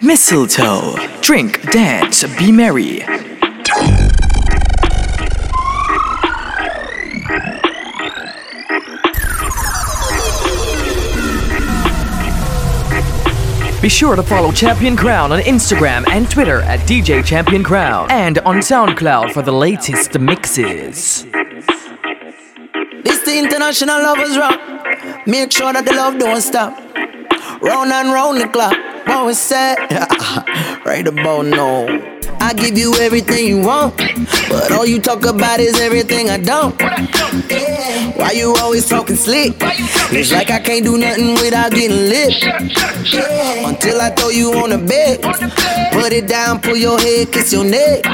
Mistletoe. 0.00 0.94
Drink, 1.22 1.60
dance, 1.72 2.22
be 2.38 2.52
merry. 2.52 3.04
Be 13.82 13.88
sure 13.88 14.14
to 14.14 14.22
follow 14.22 14.52
Champion 14.52 14.96
Crown 14.96 15.32
on 15.32 15.40
Instagram 15.40 16.06
and 16.08 16.30
Twitter 16.30 16.60
at 16.60 16.78
DJ 16.80 17.24
Champion 17.24 17.64
Crown 17.64 18.08
and 18.10 18.38
on 18.40 18.56
SoundCloud 18.56 19.32
for 19.32 19.42
the 19.42 19.52
latest 19.52 20.16
mixes. 20.18 21.24
This 23.02 23.24
the 23.24 23.36
international 23.36 24.00
lovers 24.00 24.36
rock. 24.38 25.26
Make 25.26 25.50
sure 25.50 25.72
that 25.72 25.84
the 25.84 25.92
love 25.92 26.18
don't 26.18 26.40
stop. 26.40 26.78
Round 27.60 27.90
and 27.92 28.12
round 28.12 28.40
the 28.40 28.48
clock 28.48 28.87
always 29.10 29.38
said, 29.50 29.76
right 30.84 31.06
about 31.06 31.46
now. 31.46 31.86
I 32.40 32.52
give 32.54 32.78
you 32.78 32.94
everything 33.00 33.46
you 33.46 33.60
want, 33.60 33.96
but 34.48 34.70
all 34.72 34.86
you 34.86 35.00
talk 35.00 35.24
about 35.26 35.60
is 35.60 35.80
everything 35.80 36.30
I 36.30 36.38
don't. 36.38 36.78
Yeah. 37.50 38.12
Why 38.16 38.30
you 38.32 38.54
always 38.60 38.88
talking 38.88 39.16
slick? 39.16 39.54
It's 39.60 40.32
like 40.32 40.50
I 40.50 40.60
can't 40.60 40.84
do 40.84 40.98
nothing 40.98 41.34
without 41.34 41.72
getting 41.72 42.08
lit. 42.08 42.42
Yeah. 43.12 43.68
Until 43.68 44.00
I 44.00 44.10
throw 44.10 44.28
you 44.30 44.52
on 44.52 44.70
the 44.70 44.78
bed, 44.78 45.22
put 45.92 46.12
it 46.12 46.28
down, 46.28 46.60
pull 46.60 46.76
your 46.76 46.98
head, 47.00 47.32
kiss 47.32 47.52
your 47.52 47.64
neck. 47.64 48.04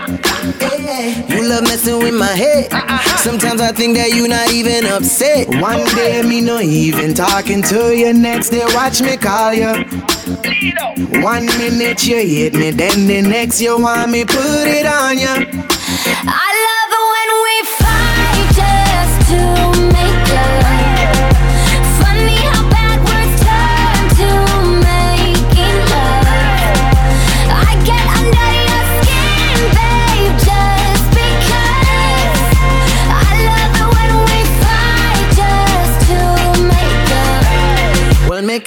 You 0.45 1.49
love 1.49 1.63
messing 1.63 1.99
with 2.01 2.15
my 2.15 2.27
head. 2.27 2.71
Sometimes 3.19 3.63
I 3.63 3.73
think 3.73 3.97
that 3.97 4.11
you're 4.15 4.29
not 4.29 4.53
even 4.53 4.85
upset. 4.85 5.49
One 5.49 5.85
day 5.97 6.23
me 6.23 6.43
no 6.43 6.61
even 6.61 7.15
talking 7.15 7.63
to 7.63 7.97
you. 7.97 8.13
Next 8.13 8.51
day 8.51 8.65
watch 8.75 9.01
me 9.01 9.17
call 9.17 9.55
you. 9.55 9.73
One 11.23 11.47
minute 11.47 12.07
you 12.07 12.17
hit 12.17 12.55
me, 12.55 12.71
then 12.73 13.07
the 13.07 13.23
next 13.23 13.61
you 13.61 13.79
want 13.81 14.11
me 14.11 14.25
put 14.25 14.67
it 14.69 14.85
on 14.85 15.17
you. 15.17 15.65
I 16.27 16.51
love 16.67 16.74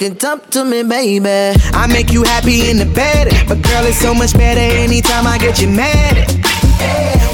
looking 0.00 0.16
to 0.50 0.64
me, 0.64 0.82
baby. 0.84 1.58
I 1.74 1.88
make 1.90 2.12
you 2.12 2.22
happy 2.22 2.70
in 2.70 2.78
the 2.78 2.86
bed, 2.86 3.34
but 3.48 3.60
girl, 3.62 3.84
it's 3.84 3.98
so 3.98 4.14
much 4.14 4.32
better 4.32 4.60
anytime 4.60 5.26
I 5.26 5.38
get 5.38 5.60
you 5.60 5.68
mad. 5.68 6.30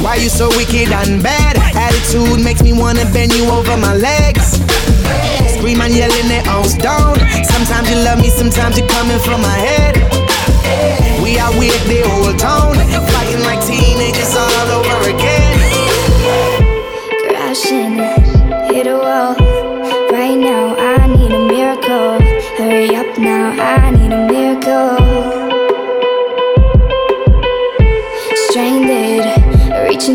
Why 0.00 0.16
you 0.16 0.30
so 0.30 0.48
wicked 0.56 0.88
and 0.88 1.22
bad? 1.22 1.56
Attitude 1.76 2.42
makes 2.42 2.62
me 2.62 2.72
wanna 2.72 3.04
bend 3.12 3.34
you 3.34 3.44
over 3.50 3.76
my 3.76 3.94
legs. 3.94 4.56
Scream 5.52 5.80
and 5.80 5.92
yell 5.92 6.12
in 6.24 6.30
it 6.32 6.48
on 6.48 6.64
stone. 6.64 7.20
Sometimes 7.44 7.90
you 7.90 7.96
love 8.00 8.20
me, 8.20 8.30
sometimes 8.30 8.78
you're 8.78 8.88
coming 8.88 9.18
from 9.20 9.42
my 9.42 9.58
head. 9.60 10.00
We 11.22 11.38
are 11.38 11.52
with 11.58 11.76
the 11.84 12.00
whole 12.08 12.32
tone, 12.32 12.80
fighting 13.12 13.44
like 13.44 13.60
teenagers 13.66 14.34
all 14.36 14.63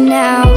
now. 0.10 0.49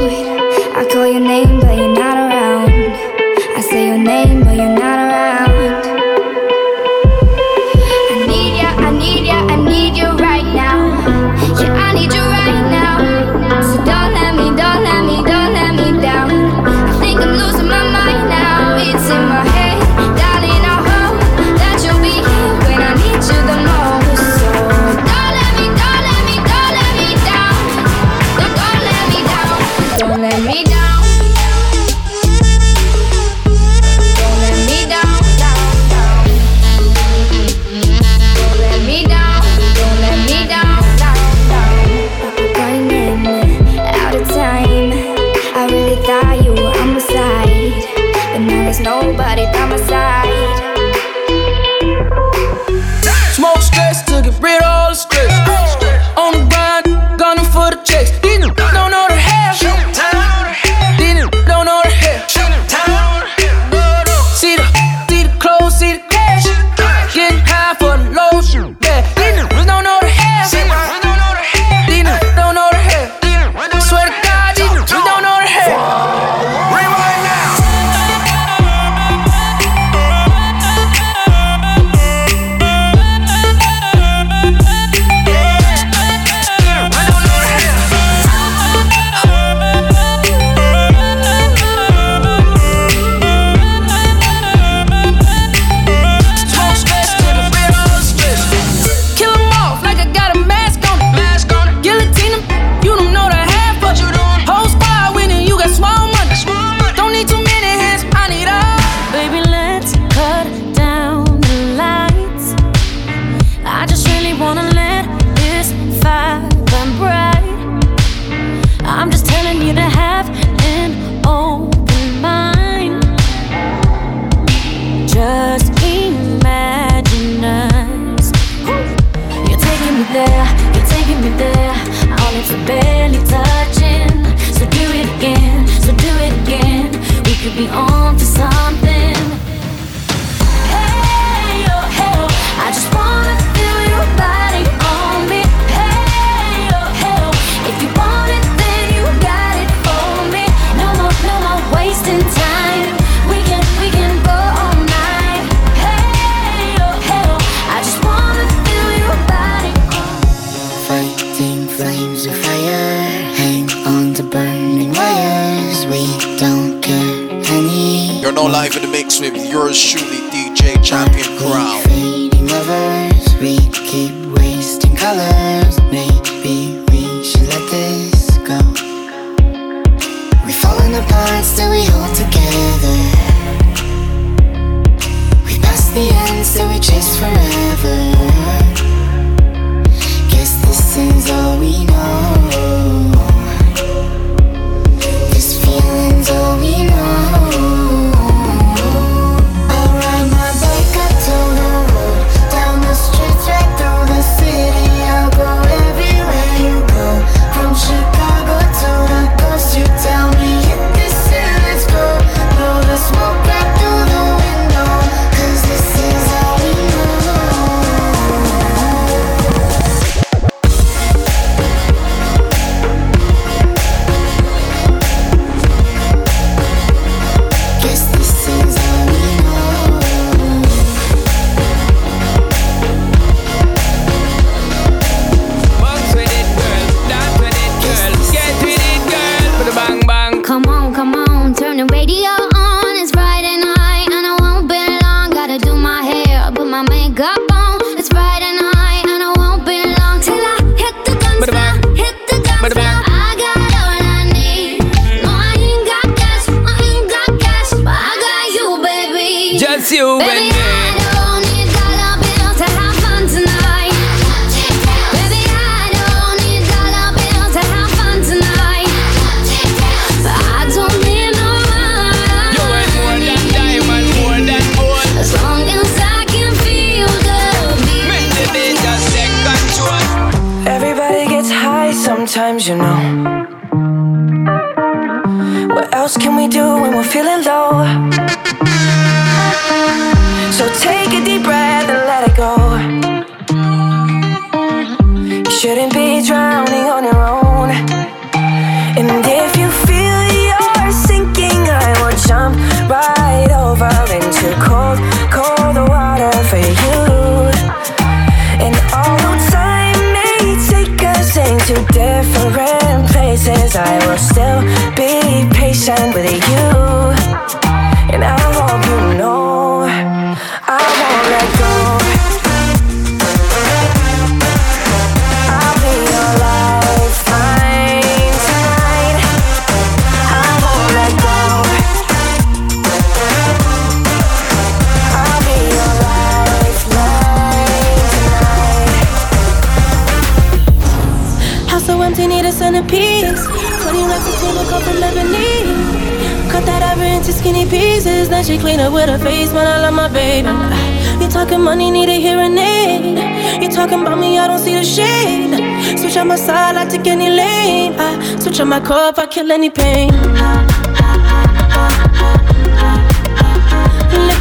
Put 358.53 358.61
on 358.61 358.69
my 358.69 358.81
if 359.09 359.19
I 359.19 359.27
kill 359.29 359.51
any 359.51 359.71
pain. 359.71 360.11
Look 360.11 360.21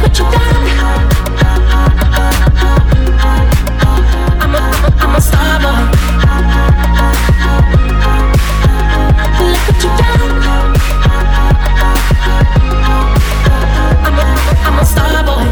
what 0.02 0.18
you 0.18 0.24
done. 0.30 0.68
I'm 4.42 4.54
a, 4.54 4.58
I'm 4.58 4.84
a, 4.84 4.88
I'm 5.00 5.14
a 5.14 5.20
star 5.22 5.60
boy. 5.62 5.80
Look 9.48 9.64
what 9.68 9.80
you 9.82 9.90
done. 9.96 10.44
I'm 14.04 14.18
a, 14.18 14.24
I'm 14.66 14.78
a 14.78 14.84
star 14.84 15.24
boy. 15.24 15.51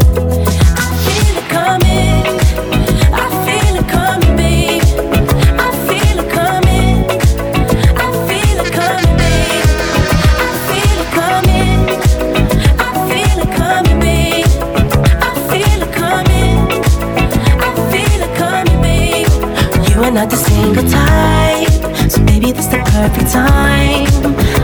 You're 20.11 20.19
not 20.19 20.29
the 20.29 20.35
single 20.35 20.83
type, 20.83 22.11
so 22.11 22.21
baby, 22.25 22.51
this 22.51 22.65
the 22.65 22.83
perfect 22.91 23.31
time. 23.31 24.07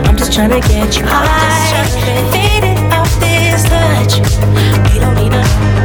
I'm 0.04 0.14
just 0.14 0.30
trying 0.30 0.50
to 0.50 0.60
get 0.60 0.94
you 0.94 1.04
high, 1.06 1.86
faded 2.30 2.76
off 2.92 3.08
this 3.18 3.64
touch. 3.64 4.20
We 4.92 5.00
don't 5.00 5.14
need 5.14 5.32
a 5.32 5.77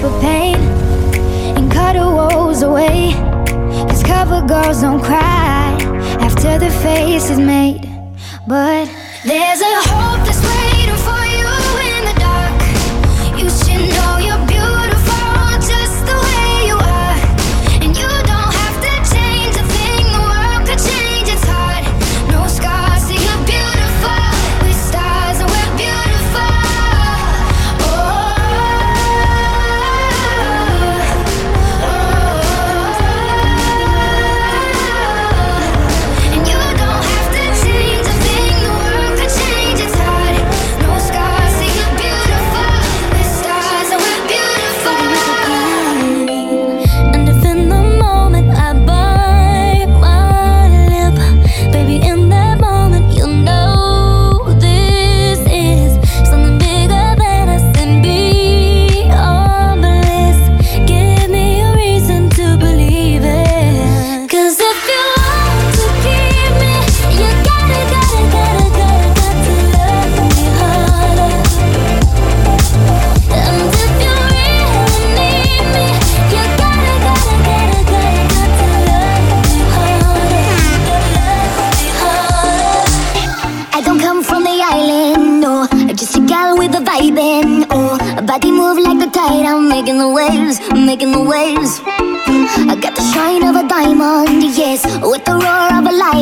the 0.00 0.18
pain 0.20 0.56
and 1.56 1.70
cut 1.70 1.94
her 1.94 2.10
woes 2.10 2.62
away. 2.62 3.12
Cause 3.88 4.02
cover 4.02 4.40
girls 4.46 4.80
don't 4.80 5.02
cry 5.02 5.76
after 6.20 6.58
the 6.58 6.70
face 6.70 7.28
is 7.28 7.38
made. 7.38 7.82
But 8.46 8.86
there's 9.26 9.60
a 9.60 9.74
hopeless 9.88 10.42
way. 10.42 10.69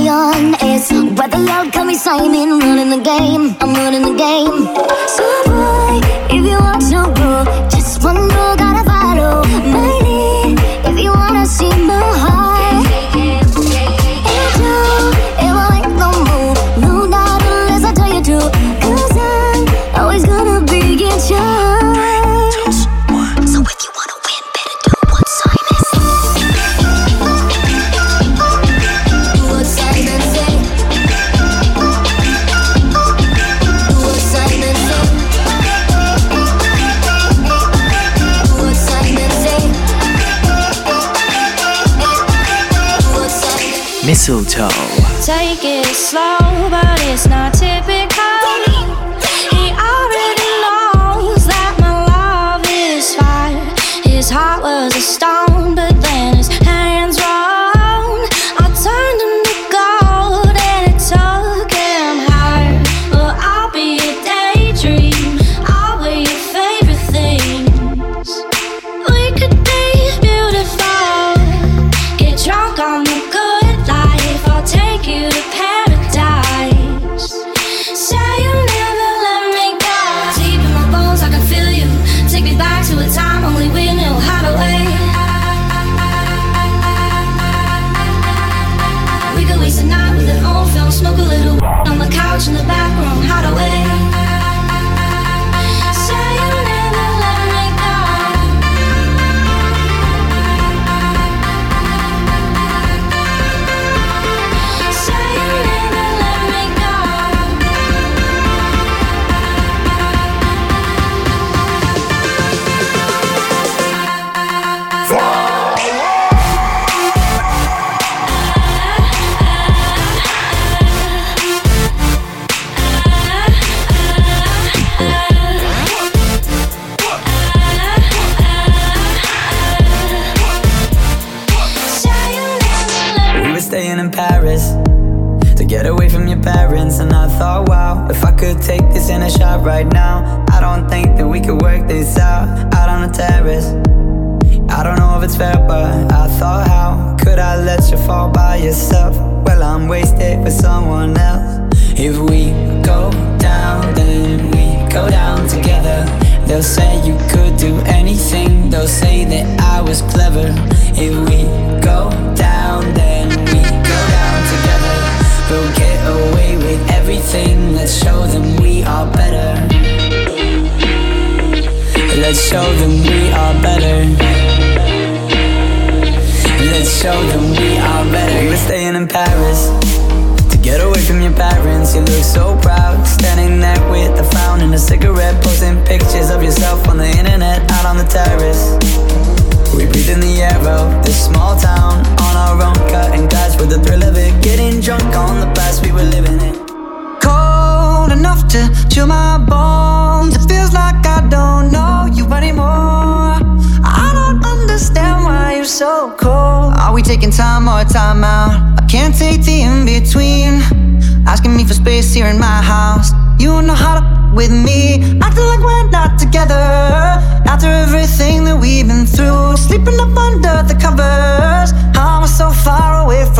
question 0.08 0.54
is 0.66 0.90
whether 1.18 1.38
y'all 1.38 1.70
call 1.70 1.84
me 1.84 1.94
Simon. 1.94 2.58
Running 2.60 2.90
the 2.90 3.02
game, 3.02 3.54
I'm 3.60 3.74
running 3.74 4.02
the 4.02 4.16
game. 4.16 4.64
So 5.14 5.24
boy, 5.46 6.00
if 6.34 6.44
you 6.44 6.58
want 6.58 6.82
to 6.90 7.20
go. 7.20 7.77
it 45.68 45.84
slow. 45.94 46.47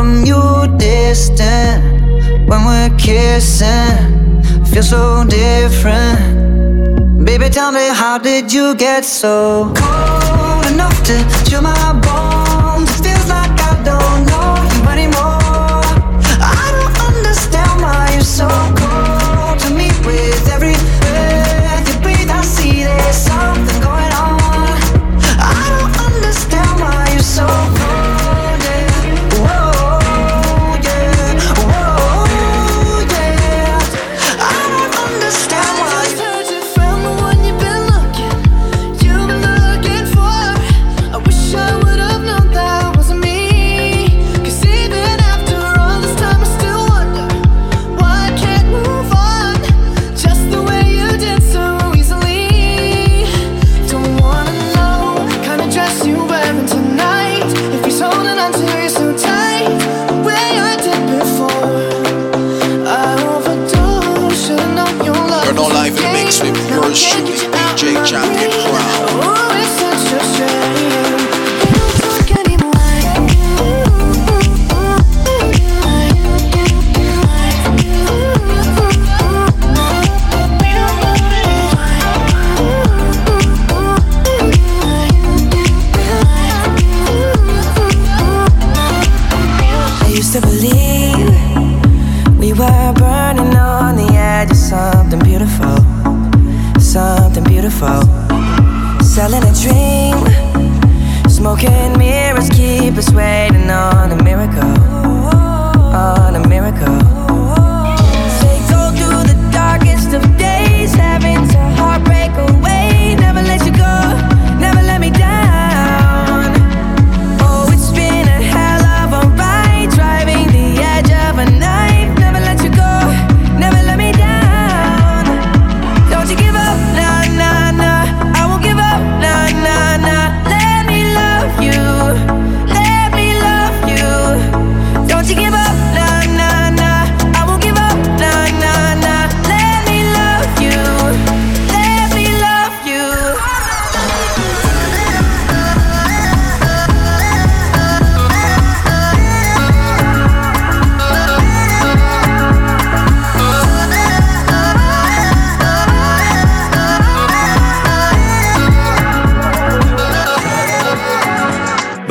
from 0.09 0.25
you 0.25 0.79
distant 0.79 1.85
when 2.49 2.65
we're 2.65 2.97
kissing. 2.97 4.43
Feel 4.65 4.83
so 4.83 5.25
different. 5.25 7.25
Baby, 7.25 7.51
tell 7.51 7.73
me, 7.73 7.89
how 7.93 8.17
did 8.17 8.53
you 8.53 8.75
get 8.75 9.05
so 9.05 9.73
cold 9.77 10.67
enough 10.73 11.03
to 11.05 11.45
chill 11.45 11.63
my 11.63 11.93
bones? 12.01 12.48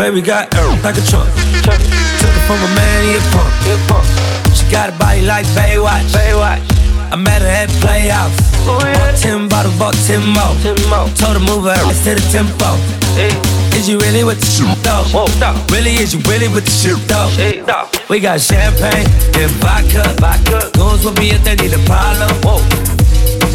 Baby 0.08 0.22
got 0.22 0.48
air 0.56 0.68
like 0.88 0.96
a 0.96 1.04
trunk. 1.04 1.28
Took 1.68 1.76
it 1.76 2.44
from 2.48 2.60
a 2.64 2.70
man, 2.80 3.00
he 3.04 3.20
a 3.20 3.22
punk. 3.36 4.08
She 4.56 4.64
got 4.72 4.88
a 4.88 4.96
body 4.96 5.22
like 5.22 5.46
Baywatch. 5.52 6.08
Baywatch. 6.16 6.64
I 7.12 7.16
met 7.16 7.42
her 7.42 7.48
at 7.48 7.68
Playhouse. 7.84 8.32
Oh, 8.64 8.80
yeah. 8.80 8.96
Bought 8.96 9.20
ten 9.20 9.50
bottles, 9.50 9.76
bought 9.76 9.96
ten 10.08 10.24
more. 10.24 10.56
ten 10.64 10.80
more. 10.88 11.12
Told 11.20 11.36
her 11.36 11.44
move 11.44 11.68
her 11.68 11.76
ass 11.76 12.04
to 12.06 12.16
the 12.16 12.24
tempo. 12.32 12.72
Hey. 13.20 13.36
Is 13.76 13.90
you 13.90 14.00
really 14.00 14.24
with 14.24 14.40
the 14.40 14.48
shit 14.48 14.72
though? 14.80 15.04
Whoa, 15.12 15.28
no. 15.44 15.52
Really, 15.76 16.00
is 16.00 16.16
you 16.16 16.24
really 16.24 16.48
with 16.48 16.64
the 16.64 16.72
shit 16.72 17.00
though? 17.12 17.28
Hey, 17.36 17.60
no. 17.68 17.90
We 18.08 18.22
got 18.22 18.40
champagne 18.40 19.08
and 19.36 19.52
vodka. 19.60 20.08
vodka. 20.24 20.72
Goons 20.80 21.04
with 21.04 21.20
me 21.20 21.36
if 21.36 21.44
they 21.44 21.56
need 21.60 21.76
a 21.76 21.84
problem. 21.84 22.32
Whoa. 22.48 22.64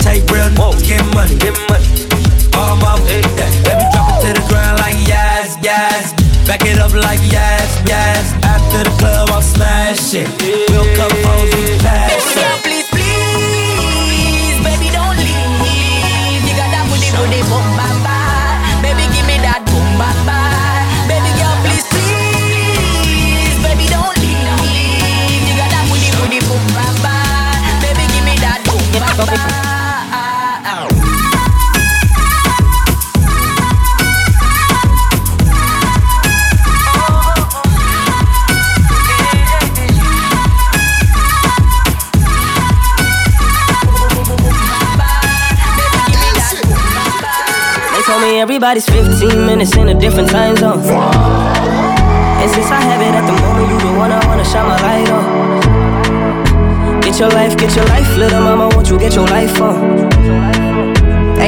Take 0.05 0.29
real, 0.29 0.53
Whoa. 0.61 0.77
get 0.85 1.01
money, 1.17 1.33
get 1.41 1.57
money. 1.73 1.88
All 2.61 2.77
my, 2.77 3.01
hey. 3.09 3.25
yeah. 3.41 3.49
let 3.65 3.77
me 3.81 3.85
drop 3.88 4.21
it 4.21 4.27
to 4.27 4.31
the 4.37 4.45
ground 4.53 4.77
like 4.85 5.01
yes, 5.09 5.57
yes. 5.65 6.22
Back 6.47 6.67
it 6.67 6.79
up 6.79 6.93
like 6.93 7.21
yes, 7.31 7.81
yes. 7.87 8.35
After 8.43 8.85
the 8.85 8.93
club, 8.99 9.31
I'll 9.31 9.41
smash 9.41 10.13
it. 10.15 10.29
We'll 10.71 10.85
come 10.97 11.15
home, 11.25 11.49
we 11.55 11.79
pass 11.79 12.13
it. 12.13 12.37
Now, 12.37 12.59
please, 12.61 12.89
please, 12.91 14.59
baby, 14.61 14.91
don't 14.91 15.17
leave. 15.17 16.43
You 16.45 16.55
got 16.59 16.69
that 16.75 16.85
booty 16.91 17.09
boom 17.49 17.67
bamba. 17.79 18.19
Baby, 18.83 19.07
give 19.15 19.27
me 19.27 19.39
that 19.41 19.63
boom. 19.65 19.87
Baby 21.09 21.31
girl, 21.39 21.57
please, 21.63 21.87
please. 21.89 23.57
Baby, 23.63 23.87
don't 23.89 24.17
leave. 24.19 25.47
You 25.47 25.55
got 25.57 25.71
that 25.71 25.87
booty 25.89 26.11
booty 26.19 26.41
boom. 26.45 26.63
Baby, 27.81 28.05
give 28.13 28.25
me 28.27 28.35
that 28.43 28.61
boom. 28.67 29.72
Everybody's 48.43 48.87
15 48.87 49.47
minutes 49.47 49.77
in 49.77 49.89
a 49.89 49.95
different 49.95 50.29
time 50.29 50.57
zone. 50.57 50.81
And 50.81 52.51
since 52.51 52.67
I 52.73 52.81
have 52.81 53.01
it 53.01 53.15
at 53.15 53.25
the 53.25 53.37
moment, 53.41 53.71
you 53.71 53.79
the 53.79 53.97
one 53.97 54.11
I 54.11 54.27
wanna 54.27 54.45
shine 54.45 54.67
my 54.67 54.77
light 54.83 55.09
on. 55.11 57.01
Get 57.03 57.21
your 57.21 57.31
life, 57.31 57.57
get 57.57 57.77
your 57.77 57.87
life, 57.87 58.17
little 58.17 58.41
mama, 58.41 58.69
won't 58.75 58.91
you 58.91 58.99
get 58.99 59.15
your 59.15 59.29
life 59.29 59.61
on? 59.61 61.02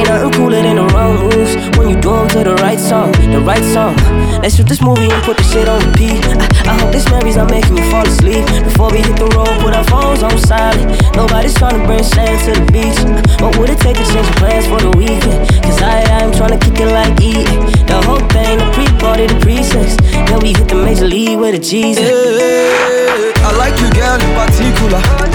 Ain't 0.05 0.21
nothing 0.21 0.37
cooler 0.37 0.61
than 0.61 0.75
the 0.75 0.85
wrong 0.93 1.17
moves 1.17 1.57
when 1.77 1.89
you 1.89 1.97
do 1.97 2.13
them 2.13 2.29
to 2.29 2.43
the 2.45 2.53
right 2.61 2.79
song, 2.79 3.11
the 3.33 3.41
right 3.41 3.65
song. 3.73 3.97
Let's 4.37 4.55
shoot 4.55 4.69
this 4.69 4.79
movie 4.79 5.09
and 5.09 5.23
put 5.25 5.35
the 5.35 5.41
shit 5.41 5.67
on 5.67 5.81
repeat. 5.81 6.21
I, 6.29 6.69
I 6.69 6.73
hope 6.77 6.93
this 6.93 7.09
memories 7.09 7.37
are 7.37 7.49
making 7.49 7.75
you 7.75 7.89
fall 7.89 8.05
asleep. 8.05 8.45
Before 8.69 8.91
we 8.93 9.01
hit 9.01 9.17
the 9.17 9.25
road, 9.33 9.49
put 9.65 9.73
our 9.73 9.83
phones 9.89 10.21
on 10.21 10.37
silent. 10.37 11.01
Nobody's 11.17 11.55
trying 11.57 11.81
to 11.81 11.83
bring 11.89 12.03
sand 12.03 12.37
to 12.45 12.53
the 12.53 12.65
beach. 12.69 13.01
What 13.41 13.57
would 13.57 13.73
it 13.73 13.81
take 13.81 13.97
to 13.97 14.05
change 14.05 14.29
plans 14.37 14.69
for 14.69 14.77
the 14.77 14.93
weekend? 14.93 15.41
Cause 15.65 15.81
I, 15.81 16.05
I'm 16.21 16.29
trying 16.29 16.53
to 16.53 16.61
kick 16.61 16.85
it 16.85 16.91
like 16.93 17.17
eating. 17.17 17.65
The 17.89 17.97
whole 18.05 18.21
thing, 18.29 18.61
the 18.61 18.69
pre-party, 18.77 19.25
the 19.25 19.41
pre-sex. 19.41 19.97
Then 20.29 20.37
we 20.37 20.53
hit 20.53 20.69
the 20.69 20.77
major 20.85 21.09
league 21.09 21.39
with 21.41 21.57
a 21.57 21.59
Jesus. 21.59 22.05
Hey, 22.05 23.33
I 23.41 23.57
like 23.57 23.73
you, 23.81 23.89
girl, 23.89 24.21
in 24.21 24.29
particular 24.37 25.34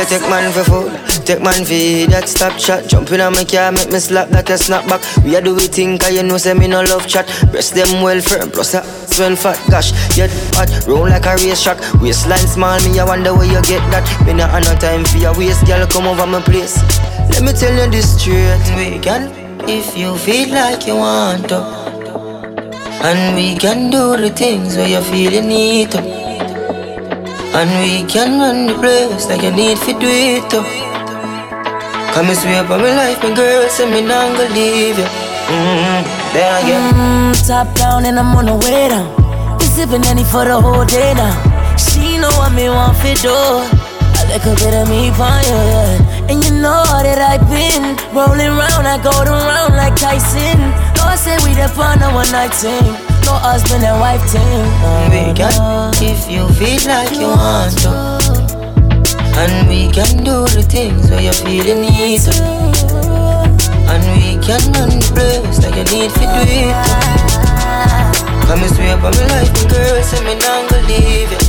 You 0.00 0.06
take 0.06 0.28
man 0.30 0.50
for 0.52 0.64
food, 0.64 0.92
take 1.26 1.42
man 1.42 1.60
for 1.64 2.10
that 2.10 2.24
stop 2.26 2.56
chat. 2.58 2.88
Jumping 2.88 3.20
on 3.20 3.32
my 3.32 3.44
car, 3.44 3.70
make 3.70 3.92
me 3.92 3.98
slap 3.98 4.28
that 4.30 4.48
a 4.48 4.56
snap 4.56 4.88
back. 4.88 5.02
We 5.24 5.36
are 5.36 5.42
do 5.42 5.54
we 5.54 5.66
think, 5.66 6.00
cause 6.00 6.14
you 6.14 6.22
know, 6.22 6.38
say 6.38 6.54
me 6.54 6.68
no 6.68 6.82
love 6.82 7.06
chat. 7.06 7.26
Breast 7.50 7.74
them 7.74 8.00
well 8.00 8.20
firm, 8.20 8.50
plus 8.50 8.74
a 8.74 8.82
swell 8.82 9.36
fat. 9.36 9.60
Gosh, 9.68 9.92
you 10.16 10.24
hot, 10.56 10.70
roll 10.88 11.08
like 11.08 11.26
a 11.26 11.36
race 11.36 11.62
track. 11.62 11.78
Waistline 12.00 12.48
small, 12.48 12.80
me 12.80 12.98
I 12.98 13.04
wonder 13.04 13.34
where 13.34 13.44
you 13.44 13.60
get 13.68 13.84
that. 13.92 14.04
Me 14.24 14.32
not 14.32 14.50
have 14.50 14.64
no 14.64 14.74
time 14.80 15.04
for 15.04 15.18
your 15.18 15.36
waist, 15.36 15.66
girl, 15.66 15.86
come 15.86 16.06
over 16.06 16.26
my 16.26 16.40
place. 16.40 16.80
Let 17.36 17.42
me 17.42 17.52
tell 17.52 17.74
you 17.76 17.90
this 17.90 18.16
straight. 18.16 18.64
We 18.76 18.98
can, 18.98 19.28
if 19.68 19.96
you 19.96 20.16
feel 20.16 20.48
like 20.54 20.86
you 20.86 20.96
want 20.96 21.48
to. 21.50 21.60
And 23.02 23.36
we 23.36 23.56
can 23.56 23.90
do 23.90 24.16
the 24.16 24.30
things 24.30 24.76
where 24.76 24.88
you 24.88 25.00
feel 25.02 25.32
you 25.32 25.42
need 25.42 25.90
to. 25.92 26.29
And 27.52 27.68
we 27.82 28.06
can 28.06 28.38
run 28.38 28.66
the 28.66 28.74
place 28.78 29.26
like 29.26 29.42
you 29.42 29.50
need 29.50 29.76
to 29.78 29.92
do 29.98 30.06
it 30.06 30.46
too. 30.48 30.62
Come 32.14 32.30
and 32.30 32.38
sweep 32.38 32.70
on 32.70 32.78
my 32.78 32.94
life, 32.94 33.18
my 33.22 33.34
girl, 33.34 33.68
say 33.68 33.90
me 33.90 34.06
not 34.06 34.38
gonna 34.38 34.54
leave 34.54 34.96
you. 34.96 35.04
Mm-hmm. 35.50 36.00
There 36.30 36.46
I 36.46 36.62
get. 36.62 36.94
Mm, 36.94 37.34
top 37.46 37.74
down 37.74 38.06
and 38.06 38.20
I'm 38.20 38.36
on 38.38 38.46
the 38.46 38.54
way 38.54 38.88
down. 38.88 39.10
We 39.58 39.66
sipping 39.66 40.06
any 40.06 40.22
for 40.22 40.44
the 40.44 40.60
whole 40.60 40.86
day 40.86 41.12
now. 41.14 41.34
She 41.76 42.18
know 42.22 42.30
what 42.38 42.54
me 42.54 42.70
want 42.70 42.96
for 42.98 43.14
do. 43.18 43.34
A 43.34 44.22
little 44.30 44.54
bit 44.54 44.74
of 44.78 44.88
me 44.88 45.10
fire. 45.18 45.98
And 46.30 46.38
you 46.44 46.54
know 46.54 46.86
that 47.02 47.18
I've 47.18 47.42
been 47.50 47.98
rolling 48.14 48.54
round, 48.54 48.86
I 48.86 49.02
go 49.02 49.10
around 49.10 49.74
like 49.74 49.98
Tyson. 49.98 50.70
Lord 51.02 51.18
say 51.18 51.34
we 51.42 51.58
the 51.58 51.66
fun 51.66 52.00
of 52.00 52.14
one 52.14 52.30
night 52.30 52.54
team 52.54 53.09
no 53.30 53.36
husband 53.38 53.84
and 53.84 54.00
wife 54.00 54.22
team. 54.32 54.66
we 55.14 55.32
can, 55.38 55.54
if 56.02 56.26
you 56.26 56.42
feel 56.58 56.82
like 56.90 57.14
you 57.14 57.30
want 57.30 57.78
to. 57.78 57.90
And 59.38 59.68
we 59.70 59.86
can 59.88 60.24
do 60.26 60.42
the 60.50 60.62
things 60.66 61.10
where 61.10 61.22
you 61.22 61.32
feel 61.32 61.64
you 61.70 61.78
need 61.78 62.20
to. 62.26 62.34
And 63.86 64.02
we 64.18 64.34
can 64.42 64.62
run 64.74 64.90
the 64.98 65.10
place 65.14 65.62
like 65.62 65.78
you 65.78 65.86
need 65.94 66.10
to 66.18 66.24
do 66.26 66.42
it. 66.58 66.74
Come 68.46 68.62
and 68.66 68.74
swear 68.74 68.96
by 68.96 69.10
my 69.14 69.26
life, 69.30 69.50
and 69.54 69.70
girl, 69.70 70.02
say 70.02 70.20
me 70.26 70.34
not 70.34 70.68
gonna 70.68 70.88
leave 70.90 71.30
it. 71.30 71.42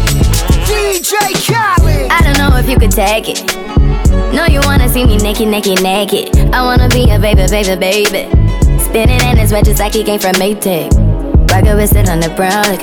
DJ 0.70 1.14
Khaled. 1.48 2.12
I 2.12 2.22
don't 2.22 2.38
know 2.38 2.56
if 2.58 2.70
you 2.70 2.78
could 2.78 2.92
take 2.92 3.28
it. 3.28 3.42
No, 4.34 4.46
you 4.46 4.62
wanna 4.62 4.88
see 4.88 5.06
me 5.06 5.18
naked, 5.18 5.48
naked, 5.48 5.82
naked. 5.82 6.30
I 6.54 6.62
wanna 6.62 6.90
be 6.90 7.10
a 7.10 7.18
baby, 7.18 7.48
baby, 7.50 7.76
baby. 7.76 8.24
Spinning 8.80 9.22
in 9.30 9.38
his 9.38 9.52
red 9.52 9.66
just 9.66 9.80
like 9.80 9.94
he 9.94 10.04
came 10.04 10.20
from 10.20 10.34
Maytag. 10.34 11.11
Rocket 11.52 11.76
with 11.76 11.96
it 11.98 12.08
on 12.08 12.22
the 12.22 12.30
brown. 12.30 12.64
Like, 12.64 12.82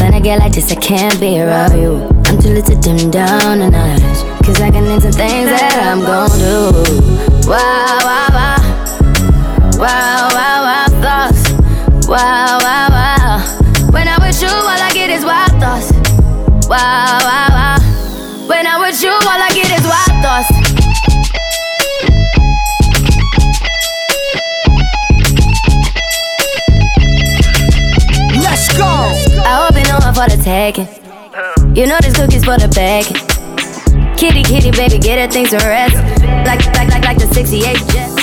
when 0.00 0.14
I 0.14 0.20
get 0.20 0.38
like 0.38 0.52
this, 0.52 0.72
I 0.72 0.74
can't 0.76 1.20
be 1.20 1.38
around 1.38 1.78
you. 1.78 2.08
I'm 2.24 2.40
too 2.40 2.48
little 2.48 2.74
to 2.74 2.80
dim 2.80 3.10
down 3.10 3.58
the 3.58 3.70
night. 3.70 4.00
Cause 4.42 4.58
I 4.62 4.70
can 4.70 4.86
into 4.86 5.12
things 5.12 5.50
that 5.50 5.76
I'm 5.76 6.00
gon' 6.00 6.30
do. 6.38 6.72
Wow, 7.46 7.98
wow, 8.08 8.28
wow. 8.32 8.58
Wow, 9.76 10.28
wow, 10.32 10.58
wow, 10.64 10.86
thoughts. 11.04 11.52
Wow, 12.08 12.58
wow, 12.64 12.88
wow. 12.88 13.90
When 13.92 14.08
I'm 14.08 14.20
with 14.22 14.40
you, 14.40 14.48
all 14.48 14.80
I 14.88 14.90
get 14.94 15.10
is 15.10 15.22
wild 15.22 15.60
thoughts. 15.60 15.92
Wow, 16.68 17.20
wow, 17.20 17.48
wow. 17.50 17.57
You 30.68 31.86
know 31.86 31.96
this 32.02 32.14
cookie's 32.14 32.44
for 32.44 32.58
the 32.58 32.68
bag. 32.74 33.06
Kitty, 34.18 34.42
kitty, 34.42 34.70
baby, 34.70 34.98
get 34.98 35.18
her 35.18 35.32
things 35.32 35.48
to 35.50 35.56
rest. 35.56 35.94
Like, 36.44 36.62
like, 36.76 36.88
like, 36.88 37.04
like 37.04 37.18
the 37.18 37.26
68 37.32 37.76
jet. 37.88 38.17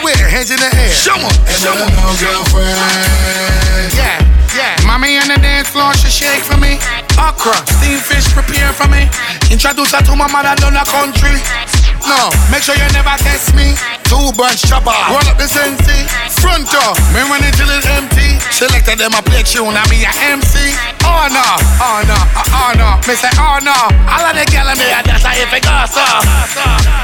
Everywhere, 0.00 0.28
hands 0.28 0.50
in 0.50 0.56
the 0.56 0.70
air. 0.76 0.92
Show 0.92 1.14
'em, 1.14 1.28
and 1.28 1.56
show 1.60 1.72
'em, 1.72 1.88
know, 1.92 2.12
girlfriend. 2.16 3.92
Yeah, 3.94 4.16
yeah. 4.56 4.86
Mommy 4.86 5.18
on 5.18 5.28
the 5.28 5.36
dance 5.38 5.68
floor, 5.68 5.92
she 5.94 6.08
shake 6.08 6.42
for 6.44 6.56
me. 6.56 6.78
Okra, 7.18 7.56
steamed 7.76 8.02
fish, 8.02 8.24
prepare 8.32 8.72
for 8.72 8.88
me. 8.88 9.08
Introduce 9.50 9.92
her 9.92 10.02
to 10.02 10.16
my 10.16 10.28
mother 10.28 10.54
down 10.56 10.74
the 10.74 10.84
country. 10.88 11.36
No, 12.08 12.30
make 12.50 12.62
sure 12.64 12.74
you 12.74 12.88
never 12.96 13.14
test 13.20 13.54
me. 13.54 13.76
Two 14.08 14.32
bunch 14.32 14.62
chopper, 14.64 14.94
roll 15.12 15.26
up 15.28 15.36
the 15.36 15.46
sensi. 15.46 16.08
Front 16.40 16.70
door, 16.72 16.96
me 17.12 17.22
when 17.28 17.44
it 17.44 17.54
till 17.54 17.68
it's 17.68 17.86
empty. 17.86 18.40
Selected 18.50 18.98
them 18.98 19.14
a 19.14 19.22
play 19.22 19.42
tune, 19.42 19.76
I 19.76 19.84
be 19.88 20.02
a 20.04 20.10
MC. 20.32 20.74
Oh 21.04 21.28
no, 21.28 21.44
oh 21.80 22.00
no, 22.08 22.18
oh, 22.56 22.72
no. 22.76 22.88
Me 23.06 23.14
say 23.14 23.30
oh 23.36 23.58
no. 23.62 23.76
All 24.08 24.24
of 24.24 24.34
the 24.34 24.44
gal 24.50 24.68
in 24.72 24.78
me, 24.78 24.88
that's 25.04 25.22
how 25.22 25.36
if 25.36 25.52
it 25.52 25.62
goes 25.62 25.92
so. 25.92 26.04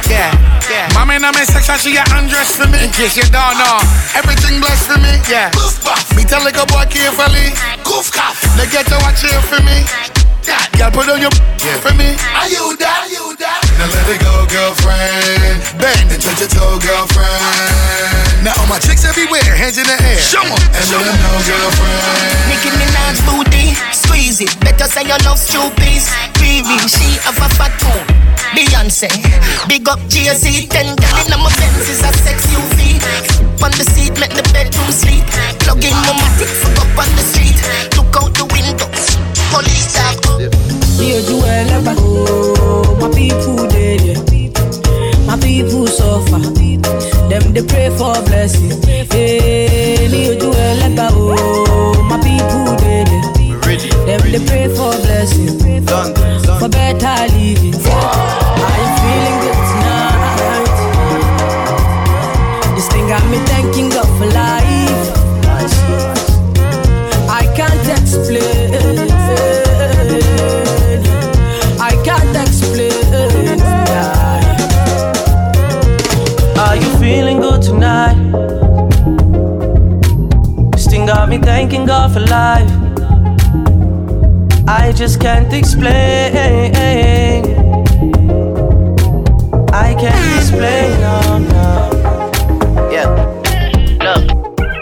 Yeah, 0.08 0.32
yeah. 0.70 0.88
Mommy 0.94 1.16
in 1.16 1.22
my 1.22 1.32
section, 1.44 1.76
she 1.78 1.92
get 1.92 2.10
undressed 2.12 2.56
for 2.56 2.66
me. 2.68 2.82
In 2.84 2.90
case 2.90 3.16
you 3.16 3.26
don't 3.30 3.56
know, 3.58 3.78
everything 4.14 4.60
blessed 4.60 4.90
for 4.90 4.98
me. 4.98 5.18
Yeah. 5.30 5.50
Goof. 5.52 5.76
Me 6.16 6.24
tell 6.24 6.42
like 6.42 6.56
a 6.56 6.66
boy 6.66 6.84
carefully. 6.90 7.54
Goof 7.84 8.10
cough. 8.10 8.40
They 8.56 8.66
get 8.70 8.86
to 8.86 8.98
watch 9.02 9.22
here 9.22 9.40
for 9.42 9.62
me. 9.62 10.25
That 10.46 10.70
girl 10.78 10.90
put 10.94 11.10
on 11.10 11.18
your 11.18 11.34
yeah. 11.60 11.78
for 11.82 11.90
me. 11.98 12.14
Are 12.38 12.46
you 12.46 12.78
that? 12.78 13.02
Are 13.02 13.10
you 13.10 13.34
that? 13.42 13.60
Now 13.82 13.90
let 13.90 14.06
it 14.06 14.22
go, 14.22 14.46
girlfriend. 14.46 15.58
Bend 15.82 16.06
and 16.14 16.22
touch 16.22 16.38
your 16.38 16.50
toe, 16.50 16.78
girlfriend. 16.78 18.46
Now 18.46 18.54
all 18.62 18.70
my 18.70 18.78
chicks 18.78 19.02
everywhere, 19.02 19.42
hands 19.42 19.74
in 19.78 19.86
the 19.90 19.98
air. 19.98 20.18
Show 20.22 20.46
'em, 20.46 20.54
and 20.54 20.86
let 20.94 21.02
'em 21.02 21.16
know, 21.18 21.36
girlfriend. 21.42 22.46
Nicki 22.46 22.70
Minaj 22.78 23.18
booty, 23.26 23.74
squeeze 23.90 24.38
it. 24.40 24.54
Better 24.62 24.86
say 24.86 25.02
you 25.02 25.18
love 25.26 25.38
stupid. 25.38 26.02
Baby, 26.38 26.78
she 26.86 27.18
have 27.26 27.38
a 27.42 27.48
fat 27.58 27.74
tone. 27.82 28.06
Beyonce, 28.54 29.10
big 29.66 29.88
up 29.88 29.98
Jay-Z. 30.08 30.66
Ten 30.70 30.94
gal 30.94 31.26
in 31.26 31.34
my 31.42 31.50
Benz 31.58 31.90
is 31.90 32.00
a 32.06 32.10
sex 32.22 32.46
UV. 32.54 33.02
On 33.66 33.72
the 33.74 33.84
seat, 33.92 34.14
make 34.22 34.30
the 34.32 34.46
bedroom 34.54 34.92
sleep. 34.92 35.26
Plug 35.66 35.82
in 35.82 35.96
my 36.06 36.14
matic, 36.22 36.46
fuck 36.62 36.78
up 36.78 36.98
on 37.02 37.10
the 37.18 37.24
street. 37.34 37.58
Look 37.98 38.14
out 38.22 38.32
the 38.38 38.46
window, 38.54 38.86
police 39.56 39.92
talk. 39.94 40.16
Rio 40.98 41.20
Jueleba, 41.28 41.94
oh, 41.98 42.96
my 43.00 43.08
people 43.16 43.66
dead, 43.68 44.00
yeah. 44.02 45.26
My 45.26 45.36
people 45.38 45.86
suffer. 45.86 46.40
Them 47.28 47.52
they 47.52 47.62
pray 47.62 47.90
for 47.90 48.14
blessing. 48.24 48.70
Hey, 49.10 50.08
Rio 50.12 50.34
Jueleba, 50.38 51.08
oh, 51.12 52.02
my 52.08 52.18
people 52.20 52.76
dead, 52.76 53.08
yeah. 53.08 54.06
Them 54.06 54.22
they 54.32 54.44
pray 54.46 54.68
for 54.68 54.92
blessing. 55.04 55.58
For 56.60 56.68
better 56.68 57.32
living. 57.34 57.85
Thanking 81.46 81.86
God 81.86 82.12
for 82.12 82.20
life. 82.26 82.68
I 84.66 84.92
just 84.92 85.20
can't 85.20 85.52
explain. 85.52 86.34
I 89.72 89.94
can't 89.94 90.36
explain. 90.38 90.90
No, 91.00 91.38
no. 91.54 92.90
Yeah. 92.90 93.08
Look. 94.02 94.22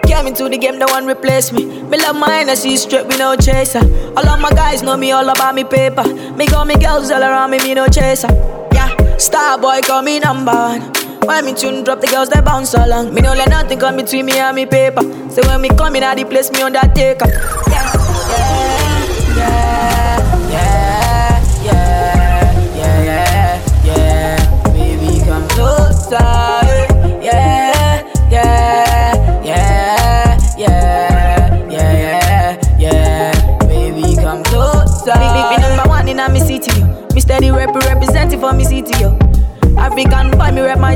Came 0.06 0.26
into 0.26 0.48
the 0.48 0.56
game, 0.56 0.78
no 0.78 0.86
one 0.86 1.06
replace 1.06 1.52
me. 1.52 1.66
Me 1.82 1.98
love 1.98 2.16
my 2.16 2.40
energy 2.40 2.78
straight, 2.78 3.06
we 3.08 3.18
no 3.18 3.36
chaser. 3.36 3.84
All 4.16 4.26
of 4.26 4.40
my 4.40 4.50
guys 4.50 4.82
know 4.82 4.96
me 4.96 5.12
all 5.12 5.28
about 5.28 5.54
me 5.54 5.64
paper. 5.64 6.04
Me 6.38 6.46
got 6.46 6.66
me 6.66 6.76
girls 6.76 7.10
all 7.10 7.22
around 7.22 7.50
me, 7.50 7.58
me 7.58 7.74
no 7.74 7.86
chaser. 7.88 8.32
Yeah, 8.72 8.88
star 9.18 9.58
boy 9.58 9.80
call 9.82 10.00
me 10.00 10.18
number 10.18 10.52
one. 10.52 11.03
When 11.26 11.44
me 11.46 11.54
tune 11.54 11.84
drop, 11.84 12.00
the 12.00 12.06
girls 12.06 12.28
they 12.28 12.40
bounce 12.40 12.74
along. 12.74 13.14
Me 13.14 13.20
no 13.22 13.32
let 13.32 13.48
nothing 13.48 13.78
come 13.78 13.96
between 13.96 14.26
me 14.26 14.38
and 14.38 14.54
me 14.54 14.66
paper. 14.66 15.02
So 15.30 15.42
when 15.48 15.60
me 15.62 15.68
come 15.70 15.96
in, 15.96 16.02
at 16.02 16.16
the 16.16 16.24
place 16.24 16.50
me 16.52 16.60
undertaker. 16.62 17.26
Yeah, 17.26 17.92
yeah, 18.28 18.73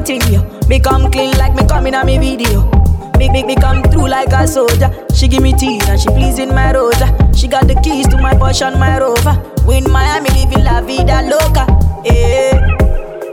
me 0.09 0.19
rep 0.19 0.23
thing, 0.23 0.33
yo. 0.33 0.69
Me 0.69 0.81
come 0.81 1.11
clean 1.11 1.37
like 1.39 1.55
me 1.55 1.67
coming 1.67 1.95
on 1.95 2.07
me 2.07 2.19
video. 2.19 2.71
Big, 3.19 3.33
big, 3.33 3.47
me 3.47 3.57
come 3.57 3.83
through 3.85 4.09
like 4.09 4.33
a 4.33 4.47
soldier. 4.47 4.91
She 5.15 5.29
give 5.29 5.43
me 5.43 5.53
tea 5.53 5.81
and 5.89 6.01
she 6.01 6.09
pleasing 6.09 6.49
my 6.49 6.73
rosa. 6.73 7.07
She 7.35 7.49
got 7.49 7.67
the 7.67 7.75
keys 7.83 8.07
to 8.09 8.17
my 8.19 8.35
Porsche 8.35 8.67
and 8.67 8.79
my 8.79 8.99
Rover. 8.99 9.37
We 9.67 9.79
in 9.79 9.91
Miami 9.91 10.31
living 10.31 10.65
la 10.65 10.81
vida 10.81 11.23
loca. 11.23 11.67
Yeah, 12.05 12.55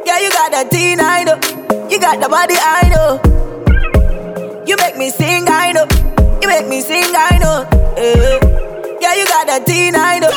yeah, 0.05 0.19
you 0.19 0.31
got 0.31 0.51
the 0.51 0.67
teen, 0.69 0.99
I 0.99 1.23
know. 1.23 1.37
You 1.89 1.99
got 1.99 2.19
the 2.19 2.27
body, 2.29 2.55
I 2.57 2.89
know. 2.89 3.19
You 4.65 4.75
make 4.77 4.97
me 4.97 5.09
sing, 5.09 5.47
I 5.47 5.71
know. 5.71 5.85
You 6.41 6.47
make 6.47 6.67
me 6.67 6.81
sing, 6.81 7.15
I 7.15 7.37
know. 7.39 7.65
Yeah, 7.97 8.39
yeah, 9.01 9.15
you 9.15 9.25
got 9.25 9.47
the 9.47 9.63
teen, 9.65 9.95
I 9.95 10.19
know. 10.19 10.31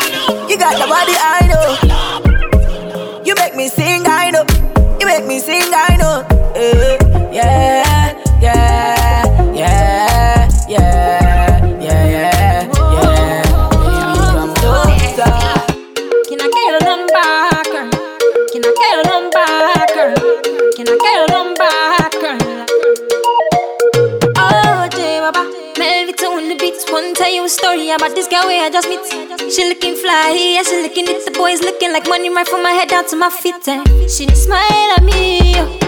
You 0.48 0.58
got 0.58 0.76
the 0.78 0.86
body, 0.86 1.14
I 1.16 1.46
know. 1.48 3.22
You 3.24 3.34
make 3.34 3.54
me 3.56 3.68
sing, 3.68 4.06
I 4.06 4.30
know. 4.30 4.44
You 5.00 5.06
make 5.06 5.26
me 5.26 5.38
sing, 5.40 5.72
I 5.72 5.87
know. 5.87 5.87
Yeah, 6.58 6.98
yeah, 7.30 8.18
yeah, 8.42 9.54
yeah, 9.54 10.48
yeah, 10.66 10.66
yeah, 10.68 11.78
yeah, 11.78 12.66
yeah. 12.74 13.46
Baby, 13.70 14.18
come 14.26 14.54
closer. 14.58 15.38
Can 16.26 16.40
I 16.42 16.50
get 16.50 16.74
a 16.74 16.84
number? 16.84 17.30
Can 18.50 18.62
I 18.64 18.74
get 18.74 18.98
a 18.98 19.06
number? 19.06 19.46
Can 20.74 20.88
I 20.88 20.98
get 20.98 21.18
a 21.22 21.30
number? 21.30 21.74
Oh, 24.36 24.88
J 24.90 25.20
Baba, 25.20 25.42
Melvita 25.78 26.26
on 26.26 26.48
the 26.48 26.56
beats. 26.58 26.90
One 26.90 27.14
tell 27.14 27.32
you 27.32 27.44
a 27.44 27.48
story 27.48 27.90
about 27.90 28.16
this 28.16 28.26
girl 28.26 28.42
where 28.46 28.64
I 28.66 28.70
just 28.70 28.88
meet. 28.88 29.06
She 29.52 29.62
looking 29.68 29.94
fly, 29.94 30.34
yeah, 30.36 30.64
she 30.64 30.82
looking 30.82 31.06
at 31.06 31.24
the 31.24 31.30
boys 31.38 31.60
looking 31.60 31.92
like 31.92 32.08
money 32.08 32.30
right 32.30 32.48
from 32.48 32.64
my 32.64 32.72
head 32.72 32.88
down 32.88 33.06
to 33.10 33.16
my 33.16 33.30
feet. 33.30 33.68
And 33.68 33.86
she 34.10 34.26
smile 34.34 34.92
at 34.96 35.04
me, 35.04 35.54
yo. 35.54 35.87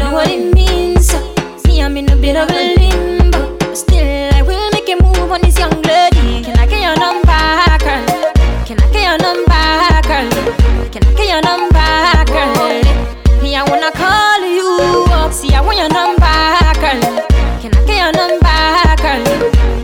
Know 0.00 0.12
what 0.14 0.28
it 0.30 0.54
means. 0.54 1.08
So. 1.08 1.18
Me, 1.66 1.82
I'm 1.82 1.94
in 1.98 2.10
a 2.10 2.16
bit 2.16 2.34
of 2.34 2.48
a 2.48 2.74
limbo, 2.74 3.74
still 3.74 4.32
I 4.32 4.40
will 4.40 4.70
make 4.72 4.88
a 4.88 4.96
move 4.96 5.30
on 5.30 5.42
this 5.42 5.58
young 5.58 5.82
lady. 5.82 6.42
Can 6.42 6.58
I 6.58 6.64
get 6.66 6.80
your 6.80 6.96
number, 6.96 7.28
girl? 7.84 8.00
Can 8.64 8.80
I 8.80 8.88
get 8.96 9.04
your 9.04 9.18
number, 9.20 9.60
girl? 10.08 10.24
Can 10.88 11.04
I 11.04 11.12
get 11.12 11.28
your 11.28 11.42
number, 11.44 11.84
girl? 12.32 12.80
Me, 13.42 13.54
I 13.54 13.62
wanna 13.68 13.92
call 13.92 14.40
you 14.40 15.04
up. 15.12 15.34
See, 15.34 15.52
I 15.52 15.60
want 15.60 15.76
your 15.76 15.90
number, 15.92 16.24
girl. 16.80 17.28
Can 17.60 17.74
I 17.76 17.84
get 17.84 18.00
your 18.00 18.12
number, 18.16 18.96
girl? 19.04 19.20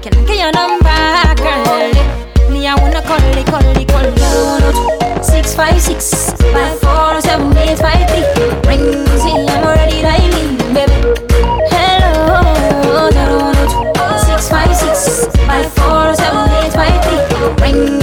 Can 0.00 0.16
I 0.16 0.24
get 0.24 0.38
your 0.40 0.52
number, 0.56 0.96
girl? 1.44 2.50
Me, 2.50 2.66
I 2.66 2.74
wanna 2.80 3.02
call 3.02 3.20
it, 3.20 3.46
call 3.46 3.60
it, 3.62 3.86
call 3.86 4.06
it. 4.06 5.25
Six 5.36 5.54
five 5.54 5.80
six 5.82 6.32
five 6.32 6.80
four 6.80 7.20
seven 7.20 7.54
eight 7.58 7.78
five 7.78 8.08
three. 8.08 8.24
Ring, 8.66 9.06
see, 9.20 9.46
I'm 9.52 9.64
already 9.66 10.00
dialing, 10.00 10.56
baby. 10.72 10.92
Hello, 11.70 13.10
zero 13.10 13.36
one 13.44 13.54
two 13.68 14.26
six 14.26 14.48
five 14.48 14.74
six 14.74 15.26
five 15.46 15.70
four 15.74 16.14
seven 16.14 16.50
eight 16.64 16.72
five 16.72 16.98
three. 17.04 17.20
Ring, 17.62 18.00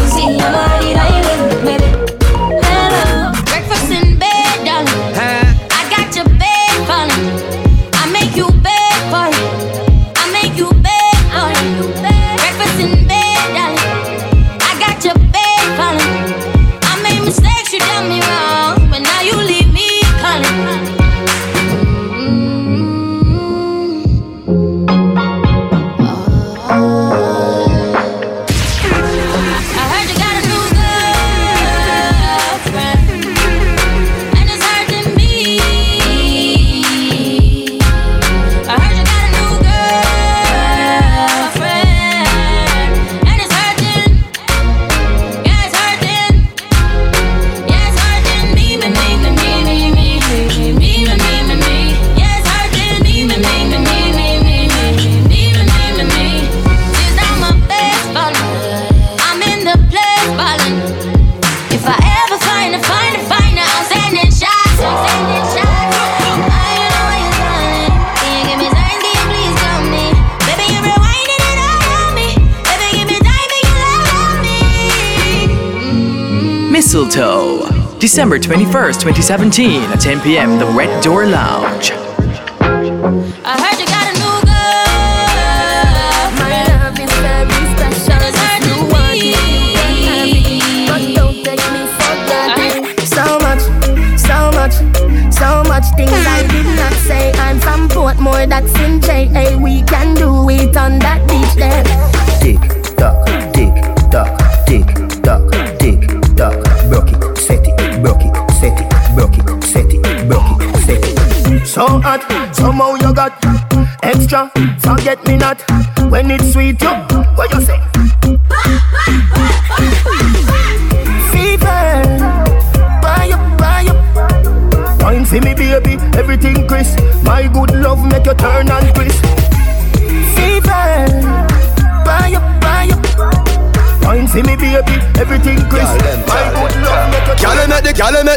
December 78.14 78.38
21st, 78.38 79.00
2017 79.02 79.82
at 79.90 80.00
10 80.00 80.22
p.m. 80.22 80.60
The 80.60 80.68
Red 80.68 81.02
Door 81.04 81.26
Lounge. 81.30 82.03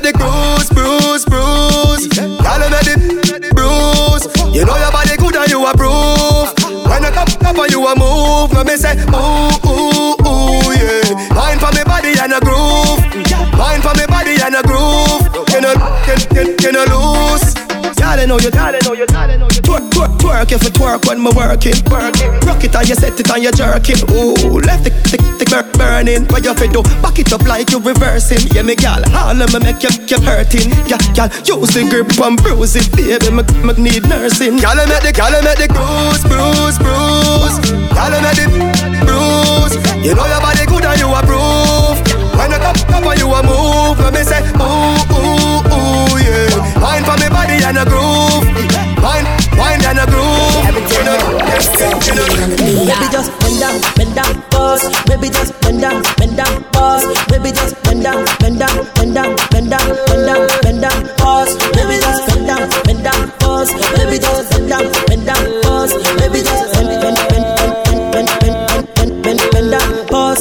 The 0.06 0.12
gyal 0.12 0.68
bruise, 0.70 1.24
bruise. 1.24 2.06
Gyal 2.14 2.62
make 2.70 3.42
the 3.42 3.50
bruise. 3.50 4.24
You 4.54 4.64
know 4.64 4.78
your 4.78 4.92
body 4.94 5.16
good 5.18 5.34
and 5.34 5.50
you 5.50 5.66
approve. 5.66 6.54
When 6.86 7.02
I 7.02 7.10
come 7.10 7.26
up 7.42 7.58
and 7.58 7.70
you 7.72 7.82
a 7.82 7.92
move, 7.98 8.52
let 8.54 8.66
me 8.66 8.76
say 8.76 8.94
ooh 9.10 9.50
ooh 9.66 10.14
ooh 10.22 10.70
yeah. 10.78 11.34
Wine 11.34 11.58
for 11.58 11.74
me 11.74 11.82
body 11.82 12.14
and 12.22 12.32
a 12.32 12.38
groove. 12.38 13.02
Wine 13.58 13.82
for 13.82 13.94
me 13.98 14.06
body 14.06 14.38
and 14.38 14.54
a 14.54 14.62
groove. 14.62 15.26
You 15.50 15.60
know 15.60 15.74
you, 15.74 16.14
you, 16.38 16.56
you 16.62 16.70
know 16.70 16.86
loose. 16.86 17.54
Y'all 17.98 18.22
know 18.28 18.38
you, 18.38 18.50
y'all 18.54 18.70
know 18.70 18.94
you, 18.94 19.06
y'all 19.10 19.26
know 19.26 19.48
you. 19.50 19.62
Twerk, 19.66 19.90
twerk, 19.90 20.12
twerk 20.18 20.52
if 20.52 20.62
it 20.62 20.72
twerk 20.74 21.08
when 21.08 21.18
me 21.18 21.30
working. 21.34 21.74
Rock 21.90 22.62
it 22.62 22.74
and 22.76 22.88
you 22.88 22.94
set 22.94 23.18
it 23.18 23.30
and 23.30 23.42
you 23.42 23.50
jerking. 23.50 23.98
Ooh, 24.14 24.60
left 24.62 24.84
the 24.84 24.90
the, 25.10 25.18
the 25.42 25.65
burning. 25.96 26.24
What 26.28 26.44
you 26.44 26.54
fi 26.54 26.66
do? 26.66 26.82
Back 27.00 27.18
it 27.18 27.32
up 27.32 27.42
like 27.48 27.70
you 27.70 27.80
reversing. 27.80 28.44
Yeah, 28.52 28.62
me 28.62 28.76
gal, 28.76 29.00
all 29.16 29.40
of 29.40 29.52
me 29.52 29.58
make 29.60 29.82
you 29.82 29.88
keep 30.04 30.20
hurting. 30.20 30.68
Yeah, 30.84 31.00
gal, 31.16 31.28
use 31.48 31.72
the 31.72 31.88
grip 31.88 32.12
and 32.20 32.36
bruise 32.36 32.76
it, 32.76 32.88
baby. 32.92 33.32
Me, 33.32 33.42
me 33.64 33.72
need 33.80 34.04
nursing. 34.08 34.58
Gyal 34.60 34.84
make 34.88 35.02
the 35.02 35.12
gyal 35.16 35.32
make 35.40 35.56
the 35.56 35.68
bruise, 35.72 36.24
bruise, 36.28 36.76
bruise. 36.76 37.56
Gyal 37.96 38.14
make 38.20 38.36
the 38.36 38.46
bruise. 39.08 39.74
You 40.04 40.12
know 40.14 40.26
your 40.28 40.40
body 40.44 40.64
good 40.68 40.84
and 40.84 41.00
you 41.00 41.08
approve. 41.08 41.98
When 42.36 42.52
I 42.52 42.58
come 42.60 42.76
up 42.92 43.08
and 43.08 43.18
you 43.20 43.32
a 43.32 43.40
move, 43.40 43.98
let 43.98 44.12
me 44.12 44.22
say 44.22 44.44
ooh 44.60 45.00
ooh 45.16 45.64
ooh 45.72 46.16
yeah. 46.20 46.80
Wine 46.80 47.04
for 47.04 47.16
me 47.16 47.28
body 47.32 47.56
and 47.64 47.78
a 47.80 47.84
groove. 47.88 48.75
You 52.96 53.10
just 53.12 53.30
bend 53.40 53.60
down, 53.60 53.80
bend 53.96 54.14
down, 54.14 54.42
pause. 54.50 54.82
Baby 55.06 55.28
just 55.28 55.52
bend 55.60 55.80
down, 55.82 56.02
bend 56.16 56.36
down, 56.36 56.64
pause. 56.72 57.04
Baby 57.28 57.52
just 57.52 57.82
bend 57.84 58.02
down, 58.02 58.24
bend 58.40 58.58
down, 58.58 58.86
bend 58.94 59.14
down, 59.14 59.36
bend 59.50 59.70
down, 59.70 59.86
bend 60.06 60.26
down, 60.26 60.48
bend 60.62 60.80
down, 60.80 61.08
pause. 61.18 61.54
Baby 61.76 62.00
just 62.00 62.26
bend 62.28 62.46
down, 62.46 62.70
bend 62.84 63.04
down, 63.04 63.30
pause. 63.38 63.70
Baby 63.96 64.18
just 64.18 64.50
bend 64.50 64.68
down, 64.70 64.84
bend 65.06 65.26
down, 65.26 65.62
pause. 65.62 65.92
Baby 66.18 66.40
just 66.40 66.72
bend, 66.74 66.88
bend, 67.02 67.16
bend, 67.28 67.44
bend, 67.56 68.02
bend, 68.12 68.28
bend, 68.40 68.56
bend, 68.64 68.94
bend, 68.94 69.22
bend, 69.22 69.40
bend 69.52 69.70
down, 69.70 70.06
pause. 70.08 70.40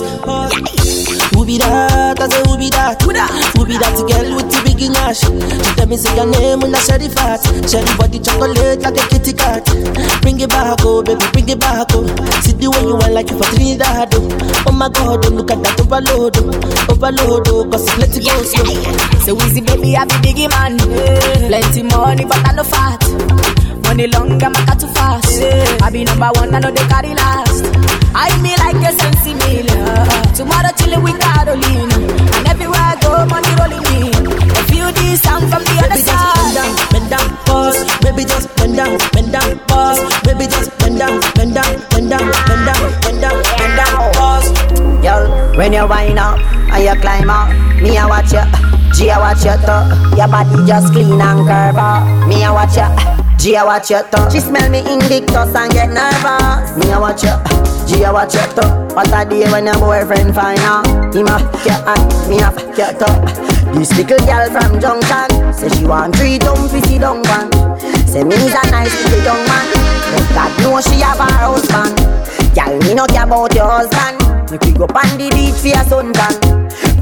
Who 1.35 1.45
be 1.45 1.57
that? 1.59 2.19
I 2.19 2.27
say 2.29 2.41
who 2.47 2.57
be 2.57 2.69
that? 2.69 3.01
Who 3.01 3.65
be 3.65 3.77
that 3.77 3.95
girl 4.07 4.35
with 4.75 4.91
the 4.91 4.99
ash? 4.99 5.19
She 5.23 5.71
tell 5.75 5.87
me 5.87 5.97
say 5.97 6.15
your 6.15 6.27
name 6.27 6.59
when 6.59 6.75
I 6.75 6.79
the 6.79 7.07
fat. 7.09 7.39
Share 7.69 7.83
the 7.83 7.93
body 7.97 8.19
chocolate 8.19 8.81
like 8.83 8.99
a 8.99 9.03
kitty 9.07 9.33
cat. 9.33 9.63
Bring 10.21 10.39
it 10.39 10.49
back, 10.49 10.79
oh 10.83 11.01
baby, 11.03 11.23
bring 11.31 11.49
it 11.49 11.59
back, 11.59 11.87
oh. 11.95 12.03
See 12.43 12.53
the 12.53 12.67
way 12.69 12.83
you 12.83 12.95
want 12.95 13.13
like 13.13 13.29
you 13.31 13.37
for 13.37 13.47
Trinidad, 13.55 14.11
oh. 14.15 14.67
Oh 14.67 14.71
my 14.75 14.89
God, 14.89 15.25
oh 15.25 15.29
look 15.31 15.51
at 15.51 15.63
that 15.63 15.79
overload, 15.79 16.35
oh. 16.37 16.91
Overload, 16.91 17.47
oh, 17.49 17.63
cause 17.71 17.87
it's 17.87 17.95
plenty 17.95 18.19
go 18.23 18.35
slow. 18.43 18.75
So 19.23 19.31
easy, 19.47 19.61
baby, 19.61 19.95
I 19.95 20.05
be 20.05 20.15
biggie 20.21 20.49
man. 20.51 20.77
Plenty 20.79 21.83
money, 21.83 22.25
but 22.25 22.41
I 22.43 22.51
no 22.53 22.63
fat. 22.63 23.01
Money 23.87 24.07
long, 24.07 24.41
I'm 24.43 24.55
a 24.55 24.73
too 24.75 24.87
fast. 24.97 25.39
I 25.81 25.89
be 25.91 26.03
number 26.03 26.29
one, 26.35 26.53
I 26.53 26.59
know 26.59 26.71
they 26.71 26.85
carry 26.89 27.13
last. 27.13 27.63
I 28.15 28.31
me 28.41 28.55
like 28.57 28.81
a 28.81 28.91
sensi. 28.97 29.33
Tomorrow 30.35 30.71
chillin' 30.75 31.03
with 31.03 31.19
Carolina. 31.19 31.95
And 32.35 32.47
everywhere 32.47 32.79
I 32.79 32.97
go, 33.01 33.25
money 33.25 33.51
rolling 33.55 33.85
in. 34.09 34.14
Just 38.45 38.57
bend 38.57 38.75
down, 38.75 38.97
bend 39.11 39.31
down, 39.31 39.59
pause. 39.67 39.99
Baby 40.23 40.45
just 40.45 40.77
bend 40.79 40.99
down, 40.99 41.19
bend 41.33 41.53
down, 41.53 41.81
bend 41.89 42.09
down, 42.09 42.31
bend 42.47 42.65
down, 42.65 43.01
bend 43.01 43.21
down, 43.21 43.43
bend 43.57 43.75
down, 43.77 44.13
pause. 44.13 44.51
Girl, 45.01 45.57
when 45.57 45.73
you 45.73 45.87
wind 45.87 46.19
up 46.19 46.39
and 46.71 46.83
you 46.83 47.01
climb 47.01 47.29
up, 47.29 47.49
me 47.81 47.97
I 47.97 48.05
watch 48.05 48.33
you. 48.33 48.43
G 48.93 49.09
I 49.09 49.19
watch 49.19 49.43
you 49.43 49.55
too. 49.65 50.15
Your 50.15 50.27
body 50.27 50.65
just 50.65 50.93
clean 50.93 51.19
and 51.19 51.45
curve 51.47 51.77
up. 51.77 52.27
Me 52.27 52.43
I 52.43 52.51
watch 52.51 52.77
you. 52.77 52.87
G 53.37 53.55
I 53.57 53.63
watch 53.63 53.89
you 53.89 54.01
too. 54.11 54.31
She 54.31 54.39
smell 54.39 54.69
me 54.69 54.79
invictus 54.79 55.53
and 55.55 55.71
get 55.73 55.89
nervous. 55.89 56.77
Me 56.77 56.91
I 56.91 56.99
watch 56.99 57.23
you. 57.23 57.35
G 57.87 58.05
I 58.05 58.11
watch 58.11 58.35
you 58.35 58.45
too. 58.55 58.95
What 58.95 59.11
a 59.11 59.27
day 59.27 59.51
when 59.51 59.65
your 59.65 59.75
boyfriend 59.79 60.33
find 60.33 60.59
out. 60.59 60.85
Him 61.13 61.27
a 61.27 61.39
fuck 61.39 61.65
you 61.65 61.75
and 61.75 62.29
me 62.29 62.39
a 62.39 62.51
fuck 62.51 62.77
you 62.77 62.89
too. 62.95 63.75
This 63.77 63.91
little 63.97 64.25
girl 64.25 64.47
from 64.51 64.79
Junction 64.79 65.53
say 65.53 65.69
she 65.69 65.85
want 65.85 66.15
three 66.15 66.37
dumb 66.37 66.69
fizzy 66.69 66.97
dung 66.97 67.21
one. 67.23 67.51
Say 68.15 68.23
me's 68.23 68.55
a 68.55 68.63
nice 68.71 68.95
little 69.03 69.27
young 69.27 69.43
man. 69.43 69.67
But 70.15 70.23
God 70.31 70.51
know 70.63 70.79
she 70.79 71.03
have 71.03 71.19
a 71.19 71.27
husband. 71.35 71.99
Girl, 72.55 72.79
me 72.87 72.93
no 72.95 73.03
care 73.11 73.27
about 73.27 73.51
your 73.51 73.67
husband. 73.67 74.23
Make 74.47 74.63
we 74.63 74.71
go 74.71 74.87
on 74.87 75.19
the 75.19 75.27
beach 75.35 75.59
for 75.59 75.75
your 75.75 75.83
suntan. 75.83 76.31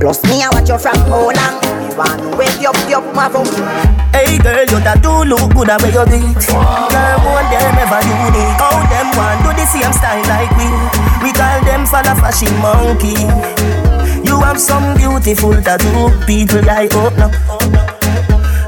Plus 0.01 0.25
me 0.25 0.41
I 0.41 0.49
watch 0.49 0.73
you 0.73 0.77
from 0.81 0.97
how 1.05 1.29
long. 1.29 1.55
Me 1.85 1.93
want 1.93 2.17
to 2.17 2.33
wake 2.33 2.57
you 2.57 2.73
up, 2.73 2.89
you 2.89 2.97
up, 2.97 3.05
my 3.13 3.29
phone. 3.29 3.45
Hey 4.09 4.41
girl, 4.41 4.65
you 4.65 4.81
that 4.81 5.05
do 5.05 5.21
look 5.29 5.53
good 5.53 5.69
at 5.69 5.85
where 5.85 5.93
you 5.93 6.01
do 6.01 6.17
it. 6.17 6.49
Girl, 6.49 7.17
one 7.29 7.45
them 7.45 7.77
ever 7.77 8.01
unique. 8.09 8.57
How 8.57 8.81
them 8.89 9.13
want 9.13 9.37
do 9.45 9.53
the 9.53 9.69
same 9.69 9.93
style 9.93 10.25
like 10.25 10.49
we? 10.57 10.65
We 11.21 11.29
call 11.29 11.61
them 11.61 11.85
for 11.85 12.01
the 12.01 12.17
fashion 12.17 12.57
monkey. 12.57 13.21
You 14.25 14.41
have 14.41 14.57
some 14.57 14.97
beautiful 14.97 15.53
tattoo, 15.61 16.09
people 16.25 16.65
like 16.65 16.89
oh 16.97 17.13
no. 17.21 17.82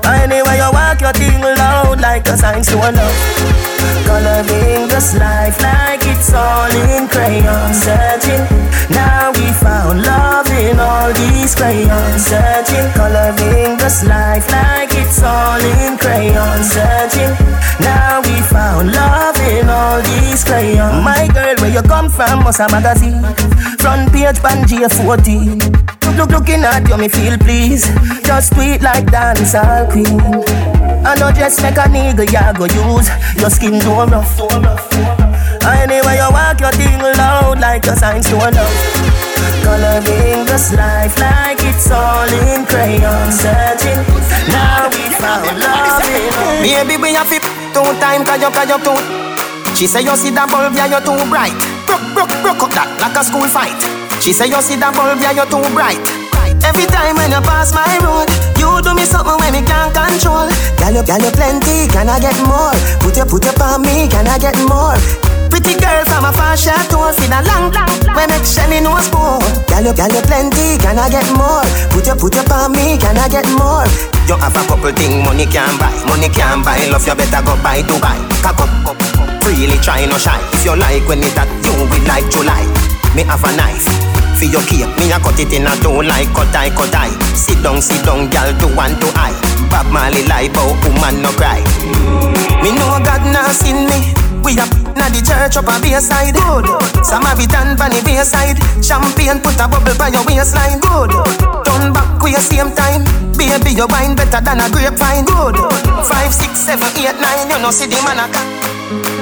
Anyway, 0.06 0.58
you 0.58 0.70
walk 0.72 1.02
your 1.02 1.14
thing 1.14 1.42
loud 1.42 2.00
like 2.02 2.28
a 2.28 2.38
sign 2.38 2.62
to 2.62 2.76
a 2.78 2.90
love. 2.92 3.66
Coloring 4.06 4.88
this 4.88 5.16
life 5.18 5.60
like 5.62 6.02
it's 6.06 6.32
all 6.34 6.70
in 6.70 7.08
crayon. 7.08 7.74
Searching, 7.74 8.44
now 8.94 9.32
we 9.34 9.48
found 9.58 10.04
love 10.04 10.48
in 10.52 10.80
all 10.80 11.12
these 11.14 11.56
crayons. 11.56 12.22
Searching, 12.22 12.88
coloring 12.94 13.78
this 13.78 14.04
life 14.06 14.46
like 14.52 14.94
it's 14.94 15.22
all 15.24 15.60
in 15.60 15.98
crayon. 15.98 16.64
Searching, 16.64 17.34
now 17.80 18.22
we 18.22 18.36
found 18.54 18.94
love 18.94 19.38
in 19.50 19.70
all 19.70 20.02
these 20.02 20.44
crayons. 20.44 21.04
My 21.04 21.28
girl, 21.34 21.56
where 21.62 21.74
you 21.74 21.82
come 21.82 22.10
from? 22.10 22.44
Must 22.44 22.60
a 22.60 22.68
magazine. 22.70 23.22
Front 23.80 24.12
page, 24.14 24.38
Pangea 24.38 24.90
40. 24.90 25.86
Look, 26.06 26.18
look, 26.18 26.30
looking 26.30 26.64
at 26.64 26.88
you, 26.88 26.98
me 26.98 27.08
feel 27.08 27.38
please. 27.38 27.90
Just 28.24 28.54
tweet 28.54 28.82
like 28.82 29.06
dancehall 29.06 29.92
queen. 30.04 30.20
I 31.06 31.16
know 31.20 31.32
just 31.32 31.62
make 31.64 31.78
a 31.80 31.88
nigga 31.88 32.26
ya 32.32 32.52
go 32.54 32.66
use. 32.68 33.08
Your 33.40 33.50
skin 33.50 33.80
too 33.80 33.96
rough. 34.12 34.36
Anyway, 35.64 36.18
you 36.20 36.30
walk 36.32 36.60
your 36.60 36.72
thing 36.76 37.00
loud 37.00 37.60
like 37.60 37.86
a 37.88 37.96
sign 37.96 38.22
to 38.22 38.36
love. 38.36 38.76
Coloring 39.64 40.46
this 40.46 40.74
life 40.74 41.16
like 41.20 41.58
it's 41.64 41.90
all 41.92 42.28
in 42.28 42.66
crayon. 42.66 43.32
Searching, 43.32 44.02
now 44.52 44.90
we 44.92 45.04
found 45.16 45.58
love. 45.60 46.04
in- 46.06 46.86
Baby, 46.88 46.98
we 47.02 47.14
have 47.14 47.30
two 47.30 47.84
time 48.02 48.26
cause 48.26 48.42
you, 48.42 48.50
cause 48.52 48.70
you 48.70 48.78
too 48.84 48.98
She 49.76 49.88
say 49.88 50.02
you 50.02 50.16
see 50.18 50.32
that 50.32 50.50
bulb, 50.50 50.74
yeah, 50.76 50.88
you're 50.90 51.02
too 51.04 51.16
bright 51.30 51.54
Broke, 51.86 52.02
broke, 52.16 52.34
broke 52.42 52.64
up 52.68 52.72
that 52.74 52.90
like 53.00 53.16
a 53.16 53.24
school 53.24 53.46
fight 53.48 53.76
She 54.22 54.34
say 54.34 54.48
you 54.48 54.60
see 54.62 54.76
that 54.82 54.92
bulb, 54.96 55.20
yeah, 55.22 55.32
you're 55.36 55.46
too 55.50 55.62
bright 55.76 56.00
Every 56.64 56.88
time 56.88 57.16
when 57.18 57.32
you 57.32 57.42
pass 57.42 57.74
my 57.74 57.98
road 58.06 58.30
You 58.56 58.80
do 58.86 58.94
me 58.96 59.04
something 59.04 59.36
when 59.42 59.52
me 59.52 59.62
can't 59.66 59.92
control 59.92 60.48
Girl, 60.80 60.94
you, 60.96 61.04
girl, 61.04 61.22
you 61.24 61.34
plenty, 61.34 61.90
can 61.90 62.08
I 62.08 62.20
get 62.20 62.38
more? 62.48 62.76
Put 63.02 63.18
your, 63.18 63.26
put 63.26 63.44
your 63.44 63.56
on 63.64 63.82
me, 63.82 64.08
can 64.08 64.28
I 64.28 64.38
get 64.38 64.56
more? 64.70 64.96
Pretty 65.50 65.76
girl 65.80 66.04
from 66.08 66.26
a 66.28 66.32
far 66.36 66.56
short 66.56 66.86
tour 66.92 67.12
Fin 67.16 67.34
a 67.34 67.42
long, 67.44 67.72
long, 67.72 67.92
when 68.16 68.30
make 68.30 68.46
Shelly 68.46 68.80
no 68.80 68.96
spoon 69.04 69.42
Girl, 69.68 69.84
you, 69.90 69.94
girl, 69.98 70.12
you 70.14 70.24
plenty, 70.24 70.78
can 70.80 71.00
I 71.00 71.10
get 71.10 71.28
more? 71.36 71.66
Put 71.92 72.08
your, 72.08 72.16
put 72.16 72.36
your 72.36 72.46
on 72.54 72.72
me, 72.72 72.96
can 73.02 73.18
I 73.18 73.28
get 73.28 73.48
more? 73.58 73.88
You 74.26 74.36
have 74.42 74.56
a 74.56 74.62
couple 74.66 74.92
thing 74.92 75.24
money 75.24 75.46
can 75.46 75.78
buy, 75.78 75.94
money 76.08 76.30
can 76.30 76.64
buy. 76.64 76.82
Love 76.90 77.06
you 77.06 77.14
better 77.14 77.46
go 77.46 77.54
buy 77.62 77.84
Dubai. 77.84 78.18
Cock 78.42 78.58
up, 78.58 78.90
up, 78.90 78.98
up. 78.98 79.44
Freely 79.44 79.78
try 79.78 80.04
no 80.06 80.18
shy. 80.18 80.40
If 80.54 80.66
you 80.66 80.76
like 80.76 81.08
when 81.08 81.20
it 81.20 81.36
that 81.36 81.46
you 81.62 81.70
will 81.78 82.02
like 82.10 82.26
July. 82.34 82.66
Me 83.14 83.22
have 83.22 83.44
a 83.44 83.56
knife. 83.56 84.15
For 84.46 84.52
your 84.54 84.62
cake, 84.70 84.94
me 85.02 85.10
a 85.10 85.18
cut 85.18 85.42
it 85.42 85.50
in 85.58 85.66
a 85.66 85.74
two 85.82 86.06
like 86.06 86.30
cut 86.38 86.54
eye, 86.54 86.70
cut 86.70 86.94
eye. 86.94 87.10
Sit 87.34 87.66
down, 87.66 87.82
sit 87.82 88.06
down, 88.06 88.30
girl, 88.30 88.54
do 88.62 88.70
one 88.78 88.94
to 89.02 89.10
eye. 89.18 89.34
Bob 89.74 89.90
Marley 89.90 90.22
lie, 90.30 90.54
bout 90.54 90.78
woman 90.86 91.26
no 91.26 91.34
cry. 91.34 91.66
Me 92.62 92.70
know 92.70 93.02
God 93.02 93.26
now 93.34 93.50
seen 93.50 93.90
me. 93.90 94.14
We 94.46 94.54
up 94.62 94.70
na 94.94 95.10
the 95.10 95.26
church 95.26 95.58
up 95.58 95.66
a 95.66 95.82
bayside. 95.82 96.38
Good. 96.38 96.70
Samaritan 97.02 97.74
pan 97.74 97.90
the 97.90 98.06
bayside. 98.06 98.62
Champagne 98.86 99.42
put 99.42 99.58
a 99.58 99.66
bubble 99.66 99.98
by 99.98 100.14
your 100.14 100.22
waistline. 100.30 100.78
Good. 100.78 101.10
Turn 101.66 101.90
back 101.90 102.22
your 102.22 102.38
same 102.38 102.70
time. 102.78 103.02
Baby, 103.34 103.74
your 103.74 103.90
wine 103.90 104.14
better 104.14 104.46
than 104.46 104.62
a 104.62 104.70
grapevine. 104.70 105.26
Good. 105.26 105.58
Five, 106.06 106.30
six, 106.30 106.70
seven, 106.70 106.86
eight, 107.02 107.18
nine. 107.18 107.50
You 107.50 107.58
know 107.66 107.74
see 107.74 107.90
the 107.90 107.98
man 108.06 108.22
a 108.22 109.15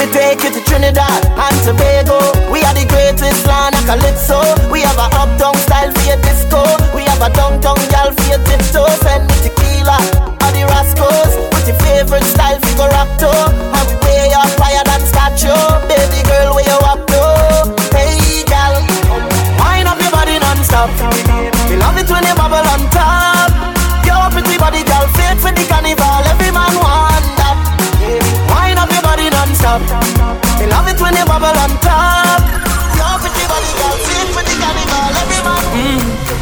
me 0.00 0.12
take 0.12 0.42
you 0.42 0.50
to 0.50 0.60
Trinidad 0.64 1.22
and 1.26 1.56
Tobago. 1.64 2.18
We 2.50 2.64
are 2.64 2.74
the 2.74 2.86
greatest 2.88 3.46
land 3.46 3.74
of 3.74 3.84
calypso. 3.84 4.40
We 4.72 4.80
have 4.80 4.96
a 4.96 5.08
uptown 5.12 5.56
style 5.66 5.92
for 5.92 6.04
your 6.08 6.20
disco. 6.22 6.62
We 6.94 7.04
have 7.04 7.20
a 7.20 7.30
downtown 7.32 7.76
gal 7.92 8.12
for 8.12 8.26
your 8.32 8.42
tiptoe. 8.44 8.88
Send 9.04 9.29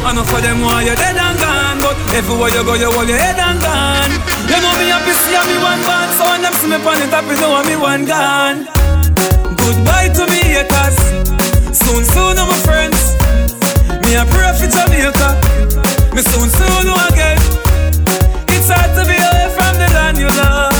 Know 0.09 0.23
for 0.25 0.41
them 0.41 0.61
why 0.61 0.81
you're 0.83 0.95
dead 0.95 1.15
and 1.15 1.37
gone 1.37 1.77
But 1.85 1.93
everywhere 2.17 2.49
you 2.49 2.63
go 2.65 2.73
you 2.73 2.89
hold 2.91 3.07
your 3.07 3.19
head 3.21 3.37
and 3.37 3.61
gone. 3.61 4.09
You 4.49 4.57
know 4.57 4.73
me 4.81 4.89
happy 4.89 5.13
see 5.13 5.37
me 5.37 5.55
one 5.61 5.79
band 5.85 6.09
So 6.17 6.25
when 6.25 6.41
them 6.41 6.53
see 6.57 6.67
me 6.67 6.81
on 6.81 6.97
the 6.97 7.07
top 7.13 7.25
you 7.29 7.37
know 7.37 7.61
me 7.61 7.75
one 7.77 8.05
gone. 8.09 8.65
Goodbye 9.53 10.09
to 10.17 10.25
me 10.33 10.41
haters 10.57 10.97
Soon 11.77 12.03
soon 12.03 12.41
I'm 12.41 12.49
my 12.49 12.57
friends. 12.65 13.15
Me 14.01 14.17
a 14.17 14.25
pray 14.25 14.49
for 14.57 14.65
Jamaica. 14.65 15.29
Me 16.17 16.21
soon 16.25 16.49
soon 16.49 16.81
know 16.89 16.97
again. 17.13 17.37
It's 18.49 18.67
hard 18.67 18.89
to 18.97 19.05
be 19.05 19.13
away 19.13 19.47
from 19.53 19.73
the 19.77 19.87
land 19.93 20.17
you 20.17 20.29
love. 20.41 20.73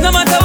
No 0.00 0.10
matter 0.10 0.43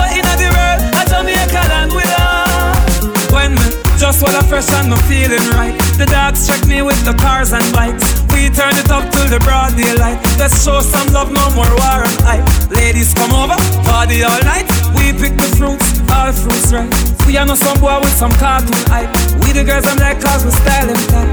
just 4.10 4.26
while 4.26 4.34
I 4.34 4.41
fresh 4.49 4.66
and 4.74 4.89
I'm 4.89 4.97
feeling 5.05 5.45
right. 5.53 5.78
The 6.01 6.10
dogs 6.10 6.49
check 6.49 6.66
me 6.66 6.82
with 6.82 6.97
the 7.05 7.14
cars 7.14 7.53
and 7.53 7.62
bikes. 7.70 8.26
We 8.34 8.49
turn 8.49 8.74
it 8.74 8.89
up 8.89 9.05
till 9.14 9.30
the 9.30 9.38
broad 9.45 9.78
daylight. 9.78 10.18
Let's 10.41 10.66
show 10.66 10.82
some 10.82 11.14
love, 11.14 11.30
no 11.30 11.45
more 11.53 11.70
war 11.78 12.01
and 12.01 12.18
hype. 12.26 12.45
Ladies 12.74 13.14
come 13.14 13.30
over, 13.38 13.53
party 13.86 14.26
all 14.26 14.41
night. 14.49 14.66
We 14.97 15.14
pick 15.14 15.38
the 15.38 15.45
fruits, 15.53 16.01
all 16.10 16.34
fruits 16.34 16.74
right 16.74 16.89
We 17.30 17.38
are 17.38 17.45
no 17.45 17.53
some 17.53 17.78
boy 17.78 18.01
with 18.01 18.18
some 18.18 18.34
cartoon 18.41 18.82
hype. 18.89 19.14
We 19.45 19.53
the 19.53 19.62
girls 19.62 19.86
I'm 19.86 20.01
like 20.01 20.18
cause 20.18 20.41
we 20.41 20.57
style 20.57 20.89
them 20.89 21.01
tight. 21.14 21.30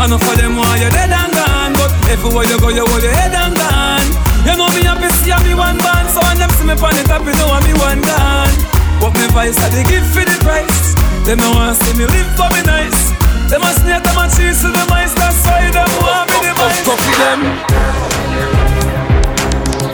I 0.00 0.08
know 0.08 0.16
for 0.16 0.32
them 0.40 0.56
why 0.56 0.80
you're 0.80 0.90
dead 0.96 1.12
and 1.12 1.28
gone 1.28 1.72
But 1.76 1.92
everywhere 2.08 2.48
you 2.48 2.56
go 2.58 2.72
you 2.72 2.88
hold 2.88 3.04
your 3.04 3.12
head 3.12 3.36
and 3.36 3.52
gone. 3.52 4.08
You 4.48 4.56
know 4.56 4.72
me 4.72 4.82
happy 4.88 5.12
see 5.20 5.36
me 5.44 5.52
one 5.52 5.76
band 5.76 6.08
So 6.08 6.24
when 6.24 6.40
them 6.40 6.50
see 6.56 6.66
me 6.66 6.72
on 6.72 6.94
the 6.96 7.04
top 7.04 7.22
you 7.22 7.36
know 7.36 7.52
I'm 7.52 7.62
me 7.62 7.76
one 7.78 8.00
gone 8.02 8.54
But 8.98 9.12
me 9.14 9.28
vice 9.30 9.60
I 9.60 9.68
they 9.70 9.84
give 9.84 10.06
for 10.10 10.24
the 10.24 10.34
price 10.42 11.13
Them 11.24 11.40
no 11.40 11.56
want 11.56 11.80
see 11.80 11.96
me 11.96 12.04
live 12.04 12.36
for 12.36 12.44
me 12.52 12.60
nice. 12.68 13.08
Them 13.48 13.64
a 13.64 13.72
snake, 13.80 14.04
them 14.04 14.20
a 14.20 14.28
cheese 14.28 14.60
to 14.60 14.68
the 14.68 14.84
mice 14.92 15.16
That's 15.16 15.40
why 15.48 15.72
them. 15.72 15.88
Want 16.04 16.28
me 16.28 16.36
the 16.44 16.52
mice 16.52 16.84
for 16.84 17.00
them. 17.00 17.40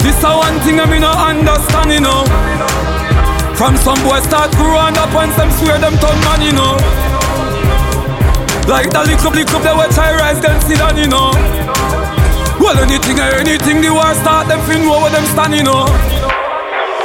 This 0.03 0.19
a 0.27 0.31
one 0.35 0.59
thing 0.67 0.83
I 0.83 0.91
me 0.91 0.99
no 0.99 1.15
understand, 1.15 1.95
you 1.95 2.03
know. 2.03 2.27
From 3.55 3.79
some 3.79 4.03
boys 4.03 4.27
start 4.27 4.51
growing 4.59 4.99
up 4.99 5.15
And 5.15 5.31
some 5.39 5.55
swear 5.63 5.79
them 5.79 5.95
turn 6.03 6.19
man, 6.27 6.43
you 6.43 6.51
know. 6.51 6.75
Like 8.67 8.91
the 8.91 9.07
little 9.07 9.31
little 9.31 9.61
they 9.63 9.71
watch 9.71 9.95
I 10.03 10.19
rise 10.19 10.43
them 10.43 10.59
sit 10.67 10.83
down, 10.83 10.99
you 10.99 11.07
know. 11.07 11.31
Well 12.59 12.75
anything 12.83 13.23
or 13.23 13.39
anything 13.39 13.79
the 13.79 13.95
war 13.95 14.15
start 14.19 14.51
them 14.51 14.59
fin 14.67 14.83
know 14.83 14.99
where 14.99 15.15
them 15.15 15.23
stand, 15.31 15.55
you 15.55 15.63
know. 15.63 15.87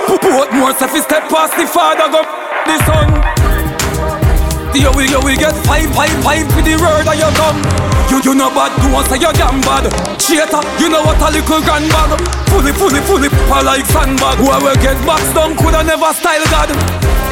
Put 0.10 0.50
more 0.50 0.74
stuff 0.74 0.98
step 0.98 1.30
past 1.30 1.54
the 1.54 1.70
father 1.70 2.10
go 2.10 2.26
the 2.66 2.78
son 2.90 3.25
Yo, 4.76 4.92
we, 4.92 5.08
yo, 5.08 5.24
we 5.24 5.40
get 5.40 5.56
five, 5.64 5.88
five, 5.96 6.12
five 6.20 6.44
with 6.52 6.68
the 6.68 6.76
word 6.76 7.08
of 7.08 7.16
your 7.16 7.32
gun. 7.40 7.56
You, 8.12 8.20
you 8.20 8.34
know 8.36 8.52
bad, 8.52 8.76
do 8.84 8.92
want 8.92 9.08
say 9.08 9.16
you're 9.18 9.32
damn 9.32 9.64
bad. 9.64 9.88
Cheater, 10.20 10.60
you 10.84 10.92
know 10.92 11.00
what 11.00 11.16
a 11.24 11.32
little 11.32 11.64
grand 11.64 11.88
bag. 11.88 12.20
Fully, 12.52 12.76
fully, 12.76 13.00
fully, 13.08 13.30
pa 13.48 13.64
like 13.64 13.88
sandbag. 13.88 14.36
Where 14.44 14.60
we 14.60 14.76
get 14.84 15.00
box 15.08 15.24
down, 15.32 15.56
coulda 15.56 15.80
never 15.80 16.12
style 16.12 16.44
God. 16.52 16.70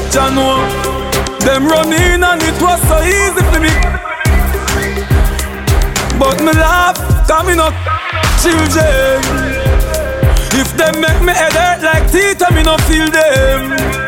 Jano, 0.07 0.63
them 1.43 1.67
run 1.67 1.91
in 1.91 2.23
and 2.23 2.41
it 2.41 2.55
was 2.63 2.79
so 2.87 2.97
easy 3.03 3.43
for 3.51 3.59
me. 3.59 3.75
But 6.15 6.39
me 6.39 6.55
laugh, 6.55 6.95
me 7.43 7.59
not 7.59 7.75
children. 8.39 9.19
If 10.55 10.71
them 10.79 10.95
make 11.03 11.21
me 11.21 11.33
head 11.35 11.53
hurt 11.53 11.83
like 11.83 12.09
teeth, 12.09 12.39
I 12.39 12.55
me 12.55 12.63
no 12.63 12.77
feel 12.87 13.11
them. 13.11 14.02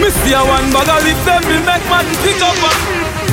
Me 0.00 0.08
see 0.08 0.32
a 0.32 0.40
one 0.40 0.72
bag 0.72 0.88
of 0.88 1.04
lip 1.04 1.20
them, 1.28 1.42
me 1.44 1.60
make 1.60 1.84
man 1.92 2.08
pick 2.24 2.40
up 2.40 2.56
a 2.56 2.72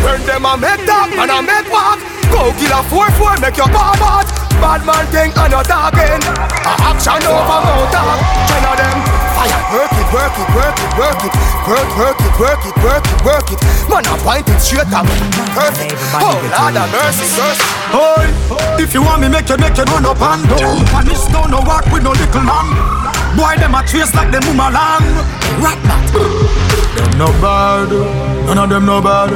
When 0.04 0.20
them 0.28 0.46
a 0.46 0.54
make 0.60 0.84
talk 0.84 1.08
and 1.16 1.32
a 1.32 1.40
make 1.42 1.72
walk 1.72 2.00
Go 2.28 2.52
kill 2.60 2.76
a 2.76 2.84
4-4, 2.92 3.40
make 3.40 3.56
your 3.56 3.72
bar 3.72 3.96
bad 3.96 4.28
Bad 4.60 4.82
man 4.90 5.06
think 5.14 5.38
and 5.38 5.54
not 5.54 5.70
talking. 5.70 6.18
A 6.66 6.74
action 6.90 7.22
over 7.30 7.58
mouth 7.62 7.94
talk. 7.94 8.18
Ten 8.50 8.66
of 8.66 8.74
them 8.74 8.98
fire. 9.38 9.62
Work 9.70 9.94
it, 9.94 10.10
work 10.10 10.34
it, 10.34 10.50
work 10.58 10.80
it, 10.82 10.92
work 10.98 11.22
it. 11.22 11.34
Work, 11.70 11.90
work 11.94 12.20
it, 12.26 12.34
work 12.42 12.64
it, 12.66 12.76
work 12.82 13.06
it, 13.06 13.20
work 13.22 13.50
it. 13.54 13.60
Man 13.86 14.06
a 14.10 14.16
point 14.26 14.50
it 14.50 14.60
straight 14.60 14.90
at 14.90 15.04
oh, 15.04 15.06
me 15.06 15.14
Perfect 15.54 15.94
Oh 16.16 16.42
Lord 16.42 16.74
have 16.74 16.90
mercy, 16.90 17.28
mercy. 17.38 17.68
Boy, 17.94 18.26
if 18.82 18.94
you 18.94 19.04
want 19.04 19.22
me, 19.22 19.30
make 19.30 19.48
you 19.50 19.58
make 19.62 19.78
you 19.78 19.86
run 19.86 20.06
up 20.10 20.18
and 20.18 20.42
down. 20.50 20.82
And 20.98 21.08
this 21.08 21.28
don't 21.30 21.52
no 21.52 21.62
walk 21.62 21.86
with 21.94 22.02
no 22.02 22.12
little 22.18 22.42
man. 22.42 23.07
Boy, 23.38 23.54
them 23.62 23.76
a 23.78 23.86
trace 23.86 24.14
like 24.16 24.32
them 24.34 24.58
lamb. 24.58 25.06
Rat 25.62 25.78
bat. 25.86 26.10
Them 26.98 27.12
no 27.22 27.28
bad, 27.38 27.90
none 28.50 28.58
of 28.58 28.70
them 28.70 28.86
no 28.86 29.00
bad. 29.00 29.30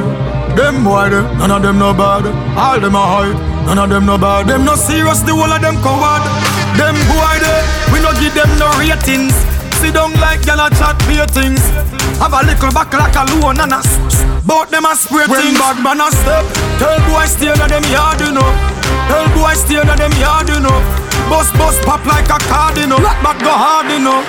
Them 0.58 0.82
boy, 0.82 1.08
them, 1.08 1.38
none 1.38 1.52
of 1.52 1.62
them 1.62 1.78
no 1.78 1.94
bad. 1.94 2.26
All 2.58 2.80
them 2.80 2.96
a 2.96 2.98
hide, 2.98 3.38
none 3.64 3.78
of 3.78 3.88
them 3.88 4.04
no 4.04 4.18
bad. 4.18 4.48
Them 4.48 4.64
no 4.64 4.74
serious, 4.74 5.20
the 5.22 5.30
whole 5.30 5.46
of 5.46 5.62
them 5.62 5.78
coward. 5.86 6.26
Them 6.74 6.98
boy, 7.06 7.36
they, 7.38 7.62
we 7.94 8.02
no 8.02 8.10
give 8.18 8.34
them 8.34 8.50
no 8.58 8.66
ratings. 8.74 9.38
Sit 9.78 9.94
down 9.94 10.12
like 10.18 10.42
gyal 10.42 10.66
a 10.66 10.68
chat 10.74 10.98
beer 11.06 11.26
things. 11.30 11.62
Have 12.18 12.34
a 12.34 12.42
little 12.42 12.70
back 12.74 12.92
like 12.92 13.14
a 13.14 13.24
loan 13.38 13.58
and 13.58 13.72
a 13.72 13.80
Bout 14.46 14.70
them 14.70 14.84
a 14.84 14.94
spray 14.94 15.26
When 15.26 15.54
bad 15.54 15.82
man 15.82 15.98
a 15.98 16.10
step 16.10 16.46
Tell 16.78 16.98
boy 17.10 17.26
stay 17.26 17.50
in 17.50 17.58
them 17.58 17.82
yard 17.90 18.20
you 18.20 18.30
know 18.30 18.46
Tell 19.10 19.26
boy 19.34 19.54
stay 19.54 19.80
in 19.80 19.86
them 19.86 20.12
yard 20.22 20.48
you 20.48 20.60
know 20.60 20.78
Bust 21.30 21.52
bust 21.54 21.82
pop 21.82 22.04
like 22.06 22.28
a 22.30 22.38
card 22.48 22.78
you 22.78 22.86
know. 22.86 22.98
Black 22.98 23.22
back 23.22 23.38
go 23.40 23.50
hard 23.50 23.90
you 23.90 23.98
know. 23.98 24.22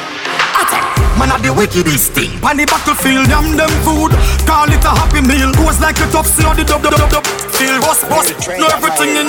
Man 1.18 1.30
a 1.30 1.38
the 1.42 1.54
wickedest 1.54 2.14
thing. 2.14 2.40
Pan 2.42 2.58
the 2.58 2.66
battlefield, 2.66 3.28
yam 3.28 3.56
them 3.56 3.70
food. 3.86 4.12
Call 4.48 4.70
it 4.70 4.84
a 4.84 4.90
happy 4.90 5.22
meal. 5.22 5.54
Goes 5.54 5.80
like 5.80 6.00
a 6.00 6.08
tough 6.10 6.28
see 6.28 6.46
on 6.46 6.56
the 6.56 6.64
dub 6.64 6.82
dub 6.82 6.96
dub 6.96 7.10
dub 7.10 7.26
Feel 7.54 7.80
bust 7.82 8.10
bust 8.10 8.48
Know 8.48 8.68
everything 8.68 9.16
in 9.16 9.28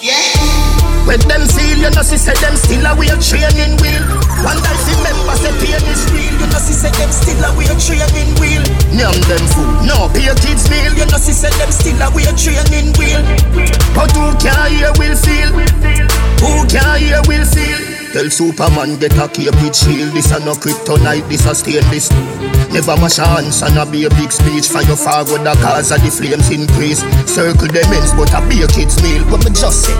Yeah. 0.00 0.85
When 1.06 1.22
them 1.30 1.46
seal, 1.46 1.78
you 1.78 1.90
know, 1.94 2.02
see, 2.02 2.18
say 2.18 2.34
them 2.42 2.56
still 2.58 2.82
a 2.82 2.92
way 2.98 3.06
training 3.22 3.78
wheel. 3.78 4.02
One 4.42 4.58
life 4.58 4.82
remember, 4.90 5.38
say 5.38 5.54
pain 5.62 5.86
is 5.86 6.02
real. 6.10 6.34
You 6.34 6.50
know, 6.50 6.58
see, 6.58 6.74
say 6.74 6.90
them 6.98 7.14
still 7.14 7.38
a 7.46 7.54
way 7.54 7.70
training 7.78 8.34
wheel. 8.42 8.66
Name 8.90 9.22
them 9.30 9.44
fool, 9.54 9.70
no, 9.86 10.10
pay 10.10 10.26
kids 10.42 10.66
meal. 10.68 10.92
You 10.98 11.06
know, 11.06 11.22
see, 11.22 11.30
say 11.30 11.54
them 11.62 11.70
still 11.70 12.02
a 12.02 12.10
way 12.10 12.26
training 12.34 12.90
wheel. 12.98 13.22
But 13.94 14.10
who 14.18 14.34
can 14.42 14.58
hear 14.74 14.90
will 14.98 15.14
feel? 15.14 15.54
Who 16.42 16.66
can 16.66 16.98
hear 16.98 17.22
will 17.30 17.46
feel? 17.46 17.95
Tell 18.16 18.32
Superman 18.32 18.96
get 18.96 19.12
a 19.20 19.28
Cupid 19.28 19.76
shield. 19.76 20.16
This 20.16 20.32
a 20.32 20.40
no 20.40 20.56
kryptonite, 20.56 21.28
this 21.28 21.44
a 21.44 21.52
stainless. 21.52 22.08
Never 22.72 22.96
mash 22.96 23.20
chance 23.20 23.60
and 23.60 23.76
a 23.76 23.84
be 23.84 24.08
a 24.08 24.10
big 24.16 24.32
speech. 24.32 24.72
Fire 24.72 24.96
forward 24.96 25.44
the 25.44 25.52
cause 25.60 25.92
of 25.92 26.00
the 26.00 26.08
flames 26.08 26.48
increase. 26.48 27.04
Circle 27.28 27.68
them 27.68 27.92
ends, 27.92 28.16
but 28.16 28.32
a 28.32 28.40
be 28.48 28.64
a 28.64 28.68
kid's 28.72 28.96
meal. 29.04 29.20
But 29.28 29.44
me 29.44 29.52
just 29.52 29.84
say, 29.84 29.92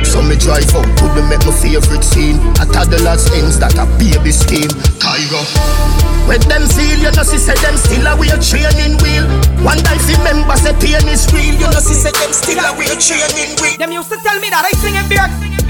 so 0.00 0.24
me 0.24 0.32
drive 0.40 0.72
out 0.72 0.88
to 0.96 1.04
the 1.12 1.20
make 1.28 1.44
my 1.44 1.52
favorite 1.52 2.00
scene. 2.00 2.40
A 2.56 2.64
toddler's 2.64 3.28
ends 3.36 3.60
that 3.60 3.76
a 3.76 3.84
baby 4.00 4.32
scheme. 4.32 4.72
Tiger. 4.96 5.44
When 6.24 6.40
them 6.48 6.64
feel, 6.72 7.04
you 7.04 7.12
know, 7.12 7.20
see, 7.20 7.36
say 7.36 7.52
them 7.60 7.76
still 7.76 8.08
a 8.08 8.16
way 8.16 8.32
training 8.40 8.96
wheel. 9.04 9.28
One 9.60 9.76
life 9.84 10.08
remember, 10.08 10.56
say 10.56 10.72
pain 10.80 11.04
is 11.04 11.28
real. 11.36 11.52
You 11.52 11.68
know, 11.68 11.84
see, 11.84 12.00
say 12.00 12.16
them 12.16 12.32
still 12.32 12.64
a 12.64 12.72
way 12.80 12.88
training 12.96 13.60
wheel. 13.60 13.76
Them 13.76 13.92
used 13.92 14.08
to 14.08 14.16
tell 14.24 14.40
me 14.40 14.48
that 14.48 14.64
I 14.64 14.72
sing 14.80 14.96
in 14.96 15.04
beer. 15.12 15.28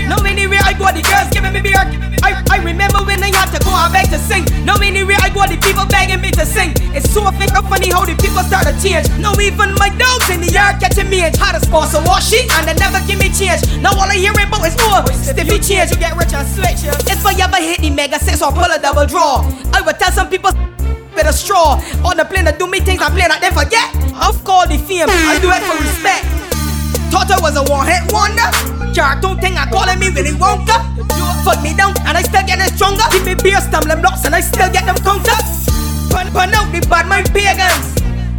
No 0.09 0.17
anywhere 0.25 0.61
I 0.63 0.73
go, 0.73 0.91
the 0.91 1.03
girls 1.03 1.31
giving 1.31 1.53
me 1.53 1.61
beer. 1.61 1.83
I, 2.23 2.39
I 2.51 2.57
remember 2.63 3.03
when 3.03 3.23
I 3.23 3.35
had 3.35 3.51
to 3.51 3.59
go 3.63 3.75
and 3.75 3.93
beg 3.93 4.11
to 4.11 4.19
sing. 4.19 4.47
No 4.65 4.75
anywhere 4.79 5.19
I 5.21 5.29
go, 5.29 5.43
the 5.47 5.59
people 5.59 5.87
begging 5.87 6.21
me 6.23 6.31
to 6.39 6.47
sing. 6.47 6.73
It's 6.95 7.11
so 7.11 7.27
fake 7.35 7.51
and 7.51 7.67
funny 7.67 7.91
how 7.91 8.07
the 8.07 8.15
people 8.15 8.43
start 8.47 8.71
to 8.71 8.75
change. 8.79 9.11
No 9.19 9.35
even 9.43 9.75
my 9.79 9.91
dogs 9.99 10.31
in 10.31 10.41
the 10.41 10.51
yard 10.51 10.79
catching 10.79 11.11
me. 11.11 11.19
Had 11.23 11.59
a 11.59 11.61
sponsor 11.61 12.03
wash 12.07 12.31
sheet 12.31 12.47
and 12.59 12.69
they 12.69 12.77
never 12.79 13.03
give 13.07 13.19
me 13.19 13.29
change. 13.35 13.63
Now 13.83 13.95
all 13.99 14.07
I 14.07 14.17
hear 14.17 14.33
about 14.33 14.63
is 14.63 14.79
more 14.87 15.03
stiffy 15.19 15.59
change. 15.59 15.91
You 15.91 15.99
get 15.99 16.15
rich 16.15 16.35
and 16.35 16.47
switch. 16.47 16.87
If 17.11 17.27
I 17.27 17.35
ever 17.43 17.59
hit 17.59 17.83
the 17.83 17.91
mega 17.91 18.19
six 18.19 18.43
or 18.43 18.53
pull 18.53 18.71
a 18.71 18.79
double 18.79 19.07
draw, 19.07 19.43
I 19.75 19.83
would 19.83 19.99
tell 19.99 20.13
some 20.13 20.31
people 20.31 20.53
with 21.15 21.27
a 21.27 21.33
straw. 21.33 21.83
On 22.07 22.17
the 22.17 22.25
plane 22.25 22.47
to 22.47 22.55
do 22.55 22.67
me 22.67 22.81
things 22.81 23.03
I 23.03 23.11
play, 23.11 23.27
I 23.27 23.39
then 23.41 23.53
forget. 23.53 23.91
I've 24.15 24.39
called 24.45 24.71
the 24.71 24.79
fame, 24.79 25.11
I 25.11 25.39
do 25.43 25.51
it 25.51 25.63
for 25.67 25.77
respect. 25.83 26.25
Thought 27.11 27.31
I 27.31 27.41
was 27.43 27.57
a 27.57 27.65
one 27.71 27.87
hit 27.87 28.07
wonder. 28.13 28.82
Cartoon 28.95 29.39
think 29.39 29.57
I 29.57 29.69
calling 29.71 29.99
me 29.99 30.11
Willy 30.11 30.33
Wonka. 30.37 30.77
Fuck 31.45 31.63
me 31.63 31.75
down 31.75 31.95
and 32.07 32.17
I 32.17 32.23
still 32.23 32.45
getting 32.47 32.69
stronger. 32.77 33.03
Give 33.11 33.25
me 33.25 33.35
beer, 33.35 33.61
stumbling 33.61 34.01
blocks 34.01 34.25
and 34.25 34.35
I 34.35 34.41
still 34.41 34.71
get 34.71 34.85
them 34.85 34.97
counter. 34.97 35.37
Pun, 36.11 36.31
pun 36.33 36.55
out 36.55 36.71
the 36.73 36.87
bad 36.89 37.09
mind 37.09 37.33
pagans. 37.33 37.97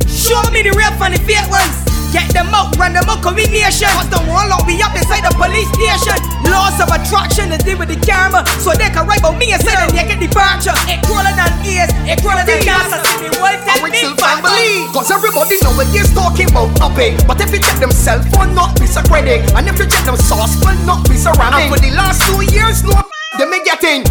Show 0.08 0.42
me 0.52 0.62
the 0.62 0.72
real 0.78 0.92
funny 0.98 1.18
fake 1.18 1.50
ones. 1.50 1.83
Get 2.14 2.30
them 2.30 2.54
out, 2.54 2.78
run 2.78 2.94
them 2.94 3.10
out, 3.10 3.26
combination. 3.26 3.90
Cause 3.98 4.06
the 4.14 4.22
one 4.30 4.46
lock 4.46 4.70
me 4.70 4.78
up 4.86 4.94
inside 4.94 5.26
the 5.26 5.34
police 5.34 5.66
station. 5.74 6.14
Laws 6.46 6.78
of 6.78 6.94
attraction 6.94 7.50
is 7.50 7.66
deal 7.66 7.82
with 7.82 7.90
the 7.90 7.98
camera. 7.98 8.46
So 8.62 8.70
they 8.78 8.94
can 8.94 9.10
write 9.10 9.26
about 9.26 9.42
me 9.42 9.50
and 9.50 9.58
say 9.58 9.74
that 9.74 9.90
they 9.90 10.06
get 10.06 10.22
departure. 10.22 10.78
It 10.86 11.02
crawling 11.10 11.34
on 11.42 11.50
ears, 11.66 11.90
it 12.06 12.22
crawling 12.22 12.46
on 12.46 12.62
gas. 12.62 12.94
I 12.94 13.02
see 13.02 13.26
me 13.26 13.34
world 13.42 13.58
tell 13.66 13.82
me 13.82 14.06
family. 14.14 14.86
Cause 14.94 15.10
everybody 15.10 15.58
know 15.66 15.74
what 15.74 15.90
you're 15.90 16.06
talking 16.14 16.54
about 16.54 16.70
upping. 16.86 17.18
But 17.26 17.42
if 17.42 17.50
you 17.50 17.58
check 17.58 17.82
them 17.82 17.90
cell 17.90 18.22
phone, 18.30 18.54
not 18.54 18.78
be 18.78 18.86
so 18.86 19.02
credit. 19.10 19.50
And 19.58 19.66
if 19.66 19.82
you 19.82 19.90
check 19.90 20.06
them 20.06 20.18
sauce, 20.22 20.54
will 20.62 20.78
not 20.86 21.10
be 21.10 21.18
surrounding. 21.18 21.66
And 21.66 21.74
for 21.74 21.82
the 21.82 21.98
last 21.98 22.22
two 22.30 22.46
years, 22.54 22.86
no 22.86 22.94
them 23.38 23.50
me 23.50 23.60
getting. 23.64 24.04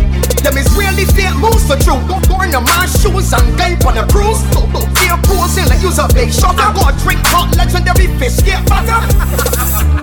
Them 0.43 0.59
is 0.59 0.67
really 0.75 1.07
fake 1.15 1.37
moves 1.39 1.63
for 1.67 1.79
true. 1.79 2.03
Don't 2.11 2.27
go 2.27 2.43
in 2.43 2.51
my 2.51 2.87
shoes 2.99 3.33
and 3.33 3.47
game 3.57 3.79
on 3.87 3.99
a 3.99 4.07
cruise. 4.11 4.43
Fear 4.99 5.17
posing 5.23 5.67
like 5.71 5.83
you's 5.83 5.99
a 5.99 6.09
big 6.11 6.33
shot. 6.33 6.59
I 6.59 6.75
go 6.75 6.91
drink 7.07 7.23
hot 7.31 7.55
legendary 7.55 8.11
fish 8.19 8.43
get 8.43 8.67
butter. 8.67 8.99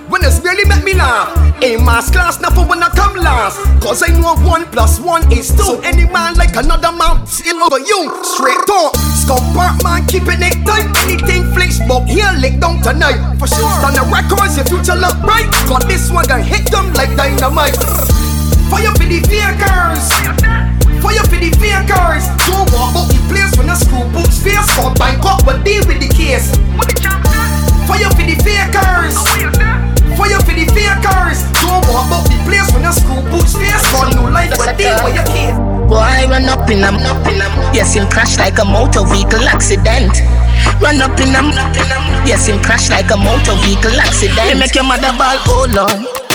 when 0.07 0.24
it's 0.24 0.39
really 0.39 0.63
make 0.63 0.84
me 0.84 0.93
laugh. 0.93 1.36
In 1.61 1.84
mass 1.84 2.09
class, 2.09 2.39
never 2.39 2.63
when 2.63 2.82
I 2.82 2.88
come 2.95 3.15
last. 3.17 3.59
Cause 3.84 4.01
I 4.01 4.15
know 4.15 4.39
one 4.47 4.63
plus 4.72 4.99
one 4.99 5.28
is 5.32 5.51
two. 5.51 5.63
So 5.63 5.82
any 5.82 6.07
man 6.07 6.36
like 6.36 6.55
another 6.55 6.95
man, 6.95 7.28
still 7.28 7.59
over 7.59 7.80
you. 7.80 8.07
Straight 8.24 8.63
talk. 8.63 8.95
Scump 9.20 9.51
man, 9.84 10.07
keeping 10.07 10.39
it 10.39 10.55
tight. 10.63 10.88
Anything 11.03 11.51
flex, 11.51 11.80
but 11.84 12.07
here 12.07 12.32
lick 12.39 12.61
down 12.61 12.82
tonight. 12.82 13.20
For 13.36 13.47
sure. 13.47 13.67
Stand 13.84 13.99
the 13.99 14.07
records, 14.07 14.55
your 14.55 14.65
future 14.72 14.95
look 14.95 15.20
bright. 15.20 15.51
Got 15.67 15.84
this 15.91 16.09
one 16.09 16.24
gonna 16.26 16.43
hit 16.43 16.72
them 16.72 16.93
like 16.93 17.11
dynamite. 17.20 17.76
Fire 18.70 18.93
for 18.93 19.07
the 19.09 19.20
fakers. 19.26 20.05
Fire 21.01 21.26
for 21.26 21.39
the 21.41 21.49
fakers. 21.57 22.26
Don't 22.45 22.70
walk 22.72 22.93
out 22.95 23.09
the 23.09 23.20
place 23.26 23.51
when 23.57 23.70
a 23.70 23.76
screw 23.76 24.05
boots 24.13 24.38
face. 24.41 24.70
Call 24.78 24.93
Bangkok, 24.93 25.43
but 25.45 25.65
deal 25.65 25.82
with 25.89 25.99
the 25.99 26.09
case. 26.09 26.53
Fire 27.89 28.09
for 28.13 28.24
the 28.24 28.38
fakers. 28.45 29.17
Fire 30.13 30.41
for 30.45 30.53
the 30.53 30.65
fakers. 30.70 31.39
Don't 31.65 31.82
walk 31.89 32.13
out 32.13 32.26
the 32.30 32.38
place 32.45 32.70
when 32.70 32.86
a 32.86 32.93
screw 32.93 33.22
boots 33.34 33.57
face. 33.57 33.82
Call 33.89 34.05
new 34.13 34.30
life, 34.30 34.53
but 34.57 34.78
deal 34.78 34.95
with 35.01 35.17
your 35.17 35.26
case. 35.26 35.57
Boy, 35.89 36.30
run 36.30 36.45
up 36.45 36.70
in 36.70 36.86
them, 36.86 37.01
up 37.09 37.26
in 37.26 37.41
them. 37.41 37.53
Yes, 37.74 37.97
him 37.97 38.05
crash 38.13 38.38
like 38.38 38.59
a 38.61 38.65
motor 38.65 39.01
vehicle 39.09 39.49
accident. 39.49 40.13
Run 40.78 41.01
up 41.01 41.17
in 41.17 41.34
them, 41.34 41.49
not 41.57 41.74
in 41.74 41.89
them. 41.89 42.05
yes, 42.30 42.45
him 42.45 42.61
crash 42.61 42.89
like 42.89 43.09
a 43.09 43.17
motor 43.17 43.57
vehicle 43.65 43.97
accident. 43.97 44.38
They 44.38 44.53
make 44.53 44.76
your 44.76 44.86
mother 44.86 45.09
ball, 45.17 45.41
oh 45.49 45.65
lord. 45.74 46.28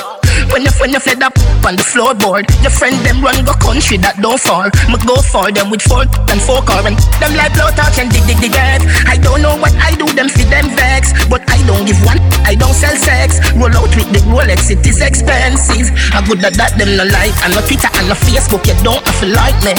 When 0.53 0.63
you 0.63 0.73
when 0.79 0.93
you 0.93 1.01
fled 1.01 1.23
up 1.23 1.35
on 1.65 1.77
the 1.77 1.85
floorboard, 1.85 2.47
your 2.63 2.71
friend 2.71 2.95
them 3.07 3.23
run 3.25 3.45
go 3.45 3.55
country 3.59 3.97
that 4.05 4.21
don't 4.21 4.39
fall. 4.39 4.69
Me 4.91 4.99
go 5.07 5.17
for 5.19 5.51
them 5.51 5.71
with 5.71 5.83
four 5.83 6.05
and 6.31 6.41
four 6.43 6.61
car 6.63 6.85
and 6.85 6.99
them 7.23 7.33
like 7.35 7.55
blow 7.55 7.71
talk 7.73 7.97
and 7.99 8.11
dig 8.11 8.27
dig 8.27 8.39
dig. 8.39 8.55
I 8.55 9.19
don't 9.19 9.43
know 9.43 9.57
what 9.59 9.75
I 9.81 9.95
do 9.97 10.07
them 10.13 10.29
for 10.29 10.47
them 10.47 10.71
vex, 10.75 11.15
but 11.27 11.43
I 11.51 11.59
don't 11.67 11.87
give 11.87 11.99
one. 12.05 12.21
I 12.45 12.55
don't 12.55 12.75
sell 12.75 12.95
sex. 12.95 13.41
Roll 13.57 13.73
out 13.73 13.91
with 13.95 14.11
the 14.13 14.21
Rolex, 14.31 14.71
it 14.71 14.85
is 14.87 15.01
expensive. 15.01 15.91
I 16.13 16.23
good 16.27 16.45
at 16.45 16.55
that 16.61 16.77
them 16.79 16.97
no 16.99 17.05
like. 17.09 17.35
And 17.43 17.55
no 17.55 17.61
Twitter 17.65 17.91
and 17.99 18.11
no 18.11 18.17
Facebook, 18.19 18.67
you 18.67 18.77
don't 18.83 19.03
have 19.03 19.19
to 19.23 19.29
like 19.31 19.59
me. 19.65 19.75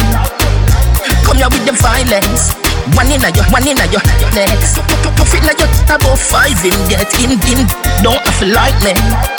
Come 1.27 1.37
here 1.37 1.51
with 1.51 1.65
the 1.65 1.75
violence. 1.77 2.55
One 2.95 3.09
in 3.11 3.23
a 3.23 3.29
your, 3.33 3.45
one 3.49 3.65
in 3.67 3.77
a 3.77 3.85
your 3.91 4.03
next. 4.31 4.79
Puff 5.17 5.33
it 5.33 5.43
like 5.43 5.59
you 5.59 5.69
about 5.89 6.19
five 6.19 6.57
in 6.63 6.75
get 6.87 7.11
in 7.19 7.35
in. 7.49 7.67
Don't 8.03 8.21
have 8.21 8.39
to 8.39 8.47
like 8.53 8.77
me. 8.83 9.34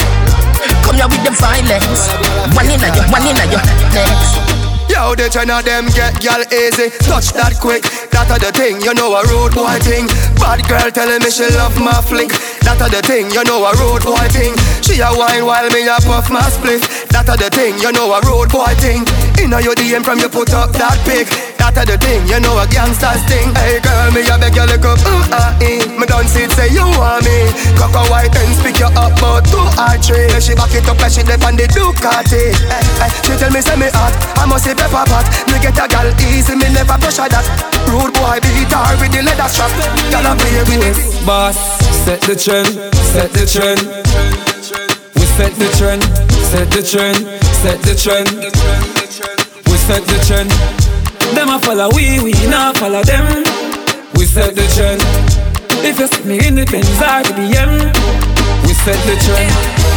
Come 0.86 1.02
here 1.02 1.10
with 1.10 1.24
the 1.26 1.34
violence. 1.34 2.06
One 2.54 2.70
in 2.70 2.78
a 2.78 2.88
your, 2.94 3.06
one 3.10 3.26
in 3.26 3.34
a 3.34 3.44
next. 3.90 4.38
Yo, 4.86 5.18
the 5.18 5.28
China 5.28 5.60
them 5.60 5.90
get 5.92 6.14
gal 6.22 6.40
easy, 6.48 6.94
touch 7.04 7.34
that 7.34 7.58
quick. 7.58 7.82
That 8.14 8.30
a 8.30 8.38
the 8.38 8.54
thing, 8.54 8.80
you 8.80 8.94
know 8.94 9.18
a 9.18 9.26
road 9.26 9.52
boy 9.52 9.76
thing. 9.82 10.06
Bad 10.38 10.62
girl 10.70 10.88
telling 10.94 11.20
me 11.20 11.28
she 11.28 11.50
love 11.58 11.74
my 11.76 11.98
flick. 12.06 12.30
That 12.62 12.78
a 12.78 12.86
the 12.86 13.02
thing, 13.02 13.28
you 13.34 13.42
know 13.44 13.66
a 13.66 13.74
road 13.82 14.06
boy 14.06 14.24
thing. 14.30 14.54
She 14.80 15.02
a 15.02 15.10
wine 15.10 15.44
while 15.44 15.68
me 15.74 15.84
a 15.90 15.98
puff 16.06 16.30
my 16.30 16.40
split. 16.48 16.80
That 17.10 17.26
a 17.26 17.34
the 17.34 17.50
thing, 17.50 17.76
you 17.82 17.90
know 17.90 18.14
a 18.14 18.22
road 18.24 18.48
boy 18.48 18.72
thing. 18.78 19.02
Inna 19.38 19.60
your 19.60 19.74
DM 19.74 20.04
from 20.04 20.18
you 20.18 20.28
put 20.28 20.52
up 20.52 20.72
that 20.76 20.98
pic. 21.04 21.28
That 21.56 21.76
a 21.76 21.82
the 21.82 21.98
thing, 21.98 22.22
you 22.30 22.38
know 22.38 22.54
a 22.62 22.66
gangster's 22.70 23.18
thing. 23.26 23.50
Hey 23.58 23.82
girl, 23.82 24.08
me 24.14 24.22
a 24.22 24.38
beg 24.38 24.54
you 24.54 24.64
look 24.70 24.86
up, 24.86 25.02
ooh 25.02 25.34
ah 25.34 25.50
eh. 25.58 25.82
Me 25.98 26.06
done 26.06 26.28
see 26.30 26.46
it 26.46 26.52
say 26.54 26.70
you 26.70 26.86
want 26.94 27.26
me. 27.26 27.50
Coco 27.74 28.06
white 28.06 28.30
and 28.30 28.54
speak 28.54 28.78
you 28.78 28.86
up 28.94 29.18
about 29.18 29.42
two 29.50 29.58
or 29.58 29.94
three. 29.98 30.30
She 30.38 30.54
back 30.54 30.70
it 30.72 30.86
up 30.86 31.00
like 31.02 31.10
she 31.10 31.26
dip 31.26 31.42
on 31.42 31.58
the 31.58 31.66
Ducati. 31.66 32.54
Hey, 32.70 32.84
hey, 33.02 33.10
she 33.26 33.34
tell 33.34 33.50
me 33.50 33.60
say 33.60 33.74
me 33.74 33.90
hot, 33.90 34.14
I 34.38 34.46
must 34.46 34.62
say 34.62 34.78
pepper 34.78 35.02
pot. 35.10 35.26
Me 35.50 35.58
get 35.58 35.74
a 35.74 35.90
gal 35.90 36.06
easy, 36.30 36.54
me 36.54 36.70
never 36.70 36.96
push 37.02 37.18
her 37.18 37.26
that. 37.26 37.46
Rude 37.90 38.14
boy 38.14 38.38
beat 38.40 38.70
her 38.70 38.94
with 39.02 39.10
the 39.10 39.26
leather 39.26 39.50
strap. 39.50 39.72
Gal 40.14 40.22
a 40.22 40.32
play 40.38 40.62
with 40.70 40.86
it. 40.86 40.96
Boss, 41.26 41.58
set 42.06 42.22
the 42.22 42.38
trend, 42.38 42.70
set 43.10 43.34
the 43.34 43.42
trend. 43.42 43.82
We 45.18 45.24
set 45.34 45.52
the 45.58 45.68
trend, 45.74 46.02
set 46.46 46.70
the 46.70 46.82
trend, 46.82 47.18
set 47.58 47.78
the 47.82 47.94
trend. 47.98 48.30
We 49.66 49.76
set 49.82 50.02
the 50.06 50.18
trend. 50.22 50.50
Them 51.34 51.50
a 51.50 51.58
follow 51.58 51.90
we, 51.90 52.22
we 52.22 52.32
not 52.46 52.78
follow 52.78 53.02
them. 53.02 53.26
We 54.14 54.24
set 54.30 54.54
the 54.54 54.62
trend. 54.70 55.02
If 55.82 55.98
you 55.98 56.06
see 56.06 56.22
me 56.22 56.38
in 56.46 56.54
the 56.54 56.64
Benz 56.70 56.86
or 57.02 57.26
the 57.26 57.34
BM, 57.34 57.90
we 58.62 58.72
set 58.86 58.98
the 59.10 59.18
trend. 59.26 59.50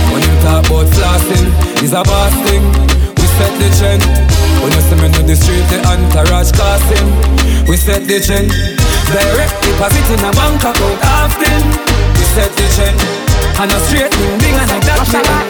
When 0.09 0.25
you 0.25 0.33
talk 0.41 0.65
about 0.65 0.89
flossing, 0.89 1.53
it's 1.85 1.93
a 1.93 2.01
boss 2.01 2.33
thing. 2.49 2.65
We 3.13 3.25
set 3.37 3.53
the 3.61 3.69
trend. 3.77 4.01
When 4.65 4.73
you 4.73 4.81
see 4.89 4.97
me 4.97 5.07
in 5.21 5.25
the 5.29 5.37
street, 5.37 5.65
the 5.69 5.77
entourage 5.85 6.49
casting. 6.57 7.07
We 7.69 7.77
set 7.77 8.09
the 8.09 8.17
trend. 8.25 8.49
Direct 9.13 9.53
deposit 9.61 10.07
in 10.17 10.25
a 10.25 10.31
bank 10.33 10.65
account 10.65 10.97
often. 11.13 11.61
We 12.17 12.25
set 12.33 12.49
the 12.57 12.65
trend. 12.73 12.97
And 13.61 13.69
a 13.69 13.79
straight 13.85 14.13
thing, 14.41 14.55
and 14.57 14.69
like 14.71 14.85
that. 14.89 15.48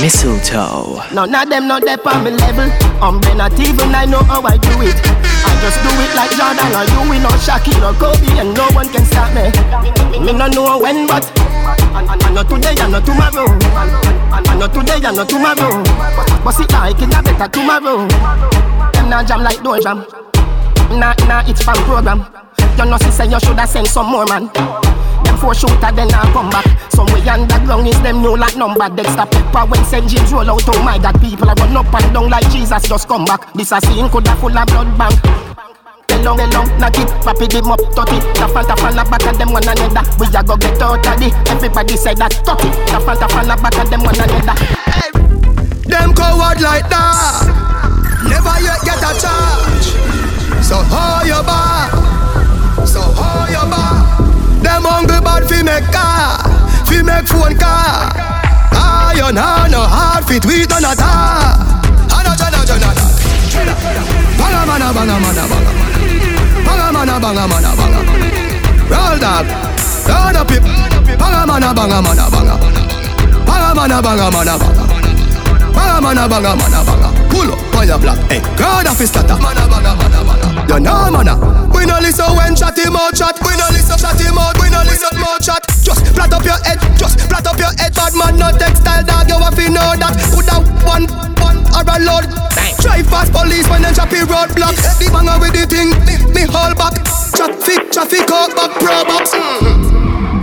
Mistletoe. 0.00 1.02
None 1.12 1.34
of 1.34 1.48
them 1.48 1.66
not 1.66 1.82
there 1.84 1.98
on 2.06 2.22
me 2.24 2.30
level. 2.30 2.70
Um, 3.02 3.20
I'm 3.24 3.38
not 3.38 3.58
even 3.58 3.94
I 3.94 4.04
know 4.04 4.22
how 4.22 4.42
I 4.42 4.56
do 4.56 4.70
it. 4.82 4.94
I 4.94 5.52
just 5.60 5.82
do 5.82 5.90
it 5.90 6.14
like 6.14 6.30
Jordan 6.38 6.70
or 6.70 6.84
you, 6.86 7.10
we 7.10 7.18
not 7.18 7.34
Shaquille 7.42 7.82
or 7.82 7.94
Kobe, 7.98 8.38
and 8.38 8.54
no 8.54 8.68
one 8.72 8.88
can 8.92 9.04
stop 9.04 9.34
me. 9.34 9.50
Me 10.24 10.32
no 10.32 10.46
know 10.46 10.78
when, 10.78 11.06
but 11.06 11.26
I, 11.96 12.30
know 12.32 12.42
today, 12.44 12.74
I 12.78 12.88
know 12.88 13.00
tomorrow. 13.00 13.48
I, 14.30 14.54
know 14.56 14.68
today, 14.68 15.00
I 15.02 15.12
know 15.12 15.24
tomorrow. 15.24 15.82
But 16.44 16.52
see, 16.52 16.66
like 16.70 17.02
it, 17.02 17.14
I 17.14 17.22
better 17.22 17.48
tomorrow. 17.48 18.06
Them 18.92 19.10
not 19.10 19.26
jam 19.26 19.42
like 19.42 19.62
door 19.62 19.80
jam. 19.80 20.06
Nah, 20.90 21.14
nah, 21.26 21.42
it's 21.48 21.62
from 21.64 21.74
program. 21.84 22.45
You 22.76 22.84
know, 22.84 22.98
she 22.98 23.10
say 23.10 23.26
you 23.26 23.40
shoulda 23.40 23.66
send 23.66 23.86
some 23.86 24.10
more 24.10 24.26
man. 24.26 24.52
Them 25.24 25.36
four 25.38 25.54
shooter 25.54 25.92
then 25.96 26.12
I 26.12 26.28
come 26.32 26.50
back. 26.50 26.66
Somewhere 26.92 27.24
underground 27.28 27.88
is 27.88 28.00
them 28.02 28.20
new 28.20 28.36
like 28.36 28.56
number. 28.56 28.88
Dexter 28.88 29.26
Pepper 29.26 29.64
when 29.66 29.84
St. 29.84 30.06
James 30.08 30.32
roll 30.32 30.50
out. 30.50 30.62
Oh 30.68 30.82
my 30.82 30.98
God, 30.98 31.20
people 31.20 31.48
are 31.48 31.54
run 31.56 31.76
up 31.76 31.92
and 31.94 32.12
down 32.12 32.30
like 32.30 32.48
Jesus 32.50 32.88
just 32.88 33.08
come 33.08 33.24
back. 33.24 33.52
This 33.54 33.72
a 33.72 33.80
scene 33.80 34.08
coulda 34.08 34.36
full 34.36 34.56
of 34.56 34.66
blood 34.66 34.98
bank. 34.98 35.16
Long, 36.24 36.38
long, 36.38 36.66
knock 36.80 36.98
it, 36.98 37.08
rapid 37.24 37.52
him 37.52 37.70
up, 37.70 37.78
tot 37.94 38.10
it. 38.10 38.22
The 38.34 38.48
fanta 38.48 38.74
fan 38.78 38.96
back 38.96 39.22
at 39.26 39.38
them 39.38 39.52
one 39.52 39.62
another. 39.62 40.02
We 40.18 40.26
a 40.26 40.42
go 40.42 40.56
get 40.56 40.80
out 40.82 41.06
of 41.06 41.22
it. 41.22 41.32
Everybody 41.48 41.96
say 41.96 42.14
that, 42.14 42.32
tot 42.44 42.64
it. 42.64 42.72
The 42.90 42.98
fanta 42.98 43.28
fan 43.30 43.46
back 43.46 43.78
at 43.78 43.90
them 43.90 44.02
one 44.02 44.16
another. 44.16 44.56
Hey. 44.90 45.10
Them 45.86 46.14
coward 46.14 46.60
like 46.60 46.88
that. 46.90 47.46
Never 48.28 48.56
yet 48.58 48.80
get 48.82 48.98
a 48.98 49.12
charge. 49.20 49.86
So 50.64 50.82
how 50.82 51.22
you 51.22 51.40
back? 51.46 51.85
Fi 55.48 55.62
make 55.62 55.86
car, 55.92 56.42
fi 56.86 57.02
make 57.02 57.26
phone 57.26 57.56
car. 57.56 58.10
Iron 58.72 59.36
hand 59.36 59.72
no 59.72 59.80
hard 59.80 60.24
fit 60.26 60.44
we 60.46 60.66
done 60.66 60.84
a 60.84 60.94
tar. 60.94 61.56
Ana 62.12 62.32
jana 62.36 62.60
jana 62.66 62.90
jana. 62.94 63.74
Banga 64.38 64.60
mana 64.66 64.92
banga 64.92 65.16
mana 65.20 65.44
banga 65.48 65.72
mana. 65.78 65.98
Banga 66.66 66.86
mana 66.92 67.14
banga 67.20 67.44
mana 67.48 67.70
banga 67.78 68.00
mana. 68.04 68.24
Roll 68.92 69.18
dog. 69.18 69.46
Roll 70.06 70.36
up 70.36 70.50
it. 70.50 70.62
Banga 71.18 71.46
mana 71.46 71.74
banga 71.74 71.98
mana 72.02 72.24
banga. 72.30 72.56
Banga 73.46 73.74
mana 73.74 74.02
banga 74.02 74.30
mana 74.30 74.54
banga. 74.58 74.84
Banga 75.74 76.00
mana 76.00 76.28
banga 76.28 76.52
mana 76.56 76.80
banga. 76.84 77.08
Pull 77.30 77.52
up 77.52 77.76
on 77.76 77.86
your 77.88 77.98
block. 77.98 78.18
Hey, 78.30 78.40
God 78.56 78.86
of 78.86 78.98
his 78.98 79.08
starter. 79.08 79.36
Mana 79.40 79.66
banga 79.68 79.94
mana 79.96 80.20
banga. 80.28 80.74
You 80.74 80.80
know 80.80 81.10
mana. 81.10 81.34
We 81.72 81.86
no 81.86 81.98
listen 82.00 82.28
when 82.36 82.54
chat 82.54 82.76
him 82.78 82.96
out 82.96 83.14
chat. 83.14 83.38
We 83.46 83.56
no 83.56 83.66
listen 83.72 83.96
chat 83.98 84.20
him 84.20 84.36
out. 84.38 84.55
Your 86.46 86.60
head. 86.62 86.78
Just 86.94 87.20
flat 87.26 87.44
up 87.44 87.58
your 87.58 87.74
head. 87.76 87.92
Bad 87.92 88.14
man 88.14 88.38
no 88.38 88.48
textile 88.54 89.02
dog. 89.02 89.26
You 89.26 89.38
have 89.42 89.58
to 89.58 89.66
know 89.68 89.98
that. 89.98 90.14
Put 90.30 90.48
out 90.54 90.64
one 90.86 91.04
one 91.42 91.58
or 91.74 91.82
a 91.82 91.96
load. 92.00 92.30
Drive 92.80 93.10
past 93.10 93.34
police 93.34 93.66
when 93.68 93.82
them 93.82 93.92
choppy 93.92 94.22
roadblock. 94.22 94.78
The 95.02 95.10
banger 95.10 95.36
with 95.42 95.52
the 95.58 95.66
thing. 95.66 95.90
Me, 96.06 96.14
me 96.32 96.42
hold 96.46 96.78
back. 96.78 96.94
Traffic, 97.34 97.90
traffic 97.90 98.30
out 98.30 98.54
back 98.54 98.72
pro 98.78 99.02
box. 99.04 99.34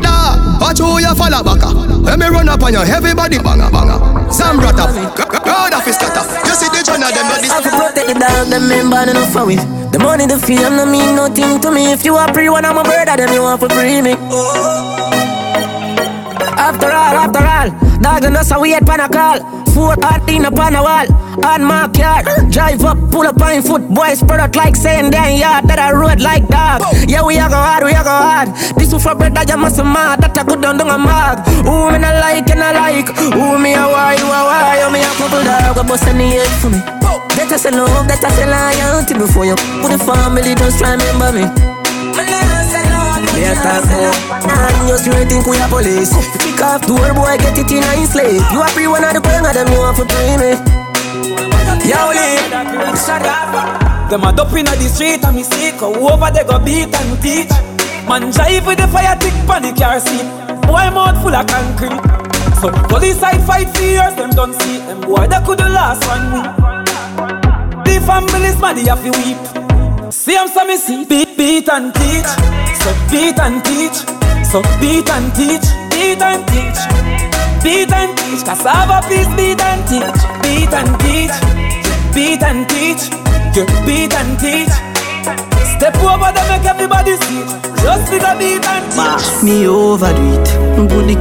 Da, 0.04 0.60
watch 0.60 0.84
who 0.84 1.00
you 1.00 1.14
follow 1.16 1.42
back. 1.42 1.64
When 2.04 2.20
me 2.20 2.28
run 2.28 2.50
up 2.52 2.62
on 2.62 2.74
you, 2.74 2.84
everybody 2.84 3.40
banger 3.40 3.72
banger. 3.72 3.98
Sam 4.30 4.60
brought 4.60 4.80
up. 4.80 4.92
God 5.44 5.74
of 5.74 5.86
his 5.86 5.96
scatter. 5.96 6.26
You 6.44 6.54
see 6.56 6.70
the 6.70 6.84
journal 6.84 7.10
them 7.10 7.28
not 7.32 7.40
this. 7.42 7.52
I 7.52 7.62
protect 7.64 8.08
the 8.08 8.16
dog, 8.20 8.48
them 8.52 8.68
men 8.68 8.90
bad 8.90 9.10
enough 9.10 9.32
for 9.32 9.50
it. 9.50 9.62
The 9.94 10.00
money, 10.00 10.26
the 10.26 10.38
fame, 10.40 10.76
no 10.76 10.86
mean 10.86 11.16
nothing 11.16 11.62
to 11.62 11.72
me. 11.72 11.92
If 11.94 12.04
you 12.04 12.16
are 12.16 12.34
free, 12.34 12.50
one 12.50 12.66
of 12.66 12.76
my 12.76 12.84
brother, 12.84 13.16
then 13.16 13.32
you 13.34 13.42
want 13.42 13.62
to 13.62 13.70
free 13.70 14.02
me. 14.02 14.16
Oh, 14.18 15.23
After 16.58 16.88
all, 16.88 17.16
after 17.18 17.44
all, 17.44 18.00
dog 18.00 18.24
and 18.24 18.38
us 18.38 18.52
a 18.52 18.60
wait 18.60 18.86
pan 18.86 19.00
a 19.00 19.10
call. 19.10 19.64
Four 19.74 19.96
in 20.30 20.46
upon 20.46 20.76
a 20.76 20.84
wall, 20.84 21.08
on 21.46 21.64
my 21.64 21.90
car. 21.90 22.22
Drive 22.50 22.86
up, 22.86 22.98
pull 23.10 23.26
up 23.26 23.42
on 23.42 23.62
foot, 23.64 23.90
boys 23.90 24.20
spread 24.20 24.40
out 24.40 24.56
like 24.56 24.76
saying 24.76 25.10
damn 25.10 25.40
yard 25.40 25.66
that 25.66 25.80
I 25.80 25.92
road 25.92 26.22
like 26.22 26.48
dog. 26.48 26.82
Yeah, 27.10 27.26
we 27.26 27.38
a 27.38 27.50
go 27.50 27.58
hard, 27.58 27.84
we 27.84 27.92
a 27.92 28.04
go 28.06 28.14
hard. 28.14 28.54
This 28.78 28.94
is 28.94 29.02
for 29.02 29.16
bread 29.16 29.34
that 29.34 29.50
you 29.50 29.58
must 29.58 29.78
mad, 29.78 30.22
that 30.22 30.38
I 30.38 30.44
could 30.44 30.62
done 30.62 30.78
do 30.78 30.86
a 30.86 30.98
mag. 30.98 31.42
Who 31.66 31.90
me 31.90 31.98
not 31.98 32.22
like 32.22 32.50
and 32.54 32.62
I 32.62 32.72
like, 32.78 33.10
who 33.18 33.58
me 33.58 33.74
a 33.74 33.90
why, 33.90 34.14
you 34.14 34.30
a 34.30 34.40
why, 34.46 34.78
you 34.78 34.86
oh, 34.86 34.92
me 34.94 35.02
a 35.02 35.10
couple 35.18 35.42
dog, 35.42 35.78
a 35.78 35.84
bust 35.84 36.06
any 36.06 36.38
head 36.38 36.54
for 36.62 36.70
me. 36.70 36.78
That 37.34 37.50
I 37.52 37.58
say 37.58 37.72
love, 37.72 38.08
that 38.08 38.24
I 38.24 38.30
say 38.30 38.46
loyalty 38.46 39.16
before 39.18 39.46
you 39.46 39.56
put 39.82 39.90
the 39.90 39.98
family, 39.98 40.54
just 40.54 40.86
remember 40.86 41.34
me. 41.34 41.73
Me 43.44 43.52
a 43.52 43.56
talk 43.60 43.84
more 43.92 44.16
And 44.48 44.88
you 44.88 45.12
think 45.28 45.44
we 45.44 45.60
a 45.60 45.68
police. 45.68 46.16
Kick 46.40 46.64
off 46.64 46.88
door 46.88 47.12
boy 47.12 47.36
get 47.36 47.60
it 47.60 47.72
in 47.76 47.84
a 47.84 48.08
slave 48.08 48.40
You 48.56 48.64
a 48.64 48.68
free 48.72 48.88
one 48.88 49.04
of 49.04 49.12
the 49.12 49.20
bang 49.20 49.44
of 49.44 49.52
them 49.52 49.68
you 49.68 49.84
want 49.84 50.00
to 50.00 50.08
free 50.08 50.40
me. 50.40 50.56
Yo 51.84 52.00
Lee. 52.16 52.40
Them 54.08 54.24
a 54.24 54.32
dope 54.32 54.56
inna 54.56 54.72
the 54.80 54.88
street 54.88 55.26
and 55.26 55.36
me 55.36 55.44
sick 55.44 55.82
over 55.84 56.32
they 56.32 56.48
go 56.48 56.56
beat 56.64 56.96
and 56.96 57.20
teach. 57.20 57.52
Man 58.08 58.32
drive 58.32 58.66
with 58.66 58.80
the 58.80 58.88
fire 58.88 59.20
tick 59.20 59.36
pan 59.44 59.68
the 59.68 59.76
car 59.76 60.00
seat. 60.00 60.24
Boy 60.64 60.88
mouth 60.96 61.20
full 61.20 61.36
of 61.36 61.44
concrete. 61.44 62.00
So 62.64 62.72
police 62.88 63.20
side 63.20 63.44
fight 63.44 63.68
for 63.76 63.84
years 63.84 64.16
them 64.16 64.30
don't 64.32 64.56
see. 64.56 64.78
Them 64.88 65.02
boy 65.02 65.28
that 65.28 65.44
could 65.44 65.60
the 65.60 65.68
last 65.68 66.00
one 66.08 66.32
week. 66.32 66.48
The 67.84 68.00
families 68.08 68.56
mad 68.64 68.78
they 68.78 68.88
have 68.88 69.04
to 69.04 69.12
weep. 69.20 70.14
See 70.14 70.32
them 70.32 70.48
so 70.48 70.64
me 70.64 70.78
see 70.78 71.04
beat 71.04 71.36
beat 71.36 71.68
and 71.68 71.94
teach 71.94 72.64
So 72.84 72.92
beat 73.10 73.40
and 73.40 73.64
teach. 73.64 73.96
So 74.52 74.62
beat 74.82 75.10
and 75.10 75.34
teach. 75.34 75.64
Beat 75.88 76.20
and 76.20 76.44
teach. 76.52 76.80
Beat 77.64 77.94
and 77.94 78.12
teach. 78.18 78.44
Cassava 78.44 79.00
peace 79.08 79.32
beat 79.40 79.62
and 79.64 79.88
teach. 79.88 80.20
Beat 80.44 80.74
and 80.76 80.92
teach. 81.00 81.32
Beat 82.14 82.44
and 82.44 82.68
teach. 82.68 83.08
You 83.56 83.64
beat 83.88 84.14
and 84.14 84.38
teach. 84.38 84.74
Step 85.64 85.96
over 86.04 86.28
them 86.36 86.46
make 86.52 86.68
everybody 86.68 87.16
see. 87.24 87.40
It. 87.40 87.48
Just 87.80 88.12
figure 88.12 88.36
beat 88.38 88.68
and 88.68 88.86
teach. 88.92 89.44
Me 89.44 89.66
overdo 89.66 90.20
it. 90.36 90.48
Put 90.76 91.08
the 91.08 91.16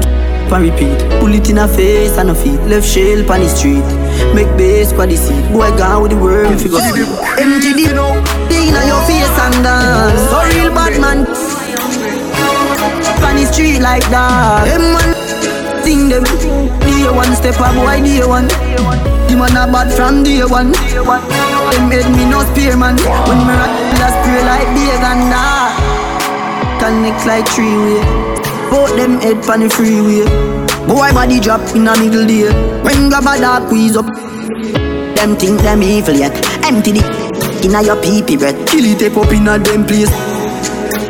and 0.52 0.64
repeat. 0.64 0.98
Pull 1.20 1.32
it 1.32 1.48
in 1.48 1.58
a 1.58 1.68
face 1.68 2.18
and 2.18 2.30
a 2.30 2.34
feet. 2.34 2.60
Left 2.66 2.84
shell 2.84 3.22
on 3.30 3.38
the 3.38 3.48
street. 3.48 3.86
Make 4.34 4.50
base 4.58 4.90
for 4.90 5.06
the 5.06 5.16
seat. 5.16 5.46
Boy 5.52 5.70
gone 5.78 6.02
with 6.02 6.10
the 6.10 6.18
worm 6.18 6.58
Figure 6.58 6.78
Empty 7.38 7.72
the 7.72 7.94
Thing 8.50 8.74
on 8.74 8.86
your 8.90 9.02
face 9.06 9.38
and 9.46 9.62
dance. 9.62 10.20
So 10.28 10.42
real 10.50 10.74
bad 10.74 11.00
man 11.00 11.51
On 13.33 13.39
the 13.41 13.49
street 13.49 13.80
like 13.80 14.05
that. 14.12 14.68
Them 14.68 14.93
man 14.93 15.16
Thing 15.80 16.12
them 16.12 16.20
Day 16.85 17.09
one 17.09 17.33
step 17.33 17.57
up 17.64 17.72
boy 17.72 18.05
day 18.05 18.20
one? 18.28 18.45
The 19.24 19.33
man 19.41 19.57
a 19.57 19.64
bad 19.72 19.89
from 19.89 20.20
day 20.20 20.45
one. 20.45 20.76
Them 20.76 21.89
made 21.89 22.12
me 22.12 22.28
no 22.28 22.45
spear 22.53 22.76
man. 22.76 23.01
When 23.01 23.41
me 23.49 23.57
rock 23.57 23.72
just 23.97 24.20
spray 24.20 24.45
like 24.45 24.68
big 24.76 25.01
and 25.01 25.33
that. 25.33 25.72
Connect 26.76 27.24
like 27.24 27.49
three 27.49 27.72
way. 27.72 28.05
Both 28.68 29.01
them 29.01 29.16
head 29.24 29.41
pan 29.49 29.64
the 29.64 29.70
freeway. 29.72 30.28
Boy 30.85 31.09
body 31.16 31.41
drop 31.41 31.64
in 31.72 31.89
a 31.89 31.97
middle 31.97 32.28
day. 32.28 32.53
When 32.85 33.09
grab 33.09 33.24
a 33.24 33.41
dark 33.41 33.64
squeeze 33.72 33.97
up. 33.97 34.12
Them 35.16 35.41
think 35.41 35.57
them 35.64 35.83
evil 35.83 36.20
yet. 36.20 36.37
Empty 36.68 37.01
the 37.01 37.03
inna 37.64 37.80
your 37.80 37.97
pee 37.97 38.20
pee 38.20 38.37
breath. 38.37 38.61
Kill 38.68 38.85
it 38.85 39.01
up 39.01 39.33
inna 39.33 39.57
them 39.57 39.87
place 39.89 40.12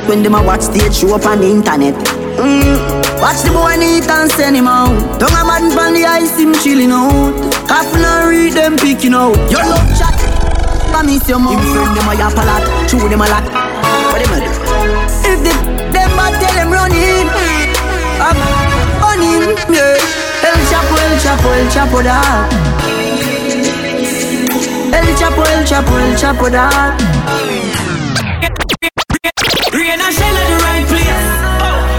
When 0.07 0.22
them 0.22 0.34
a 0.34 0.42
watch 0.42 0.62
stage 0.62 0.94
show 0.94 1.14
up 1.14 1.26
on 1.26 1.40
the 1.40 1.48
internet. 1.48 1.94
Mm. 2.36 2.74
Watch 3.22 3.42
the 3.46 3.50
boy 3.55 3.76
neat 3.78 4.09
and 4.11 4.30
send 4.32 4.57
him 4.57 4.66
out. 4.66 4.98
Don't 5.20 5.30
a 5.30 5.44
man 5.46 5.70
from 5.70 5.94
the 5.94 6.05
ice 6.05 6.38
him 6.38 6.53
chilling 6.59 6.90
out. 6.90 7.38
Happen 7.70 8.03
and 8.03 8.28
read 8.28 8.53
them 8.53 8.76
picking 8.76 9.14
out. 9.14 9.38
Your 9.50 9.62
love 9.62 9.86
chat. 9.94 10.18
I 10.92 11.03
miss 11.03 11.26
your 11.28 11.38
mom 11.38 11.57
Him 11.57 11.62
friend 11.72 11.96
them 11.96 12.09
a 12.11 12.14
yap 12.18 12.34
a 12.34 12.42
lot. 12.42 12.62
Chew 12.90 12.98
them 13.09 13.22
a 13.22 13.26
lot. 13.30 13.46
What 14.11 14.20
them 14.20 14.34
a 14.34 14.38
do? 14.42 14.50
If 15.22 15.38
the, 15.46 15.55
them 15.94 16.11
bad 16.18 16.34
tell 16.42 16.55
them 16.55 16.70
run 16.74 16.92
in. 16.92 17.26
I'm 18.18 18.38
on 19.07 19.22
him, 19.22 19.55
yeah. 19.70 19.98
El 20.42 20.59
Chapo, 20.68 20.94
El 20.98 21.14
Chapo, 21.22 21.48
El 21.55 21.66
Chapo 21.70 22.03
da. 22.03 22.18
El 24.92 25.09
Chapo, 25.16 25.42
El 25.46 25.64
Chapo, 25.64 25.94
El 25.96 26.16
Chapo 26.16 26.50
da 26.50 27.72
Rain 29.83 29.99
and 29.99 30.14
shell 30.14 30.30
oh, 30.30 30.39
at 30.39 30.47
the 30.47 30.59
right 30.62 30.87
place. 30.87 31.26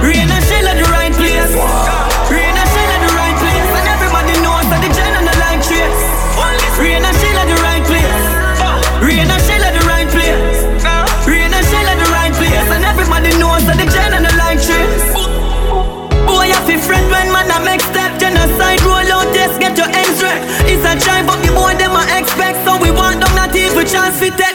Rain 0.08 0.32
and 0.32 0.44
shell 0.48 0.68
at 0.72 0.80
the 0.80 0.88
right 0.88 1.12
place. 1.20 1.52
Rain 2.32 2.56
and 2.56 2.70
shell 2.72 2.92
at 2.96 3.02
the 3.04 3.12
right 3.12 3.36
place. 3.44 3.70
And 3.76 3.86
everybody 3.92 4.36
knows 4.40 4.64
that 4.72 4.80
the 4.80 4.92
gen 4.96 5.12
and 5.20 5.28
the 5.28 5.36
like 5.44 5.60
trace. 5.68 6.04
Rain 6.80 7.04
and 7.04 7.12
shell 7.20 7.36
oh, 7.36 7.44
at 7.44 7.48
the 7.52 7.60
right 7.60 7.84
place. 7.84 8.24
Rain 9.04 9.28
and 9.28 9.42
shell 9.44 9.64
at 9.68 9.76
the 9.76 9.84
right 9.84 10.08
place. 10.08 10.64
Rain 11.28 11.52
and 11.52 11.66
shell 11.68 11.84
at 11.92 12.00
the 12.00 12.08
right 12.08 12.32
place. 12.32 12.68
And 12.72 12.88
everybody 12.88 13.36
knows 13.36 13.68
that 13.68 13.76
the 13.76 13.88
gen 13.92 14.16
and 14.16 14.24
the 14.24 14.34
like 14.40 14.64
trace. 14.64 15.12
Boy, 16.24 16.56
I 16.56 16.60
feel 16.64 16.80
friend 16.80 17.04
when 17.12 17.36
man 17.36 17.52
I 17.52 17.68
make 17.68 17.84
step 17.84 18.16
genocide 18.16 18.80
roll 18.88 19.12
out. 19.12 19.28
Yes, 19.36 19.60
get 19.60 19.76
your 19.76 19.92
ends 19.92 20.24
right. 20.24 20.40
It's 20.72 20.88
a 20.88 20.96
drive 21.04 21.28
up 21.28 21.44
the 21.44 21.52
boy 21.52 21.76
them 21.76 22.00
I 22.00 22.08
expect. 22.16 22.64
So 22.64 22.80
we 22.80 22.96
want 22.96 23.20
them 23.20 23.36
not 23.36 23.52
even 23.52 23.84
chance 23.84 24.24
to 24.24 24.32
take 24.32 24.53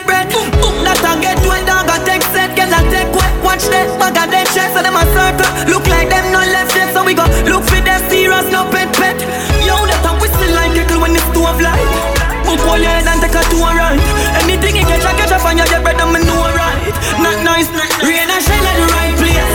fire, 15.49 15.65
you 15.65 15.81
better 15.85 16.09
me 16.13 16.21
know 16.29 16.45
right. 16.53 16.93
Not 17.25 17.37
nice, 17.45 17.69
not 17.73 17.89
nice. 17.89 18.05
Rain 18.05 18.29
and 18.29 18.43
shine 18.45 18.67
at 18.69 18.77
the 18.77 18.87
right 18.93 19.15
place. 19.17 19.53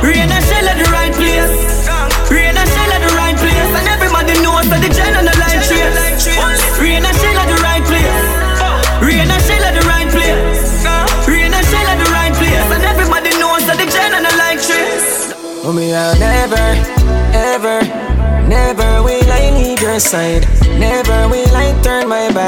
Rain 0.00 0.30
and 0.32 0.44
shine 0.48 0.68
at 0.68 0.76
the 0.80 0.88
right 0.88 1.12
place. 1.12 1.52
Rain 2.32 2.56
and 2.56 2.68
shine 2.72 2.92
at 2.96 3.02
the 3.04 3.12
right 3.20 3.36
place. 3.36 3.70
And 3.76 3.86
everybody 3.88 4.34
knows 4.40 4.66
that 4.72 4.80
the 4.80 4.88
gen 4.88 5.12
on 5.20 5.24
the 5.28 5.36
light 5.36 5.60
trace. 5.68 6.24
Rain 6.80 7.04
and 7.04 7.16
shine 7.20 7.36
at 7.36 7.48
the 7.52 7.58
right 7.60 7.84
place. 7.84 8.24
Rain 9.04 9.28
and 9.28 9.42
shine 9.44 9.64
at 9.64 9.74
the 9.76 9.84
right 9.84 10.08
place. 10.08 10.88
Rain 11.28 11.52
and 11.52 11.66
shine 11.68 11.88
at 11.92 11.98
the 12.00 12.08
right 12.16 12.34
place. 12.40 12.68
And 12.72 12.82
everybody 12.84 13.32
knows 13.36 13.62
that 13.68 13.76
the 13.76 13.88
gen 13.92 14.16
on 14.16 14.24
the 14.24 14.34
light 14.40 14.60
trace. 14.64 15.36
Oh, 15.62 15.72
me, 15.72 15.92
I'll 15.92 16.16
never, 16.16 16.64
ever, 17.36 17.84
never 18.48 19.02
will 19.04 19.28
I 19.28 19.52
leave 19.52 19.80
your 19.82 20.00
side. 20.00 20.48
Never 20.80 21.28
will 21.28 21.39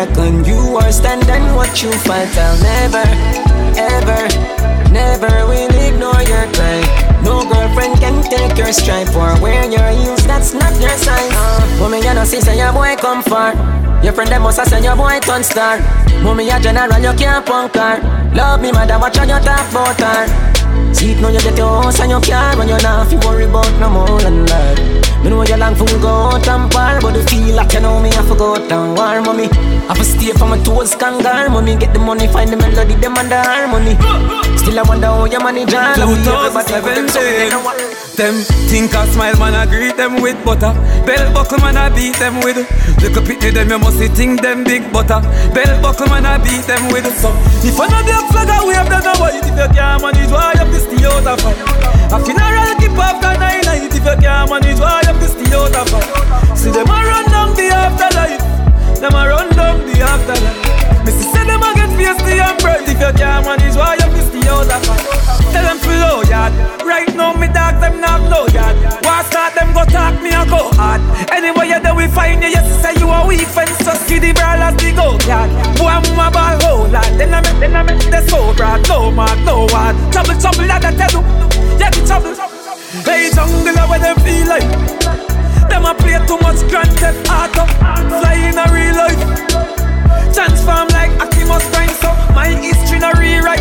back 0.06 0.18
on 0.18 0.44
you 0.44 0.58
or 0.74 0.90
stand 0.90 1.28
and 1.28 1.54
watch 1.54 1.82
you 1.82 1.92
fight. 1.92 2.28
I'll 2.36 2.58
never, 2.62 3.06
ever, 3.78 4.22
never 4.90 5.32
will 5.46 5.74
ignore 5.86 6.22
your 6.22 6.46
cry. 6.54 6.82
No 7.22 7.44
girlfriend 7.46 8.00
can 8.00 8.22
take 8.24 8.56
your 8.58 8.72
stripe 8.72 9.14
or 9.14 9.40
wear 9.40 9.70
your 9.70 9.90
heels, 9.90 10.26
that's 10.26 10.54
not 10.54 10.72
your 10.80 10.96
size. 10.96 11.30
Uh, 11.34 11.78
woman, 11.80 12.02
you 12.02 12.14
know, 12.14 12.24
see, 12.24 12.40
say 12.40 12.58
your 12.58 12.72
boy 12.72 12.96
come 12.96 13.22
far. 13.22 13.54
Your 14.02 14.12
friend 14.12 14.30
them 14.30 14.42
must 14.42 14.58
have 14.58 14.68
send 14.68 14.84
your 14.84 14.96
boy 14.96 15.20
turn 15.20 15.44
star. 15.44 15.78
Mommy 16.22 16.48
a 16.50 16.58
general, 16.58 17.00
you 17.00 17.12
can't 17.16 17.46
punk 17.46 17.74
her. 17.74 18.00
Love 18.34 18.60
me, 18.60 18.72
mother, 18.72 18.98
watch 18.98 19.18
on 19.18 19.28
your 19.28 19.40
talk 19.40 19.70
about 19.70 20.00
her. 20.00 20.52
See 20.92 21.12
it 21.12 21.20
now 21.20 21.28
you 21.28 21.40
get 21.40 21.56
your 21.56 21.82
house 21.82 22.00
and 22.00 22.10
your 22.10 22.20
car 22.20 22.56
When 22.56 22.68
you're 22.68 22.80
not 22.82 23.08
fi 23.08 23.16
worry 23.26 23.44
about 23.44 23.68
no 23.80 23.90
more 23.90 24.20
than 24.20 24.44
that 24.46 24.76
Me 25.22 25.30
know 25.30 25.42
you 25.42 25.56
long 25.56 25.74
for 25.74 25.86
go 26.00 26.08
out 26.08 26.48
and 26.48 26.70
par 26.70 27.00
But 27.00 27.14
you 27.16 27.22
feel 27.24 27.56
like 27.56 27.72
you 27.72 27.80
know 27.80 28.00
me 28.00 28.10
I 28.10 28.22
forgot 28.22 28.70
and 28.72 28.96
war 28.96 29.20
Mommy, 29.20 29.48
I 29.88 29.94
fi 29.94 30.02
stay 30.02 30.32
for 30.32 30.46
my 30.46 30.58
toes 30.62 30.94
kangar 30.94 31.50
Mommy, 31.50 31.76
get 31.76 31.92
the 31.92 31.98
money, 31.98 32.28
find 32.28 32.50
the 32.50 32.56
melody, 32.56 32.94
them 32.94 33.16
and 33.16 33.30
the 33.30 33.42
harmony 33.42 33.94
Still 34.58 34.78
I 34.78 34.82
wonder 34.82 35.06
how 35.06 35.24
you 35.24 35.38
manage 35.38 35.74
all 35.74 36.02
of 36.02 36.08
me 36.08 36.74
Everybody 36.74 37.50
put 37.50 38.02
them 38.16 38.44
think 38.68 38.94
I 38.94 39.08
smile, 39.08 39.36
man, 39.40 39.54
I 39.54 39.64
greet 39.64 39.96
them 39.96 40.20
with 40.20 40.36
butter. 40.44 40.72
Bell 41.08 41.32
buckle, 41.32 41.58
man, 41.64 41.76
I 41.76 41.88
beat 41.88 42.16
them 42.16 42.40
with. 42.44 42.60
Little 43.00 43.24
pity 43.24 43.50
them, 43.50 43.70
you 43.70 43.78
must 43.78 44.00
think 44.16 44.42
them 44.42 44.64
big 44.64 44.92
butter. 44.92 45.20
Bell 45.56 45.72
buckle, 45.80 46.08
man, 46.12 46.26
I 46.26 46.36
beat 46.36 46.64
them 46.68 46.92
with. 46.92 47.08
So 47.20 47.32
if 47.64 47.80
I 47.80 47.88
know 47.88 48.04
the 48.04 48.16
flag, 48.28 48.48
I 48.52 48.60
wave 48.68 48.88
them 48.88 49.16
white. 49.16 49.40
If 49.40 49.56
you 49.56 49.68
can't 49.72 50.02
manage, 50.02 50.30
why 50.30 50.52
you 50.52 50.80
stay 50.80 51.04
out 51.08 51.24
of? 51.24 51.40
A 52.12 52.16
funeral 52.20 52.72
keep 52.80 52.96
after 53.00 53.32
nine 53.40 53.64
night. 53.64 53.88
If 53.88 53.94
you 53.96 54.16
can't 54.20 54.48
manage, 54.48 54.80
why 54.80 55.00
you 55.08 55.28
stay 55.32 55.56
out 55.56 55.76
of? 55.76 55.88
See 56.56 56.70
them 56.70 56.88
a 56.88 56.98
run 57.00 57.24
down 57.32 57.56
the 57.56 57.72
afterlife. 57.72 58.41
Them 59.02 59.18
a 59.18 59.26
run 59.26 59.50
down 59.58 59.82
the 59.82 59.98
afterlife. 59.98 61.02
Missy 61.02 61.26
say 61.34 61.42
them 61.42 61.58
a 61.58 61.74
get 61.74 61.90
feisty 61.98 62.38
and 62.38 62.54
bright 62.62 62.86
If 62.86 63.02
you 63.02 63.10
can't 63.18 63.42
manage, 63.42 63.74
why 63.74 63.98
you 63.98 64.06
stay 64.22 64.46
out 64.46 64.70
of 64.70 64.78
fight? 64.86 65.02
Tell 65.50 65.66
them 65.66 65.78
flow, 65.82 66.22
yard. 66.30 66.54
Right 66.86 67.10
now, 67.18 67.34
me 67.34 67.50
dog, 67.50 67.82
them 67.82 67.98
not 67.98 68.22
blow, 68.30 68.46
yard. 68.54 68.78
Why 69.02 69.26
start 69.26 69.58
them 69.58 69.74
go 69.74 69.82
talk, 69.90 70.22
me 70.22 70.30
a 70.30 70.46
go 70.46 70.70
hard. 70.78 71.02
Anyway, 71.34 71.74
you 71.74 71.82
there 71.82 71.96
we 71.98 72.06
find 72.14 72.46
you, 72.46 72.54
yes, 72.54 72.62
say 72.78 72.94
you 73.02 73.10
a 73.10 73.26
weak 73.26 73.42
fence 73.42 73.74
Just 73.82 74.06
see 74.06 74.22
the 74.22 74.30
brawlers, 74.38 74.78
the 74.78 74.94
go, 74.94 75.18
yard. 75.26 75.50
Boy, 75.82 75.90
I'm 75.90 76.06
a 76.14 76.30
ball, 76.30 76.54
hold 76.62 76.94
lad 76.94 77.10
Then 77.18 77.34
I 77.34 77.42
make, 77.42 77.58
then 77.58 77.74
I 77.74 77.82
make 77.82 78.06
the 78.06 78.22
so 78.30 78.54
broad. 78.54 78.86
No 78.86 79.10
mark, 79.10 79.34
no 79.42 79.66
one. 79.66 79.98
Trouble, 80.14 80.38
trouble, 80.38 80.70
lad, 80.70 80.86
I 80.86 80.94
tell 80.94 81.10
you. 81.10 81.26
Yeah, 81.74 81.90
the 81.90 82.06
trouble 82.06 82.38
Hey, 83.02 83.34
jungle, 83.34 83.82
where 83.90 83.98
them 83.98 84.14
feel 84.22 84.46
like 84.46 85.31
Them 85.68 85.84
a 85.84 85.94
play 85.94 86.18
too 86.26 86.38
much 86.38 86.60
Grand 86.68 86.92
Theft 86.98 87.28
Auto 87.30 87.66
Fly 88.20 88.34
in 88.48 88.58
a 88.58 88.66
real 88.72 88.96
life 88.96 89.42
Transform 90.32 90.88
like 90.88 91.12
Optimus 91.20 91.68
Prime, 91.70 91.90
so 92.00 92.08
my 92.34 92.48
history 92.48 92.98
no 92.98 93.12
rewrite. 93.12 93.60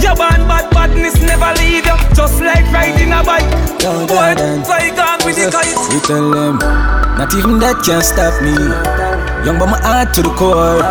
Your 0.00 0.14
born 0.14 0.46
bad 0.46 0.70
badness 0.70 1.20
never 1.20 1.52
leave 1.58 1.84
you, 1.84 1.96
just 2.14 2.40
like 2.40 2.70
riding 2.70 3.12
a 3.12 3.24
bike. 3.24 3.50
Boy, 3.82 4.34
fly 4.62 4.94
gone 4.94 5.18
with 5.26 5.34
the 5.34 5.50
kite. 5.50 5.74
We 5.92 6.00
tell 6.06 6.30
them, 6.30 6.58
not 7.18 7.34
even 7.34 7.58
that 7.58 7.82
can 7.84 8.02
stop 8.02 8.40
me. 8.42 9.15
Young 9.46 9.60
but 9.60 9.70
my 9.70 9.78
heart 9.78 10.12
to 10.14 10.22
the 10.22 10.30
core. 10.34 10.82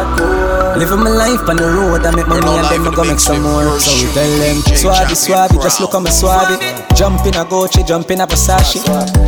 Living 0.80 1.03
my 1.03 1.10
life 1.10 1.43
on 1.49 1.58
the 1.58 1.68
road, 1.68 2.06
I 2.06 2.16
make 2.16 2.26
money 2.26 2.47
and 2.47 2.66
then 2.72 2.88
I 2.88 2.95
go 2.95 3.03
make 3.03 3.20
some 3.20 3.43
more. 3.43 3.78
So 3.82 3.91
we 3.99 4.08
tell 4.14 4.32
them, 4.39 4.64
swabby, 4.80 5.12
swabby, 5.12 5.62
just 5.62 5.82
look 5.82 5.93
at 5.93 5.99
me 5.99 6.10
swabby. 6.10 6.56
Jump 6.95 7.26
in 7.26 7.36
a 7.36 7.43
Gucci, 7.43 7.86
jump 7.86 8.10
in 8.12 8.22
a 8.22 8.28
Versace. 8.28 8.80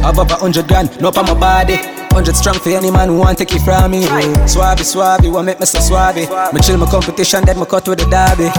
Above 0.08 0.32
a 0.32 0.36
hundred 0.36 0.70
grand, 0.70 1.02
no 1.02 1.10
on 1.10 1.26
my 1.26 1.34
body. 1.34 2.07
Hundred 2.14 2.36
strong 2.36 2.58
for 2.58 2.70
any 2.70 2.90
man 2.90 3.10
who 3.10 3.20
want 3.20 3.38
take 3.38 3.54
it 3.54 3.62
from 3.62 3.92
me. 3.92 4.04
Swabby, 4.50 4.82
swabby, 4.82 5.32
what 5.32 5.44
make 5.44 5.60
me 5.60 5.66
so 5.66 5.78
swabby? 5.78 6.26
Me 6.54 6.60
chill 6.62 6.78
my 6.78 6.90
competition, 6.90 7.46
then 7.46 7.60
me 7.60 7.66
cut 7.66 7.88
with 7.88 8.00
the 8.00 8.10
derby. 8.10 8.50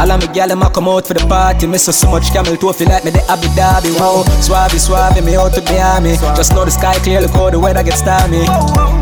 All 0.00 0.10
of 0.10 0.20
me 0.20 0.26
gyal 0.32 0.48
them 0.48 0.62
a 0.62 0.70
come 0.70 0.88
out 0.88 1.06
for 1.06 1.12
the 1.12 1.20
party. 1.26 1.66
Me 1.66 1.76
so 1.76 1.92
so 1.92 2.10
much 2.10 2.32
camel 2.32 2.56
toe 2.56 2.72
feel 2.72 2.88
like 2.88 3.04
me 3.04 3.10
the 3.10 3.20
Abu 3.28 3.48
Dhabi. 3.52 3.92
Wow, 4.00 4.24
swabby, 4.40 4.80
swabby, 4.80 5.20
me 5.24 5.36
out 5.36 5.52
to 5.52 5.60
Miami. 5.68 6.16
Just 6.32 6.54
know 6.54 6.64
the 6.64 6.70
sky 6.70 6.94
clear, 7.04 7.20
look 7.20 7.32
how 7.32 7.50
the 7.50 7.60
weather 7.60 7.82
gets 7.82 8.00
stormy. 8.00 8.48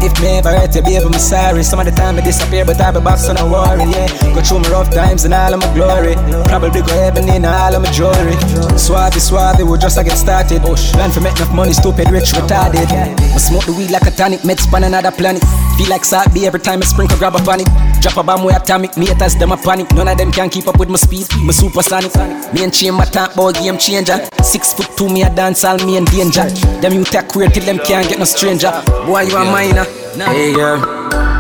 If 0.03 0.18
me 0.18 0.42
ever 0.42 0.51
hurt 0.51 0.74
you, 0.74 0.82
baby, 0.82 1.07
me 1.07 1.18
sorry. 1.22 1.62
Some 1.62 1.78
of 1.78 1.86
the 1.86 1.92
time 1.92 2.18
I 2.18 2.22
disappear, 2.22 2.64
but 2.64 2.80
I 2.80 2.90
be 2.90 2.98
back, 3.01 3.18
so 3.18 3.32
no 3.32 3.46
worry. 3.46 3.86
Yeah, 3.94 4.11
go 4.34 4.42
through 4.42 4.66
my 4.66 4.70
rough 4.74 4.90
times 4.90 5.24
and 5.24 5.34
all 5.34 5.55
of 5.55 5.61
my 5.61 5.70
glory. 5.70 6.18
Probably 6.51 6.82
go 6.82 6.92
heaven 6.98 7.28
in 7.30 7.44
all 7.44 7.74
of 7.74 7.82
my 7.82 7.90
jewelry. 7.94 8.34
Swabby, 8.74 9.22
swabby, 9.22 9.62
we 9.62 9.78
just 9.78 9.98
a 9.98 10.03
get 10.03 10.18
started. 10.18 10.62
Plan 10.66 11.11
for 11.14 11.20
make 11.20 11.36
enough 11.38 11.55
money, 11.55 11.72
stupid, 11.72 12.11
rich, 12.11 12.34
retarded. 12.34 12.90
I 12.90 13.38
smoke 13.38 13.66
the 13.66 13.72
weed 13.72 13.89
like 13.91 14.07
a 14.07 14.11
tonic, 14.11 14.41
meds 14.41 14.61
span 14.61 14.84
another 14.84 15.11
planet. 15.11 15.43
Feel 15.76 15.88
like 15.88 16.05
salt 16.05 16.32
be 16.32 16.47
every 16.47 16.61
time 16.61 16.80
I 16.80 16.86
sprinkle, 16.86 17.18
grab 17.18 17.34
a 17.34 17.38
panic. 17.38 17.66
Drop 18.01 18.16
a 18.16 18.22
bomb 18.22 18.45
with 18.45 18.57
atomic, 18.57 18.97
me 18.97 19.07
haters, 19.07 19.34
them 19.36 19.53
a 19.53 19.57
panic. 19.57 19.93
None 19.93 20.09
of 20.09 20.18
them 20.18 20.32
can 20.32 20.49
keep 20.49 20.68
up 20.68 20.78
with 20.78 20.88
my 20.88 20.97
speed, 20.97 21.26
my 21.43 21.53
supersonic. 21.53 22.14
Me 22.53 22.64
and 22.64 22.72
chain 22.72 22.95
my 22.95 23.05
talk 23.05 23.34
about 23.34 23.55
game 23.55 23.78
changer. 23.78 24.18
Six 24.43 24.72
foot 24.72 24.88
two, 24.97 25.09
me 25.09 25.22
a 25.22 25.30
dance 25.34 25.64
all 25.64 25.78
me 25.78 25.97
in 25.97 26.05
danger. 26.07 26.45
Them 26.80 26.93
you 26.93 27.05
take 27.05 27.28
queer 27.28 27.49
till 27.49 27.64
them 27.64 27.78
can't 27.78 28.09
get 28.09 28.18
no 28.18 28.24
stranger. 28.24 28.70
Boy, 29.07 29.22
you 29.22 29.36
a 29.36 29.45
minor. 29.45 29.84
Hey 30.14 30.53
girl, 30.53 30.78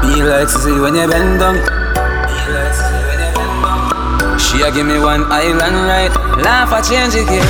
be 0.02 0.22
like 0.22 0.48
to 0.48 0.58
see 0.58 0.78
when 0.80 0.94
you 0.94 1.06
bend 1.08 1.40
down. 1.40 1.56
She 4.38 4.62
a 4.62 4.70
give 4.72 4.86
me 4.86 4.98
one 4.98 5.24
island 5.30 5.76
right, 5.86 6.10
laugh 6.42 6.72
a 6.72 6.80
change 6.82 7.14
it 7.14 7.28
here. 7.28 7.44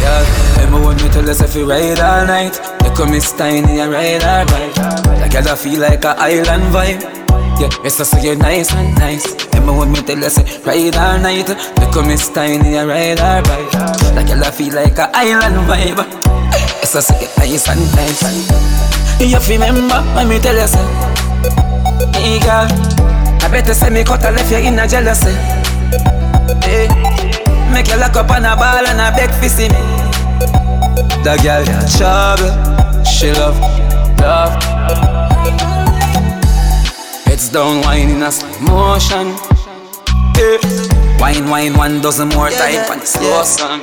Yeah, 0.00 0.70
when 0.70 0.96
me 0.96 1.08
tell 1.08 1.28
us 1.28 1.40
if 1.40 1.56
you 1.56 1.68
ride 1.68 1.98
all 1.98 2.26
night, 2.26 2.60
come 2.98 3.12
Miss 3.12 3.30
Tiny 3.30 3.78
and 3.78 3.92
ride 3.92 4.24
all 4.24 4.44
right. 4.50 4.76
Like 5.22 5.34
I 5.36 5.54
feel 5.54 5.78
like 5.78 6.04
a 6.04 6.18
island 6.18 6.66
vibe. 6.74 6.98
Yeah, 7.60 7.70
it's 7.86 7.96
just 7.96 8.10
so 8.10 8.18
you're 8.18 8.34
nice 8.34 8.74
and 8.74 8.92
nice. 8.98 9.22
Remember 9.54 9.72
when 9.78 9.92
me 9.92 10.02
tell 10.02 10.18
us 10.24 10.36
ride 10.66 10.96
all 10.96 11.16
night, 11.22 11.48
you 11.48 11.86
come 11.94 12.08
Miss 12.08 12.28
Tiny 12.28 12.74
and 12.74 12.88
ride 12.88 13.20
all 13.20 13.42
right. 13.42 13.70
Like 14.18 14.30
I 14.34 14.50
feel 14.50 14.74
like 14.74 14.98
a 14.98 15.08
island 15.14 15.62
vibe. 15.70 16.02
It's 16.82 16.92
just 16.92 17.06
so 17.06 17.14
you're 17.14 17.30
nice 17.38 17.68
and 17.70 17.86
nice. 17.94 18.18
You 19.22 19.38
remember 19.46 20.02
when 20.18 20.28
me 20.28 20.40
tell 20.40 20.58
you 20.58 20.66
say, 20.66 20.82
hey 22.18 22.40
girl, 22.42 22.66
I 22.66 23.48
better 23.48 23.74
say 23.74 23.90
me 23.90 24.02
cut 24.02 24.24
a 24.24 24.32
left 24.32 24.50
you 24.50 24.58
in 24.58 24.76
a 24.76 24.88
jealousy. 24.88 25.30
Eh? 26.66 26.90
Hey, 26.90 27.70
make 27.70 27.86
you 27.86 27.96
lock 27.96 28.16
up 28.16 28.30
on 28.30 28.44
a 28.44 28.56
ball 28.56 28.86
and 28.90 28.98
a 28.98 29.14
beg 29.14 29.30
for 29.38 29.48
see 29.48 29.68
me. 29.68 29.78
That 31.22 31.42
girl 31.46 31.62
trouble, 31.94 32.50
she 33.08 33.32
love, 33.32 33.58
love. 34.20 34.52
Heads 37.26 37.48
down, 37.50 37.80
wine 37.82 38.10
in 38.10 38.22
a 38.22 38.30
slow 38.30 38.58
motion. 38.60 39.34
Hey, 40.36 40.58
wine, 41.18 41.48
wine, 41.48 41.74
one 41.76 42.00
dozen 42.00 42.28
more 42.30 42.50
Yeah, 42.50 42.58
time 42.58 42.74
yeah, 42.74 42.92
on 42.92 42.98
the 43.00 43.06
slow 43.06 43.28
yeah. 43.28 43.42
song. 43.42 43.80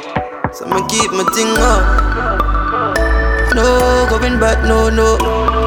So 0.54 0.66
I'ma 0.66 0.88
keep 0.88 1.12
my 1.12 1.24
thing 1.36 1.52
up. 1.60 1.84
No 3.56 4.08
going 4.10 4.40
back, 4.40 4.64
no, 4.64 4.90
no, 4.90 5.18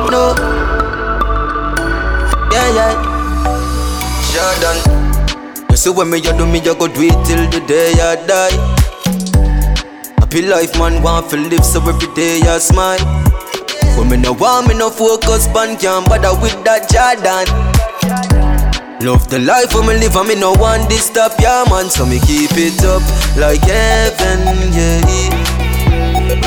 no. 0.08 0.34
Yeah, 2.52 2.68
yeah. 2.78 2.94
Jordan. 4.32 4.78
You 5.70 5.76
see 5.76 5.90
when 5.90 6.10
me 6.10 6.18
you 6.18 6.32
do 6.32 6.46
me, 6.46 6.60
you 6.60 6.74
go 6.74 6.86
do 6.88 7.02
it 7.02 7.26
till 7.26 7.44
the 7.50 7.60
day 7.66 7.92
I 8.00 8.16
die. 8.26 8.56
Happy 10.20 10.42
life, 10.42 10.78
man, 10.78 11.02
want 11.02 11.30
to 11.30 11.36
live 11.36 11.64
so 11.64 11.80
every 11.86 12.12
day 12.14 12.40
I 12.42 12.58
smile. 12.58 12.98
When 13.96 14.08
me 14.10 14.16
no 14.16 14.32
want 14.32 14.68
me 14.68 14.74
no 14.74 14.90
focus 14.90 15.46
pan 15.48 15.76
can't 15.76 16.06
bother 16.08 16.34
with 16.40 16.58
that 16.64 16.88
Jordan. 16.90 17.46
Love 19.00 19.28
the 19.30 19.38
life 19.38 19.72
when 19.74 19.86
me 19.86 19.94
live 19.98 20.16
and 20.16 20.28
me 20.28 20.34
no 20.34 20.52
want 20.52 20.88
this 20.88 21.06
stop, 21.06 21.32
yeah 21.40 21.64
man. 21.70 21.88
So 21.88 22.04
me 22.04 22.18
keep 22.20 22.50
it 22.54 22.82
up 22.84 23.02
like 23.38 23.62
heaven, 23.62 24.42
yeah. 24.74 25.06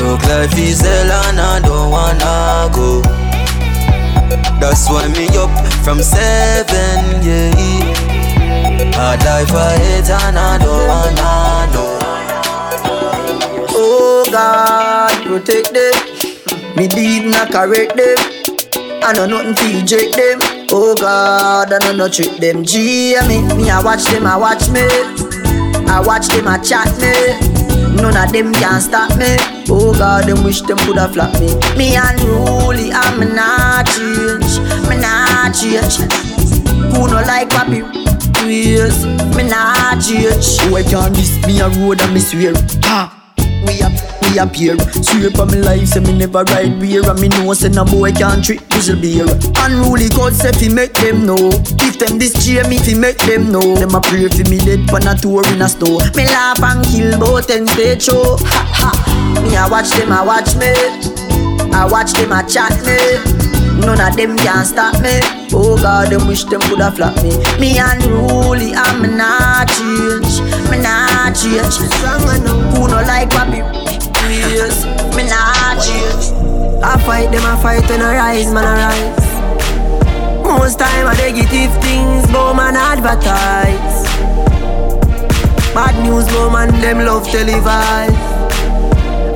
Look 0.02 0.22
life 0.28 0.58
is 0.58 0.82
hell 0.82 1.12
and 1.30 1.39
I 1.39 1.60
don't 1.64 1.89
wanna 1.89 2.70
go. 2.76 3.02
That's 4.60 4.89
why 4.89 5.08
me 5.08 5.28
up 5.38 5.52
from 5.84 6.02
seven, 6.04 7.24
yeah. 7.24 7.52
I 9.00 9.16
die 9.18 9.46
for 9.46 9.72
it 9.96 10.10
and 10.10 10.38
I 10.38 10.58
don't 10.58 10.88
wanna 10.88 11.72
know. 11.74 12.00
Oh 13.74 14.26
God, 14.30 15.24
protect 15.26 15.74
them. 15.74 16.11
Me 16.76 16.88
deed 16.88 17.26
not 17.26 17.51
correct 17.51 17.95
them. 17.97 18.17
I 19.03 19.13
know 19.13 19.26
nothing 19.26 19.55
to 19.55 19.65
eject 19.78 20.15
them. 20.15 20.39
Oh 20.72 20.95
God, 20.95 21.74
I 21.74 21.78
know 21.80 21.95
no 21.95 22.09
trick 22.09 22.38
them. 22.38 22.63
G 22.63 23.15
me, 23.28 23.41
me 23.55 23.69
I 23.69 23.82
watch 23.84 24.03
them, 24.05 24.26
I 24.26 24.38
watch 24.38 24.69
me. 24.69 24.82
I 25.89 26.01
watch 26.05 26.28
them, 26.28 26.47
I 26.47 26.57
chat 26.59 26.88
me. 27.01 27.11
None 28.01 28.15
of 28.15 28.32
them 28.32 28.53
can 28.53 28.80
stop 28.80 29.09
me. 29.17 29.36
Oh 29.69 29.93
God, 29.93 30.26
them 30.26 30.43
wish 30.43 30.61
them 30.61 30.78
coulda 30.80 31.09
flop 31.09 31.34
me. 31.39 31.53
Me 31.78 31.97
unruly, 31.97 32.91
I'm 32.93 33.19
not 33.36 33.88
change. 33.88 34.59
Me 34.88 34.97
not 34.97 35.53
change. 35.53 35.97
Who 36.93 37.07
no 37.07 37.22
like 37.28 37.49
papi? 37.49 37.82
Yes, 38.47 39.03
me 39.36 39.43
not 39.43 40.01
change. 40.01 40.59
Who 40.61 40.78
I 40.78 40.84
can 40.84 41.11
miss 41.11 41.45
me 41.45 41.59
a 41.59 41.69
road 41.69 42.01
and 42.01 42.13
me 42.13 42.19
swear. 42.19 42.53
Ha. 42.84 43.20
We 43.72 43.82
up, 43.82 43.93
we 44.24 44.39
appear. 44.39 44.78
Swear 45.03 45.32
for 45.32 45.45
me 45.45 45.61
life, 45.61 45.88
say 45.88 45.99
me 45.99 46.17
never 46.17 46.43
ride 46.43 46.80
beer, 46.80 47.07
and 47.07 47.19
me 47.19 47.30
know 47.30 47.53
say 47.53 47.69
no 47.69 47.86
boy 47.86 48.11
can't 48.11 48.43
trick 48.43 48.61
whistle 48.72 48.99
beer. 48.99 49.26
Unruly 49.63 50.09
God 50.09 50.34
say 50.34 50.51
fi 50.51 50.69
make 50.74 50.93
them 50.93 51.26
know. 51.26 51.49
If 51.80 51.99
them 51.99 52.17
this 52.17 52.34
cheer 52.45 52.67
me 52.67 52.80
fi 52.80 52.93
make 52.93 53.17
them 53.19 53.51
know. 53.51 53.76
Them 53.76 53.95
a 53.95 54.01
pray 54.01 54.28
fi 54.28 54.43
me 54.49 54.57
dead 54.57 54.88
pan 54.88 55.07
a 55.07 55.15
tour 55.15 55.45
in 55.47 55.61
a 55.61 55.69
store. 55.69 56.01
Me 56.15 56.26
laugh 56.26 56.61
and 56.61 56.84
kill 56.86 57.19
both 57.19 57.49
and 57.49 57.69
stage 57.69 58.03
show. 58.03 58.38
Ha 58.39 58.61
ha. 58.74 59.41
Me 59.41 59.55
a 59.55 59.67
watch 59.69 59.89
them, 59.91 60.11
I 60.11 60.24
watch 60.26 60.55
me. 60.55 60.72
I 61.74 61.88
watch 61.89 62.13
them, 62.13 62.34
I 62.34 62.43
chat 62.43 62.74
me. 62.86 63.51
None 63.80 64.01
of 64.01 64.15
them 64.15 64.38
can 64.38 64.65
stop 64.65 64.99
me. 65.01 65.19
Oh 65.53 65.78
God, 65.82 66.09
them 66.11 66.28
wish 66.28 66.43
them 66.45 66.61
could 66.61 66.80
have 66.80 66.95
flop 66.95 67.15
me. 67.24 67.32
Me 67.59 67.78
unruly, 67.80 68.74
I'm 68.76 69.17
not 69.17 69.67
change. 69.69 70.41
Me 70.69 70.78
not 70.82 71.36
change. 71.36 71.80
Strong 71.80 72.28
enough, 72.36 72.76
who 72.76 72.88
no 72.88 73.01
like 73.07 73.30
papi? 73.30 73.63
Yes, 74.30 74.86
me 75.15 75.24
not 75.28 75.80
change. 75.84 76.32
I 76.84 76.97
fight 77.05 77.32
them, 77.32 77.45
I 77.45 77.61
fight 77.61 77.89
when 77.89 78.01
I 78.01 78.15
rise, 78.15 78.53
man, 78.53 78.65
I 78.65 78.89
rise. 78.89 79.32
Most 80.43 80.80
time 80.80 81.07
I 81.07 81.13
negative 81.15 81.72
things, 81.82 82.28
but 82.32 82.53
man 82.55 82.76
advertise. 82.76 84.05
Bad 85.74 85.95
news, 86.03 86.26
but 86.28 86.49
man 86.51 86.69
them 86.82 87.05
love 87.05 87.26
televise. 87.28 88.11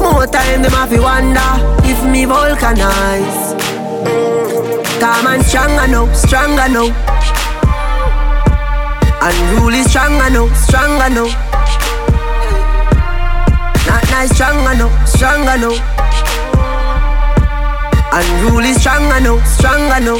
More 0.01 0.27
time 0.27 0.61
them 0.61 0.71
have 0.71 0.89
to 0.89 0.99
wonder 1.01 1.39
if 1.85 2.03
me 2.03 2.25
vulcanize. 2.25 3.54
Calm 4.05 5.27
and 5.27 5.43
stronger 5.45 5.87
now, 5.87 6.13
stronger 6.13 6.67
now. 6.69 6.87
Unruly 9.21 9.83
stronger 9.83 10.29
now, 10.29 10.47
stronger 10.53 11.09
now. 11.09 11.27
Not 13.87 14.03
nice, 14.11 14.31
stronger 14.35 14.75
now, 14.75 15.05
stronger 15.05 15.57
now. 15.57 15.75
Unruly 18.13 18.73
stronger 18.73 19.19
now, 19.19 19.43
stronger 19.45 19.99
now. 19.99 20.17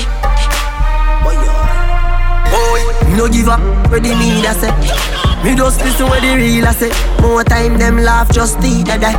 Boy, 2.51 3.15
no 3.15 3.27
give 3.27 3.47
up, 3.49 3.61
ready 3.91 4.09
me 4.09 4.41
that 4.41 4.57
say. 4.59 5.14
Me 5.45 5.53
just 5.53 5.79
listen 5.83 6.07
what 6.07 6.23
the 6.23 6.35
real 6.35 6.65
I 6.65 6.71
say. 6.71 6.91
More 7.21 7.43
time 7.43 7.77
them 7.77 7.97
laugh, 7.97 8.31
just 8.33 8.57
eat 8.65 8.87
that 8.87 8.99
die. 8.99 9.13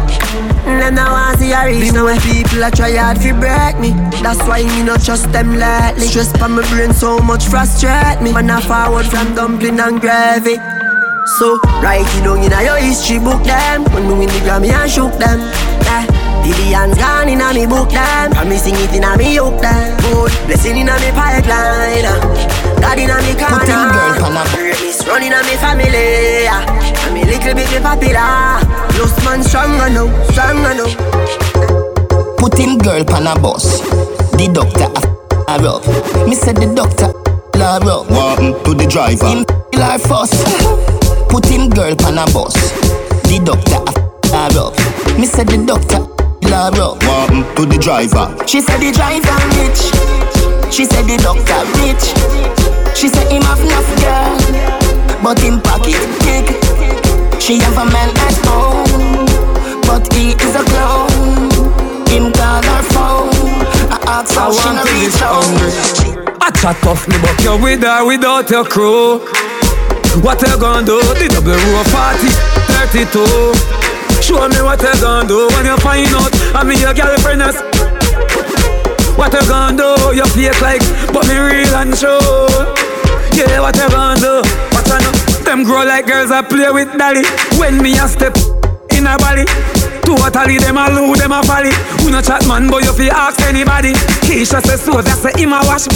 Them 0.67 0.97
now 0.97 1.13
want 1.13 1.39
see 1.39 1.53
a 1.53 1.63
reach 1.65 1.93
now. 1.95 2.11
People 2.19 2.65
a 2.67 2.71
try 2.73 2.99
hard 2.99 3.23
to 3.23 3.31
break 3.39 3.79
me. 3.79 3.95
That's 4.27 4.43
why 4.43 4.65
me 4.65 4.83
not 4.83 5.05
trust 5.05 5.31
them 5.31 5.55
lately. 5.55 6.09
Stress 6.09 6.33
for 6.37 6.49
my 6.49 6.67
brain 6.75 6.93
so 6.93 7.21
much 7.21 7.47
frustrate 7.47 8.21
me. 8.21 8.33
Man 8.33 8.51
I 8.51 8.61
forward 8.61 9.07
from 9.07 9.37
dumpling 9.37 9.79
and 9.79 10.01
gravy. 10.01 10.57
So 11.39 11.61
write 11.79 12.03
it 12.03 12.25
down 12.25 12.43
in 12.43 12.51
your 12.51 12.77
history 12.83 13.21
book 13.21 13.45
them. 13.45 13.85
When 13.95 14.09
me 14.09 14.27
win 14.27 14.29
the 14.29 14.43
Grammy 14.43 14.75
and 14.75 14.91
shook 14.91 15.15
them. 15.23 15.39
Yeah. 15.87 16.26
Billions 16.47 16.95
gone 16.95 17.29
in 17.29 17.41
a 17.41 17.53
me 17.53 17.67
book 17.67 17.91
them. 17.91 18.31
And 18.39 18.49
me 18.49 18.57
sing 18.57 18.79
it 18.79 18.95
in 18.95 19.03
a 19.03 19.19
me 19.19 19.35
hook 19.35 19.59
them. 19.59 19.99
Good 19.99 20.31
blessing 20.47 20.79
in 20.79 20.89
a 20.89 20.95
me 21.03 21.11
pipeline. 21.11 22.07
God 22.79 22.99
in 23.03 23.11
a 23.11 23.19
me 23.19 23.35
corner. 23.35 23.67
Putting 23.67 23.91
girl 23.91 24.15
on 24.23 24.39
a 24.39 24.43
Greatness 24.55 25.03
running 25.11 25.35
a 25.35 25.43
me 25.43 25.59
family. 25.59 26.47
And 26.47 27.11
me 27.11 27.25
little 27.27 27.51
bit 27.51 27.67
me 27.75 27.83
popular. 27.83 28.63
Lost 28.95 29.19
man 29.27 29.43
stronger 29.43 29.91
now, 29.91 30.07
stronger 30.31 30.75
now. 30.79 30.91
Put 32.39 32.55
him 32.59 32.79
girl 32.79 33.03
pan 33.05 33.27
a 33.27 33.35
bus. 33.35 33.83
The 34.39 34.47
doctor 34.55 34.87
a 35.51 35.59
her 35.59 35.67
up. 35.67 35.83
Me 36.29 36.35
said 36.37 36.59
the 36.63 36.71
doctor 36.73 37.11
her 37.59 37.83
up. 37.91 38.07
What 38.07 38.39
to 38.65 38.75
the 38.75 38.87
driver? 38.87 39.27
Him 39.27 39.45
her 39.75 39.99
first. 39.99 40.47
Put 41.29 41.47
him 41.47 41.71
girl 41.71 41.97
pan 41.97 42.19
a 42.19 42.27
bus. 42.31 42.55
The 43.27 43.43
doctor 43.43 43.83
a 44.31 44.47
her 44.47 44.71
up. 44.71 45.19
Me 45.19 45.27
said 45.27 45.49
the 45.49 45.59
doctor 45.67 46.16
her 46.51 46.73
up. 46.81 47.03
What 47.05 47.57
to 47.57 47.67
the 47.67 47.79
driver? 47.79 48.35
She 48.47 48.61
said 48.61 48.79
the 48.79 48.93
driver 48.93 49.39
rich. 49.59 49.91
She 50.73 50.85
said 50.85 51.07
the 51.07 51.17
doctor 51.19 51.63
rich. 51.81 52.13
She 52.97 53.09
said 53.09 53.31
him 53.31 53.43
have 53.43 53.61
enough 53.61 53.89
girl, 54.01 54.39
but 55.23 55.39
him 55.41 55.61
pocket 55.61 56.01
big. 56.25 56.47
She 57.41 57.59
have 57.61 57.77
a 57.79 57.87
man 57.87 58.11
at 58.27 58.37
home, 58.47 59.27
but 59.87 60.07
he 60.13 60.33
is 60.33 60.55
a 60.55 60.65
clown. 60.65 61.11
Him 62.09 62.33
call 62.33 62.63
her 62.63 62.83
phone. 62.95 63.31
I 63.93 63.99
ask 64.21 64.35
how 64.35 64.53
she 64.53 64.69
no 64.75 64.83
reach 64.85 65.19
home. 65.21 66.07
I 66.41 66.51
chat 66.51 66.77
tough 66.83 67.09
me 67.09 67.17
but 67.21 67.43
you're 67.43 67.61
with 67.61 67.83
or 67.85 68.07
without 68.07 68.49
your 68.51 68.65
crew 68.65 69.19
What 70.23 70.41
you 70.43 70.57
gonna 70.61 70.87
do? 70.87 71.01
The 71.19 71.27
double 71.29 71.59
row 71.59 71.83
40, 71.83 72.31
32 73.03 73.86
Show 74.27 74.49
me 74.49 74.61
what 74.61 74.83
you 74.83 74.93
gonna 75.01 75.29
do 75.29 75.47
when 75.55 75.67
you 75.67 75.77
find 75.77 76.09
out 76.09 76.35
I'm 76.53 76.69
your 76.73 76.93
girlfriend 76.93 77.43
What 79.17 79.33
you 79.33 79.47
gonna 79.47 79.77
do? 79.77 80.17
You 80.17 80.25
fake 80.25 80.61
like 80.61 80.83
but 81.13 81.29
me 81.29 81.39
real 81.39 81.73
and 81.77 81.97
true 81.97 82.19
Yeah, 83.39 83.61
what 83.61 83.77
you 83.77 83.89
gonna 83.89 84.19
do? 84.19 84.43
What 84.75 84.89
you 84.89 84.99
know? 84.99 85.13
Them 85.45 85.63
grow 85.63 85.85
like 85.85 86.09
girls 86.09 86.33
I 86.33 86.43
play 86.43 86.73
with 86.73 86.99
dolly 86.99 87.23
When 87.57 87.81
me 87.81 87.97
a 88.01 88.09
step 88.09 88.35
in 88.97 89.07
a 89.07 89.17
body. 89.19 89.45
Totally 90.07 90.59
them 90.59 90.79
a 90.79 90.87
lose, 90.89 91.19
them 91.19 91.33
a 91.33 91.43
folly 91.43 91.75
Who 92.01 92.15
no 92.15 92.23
chat 92.23 92.47
man, 92.47 92.71
but 92.71 92.85
you 92.85 92.93
fi 92.93 93.11
ask 93.11 93.41
anybody. 93.43 93.93
Keisha 94.25 94.63
say 94.65 94.77
so, 94.77 95.03
that 95.03 95.19
say 95.19 95.35
him 95.35 95.53
a 95.53 95.61
wash. 95.67 95.87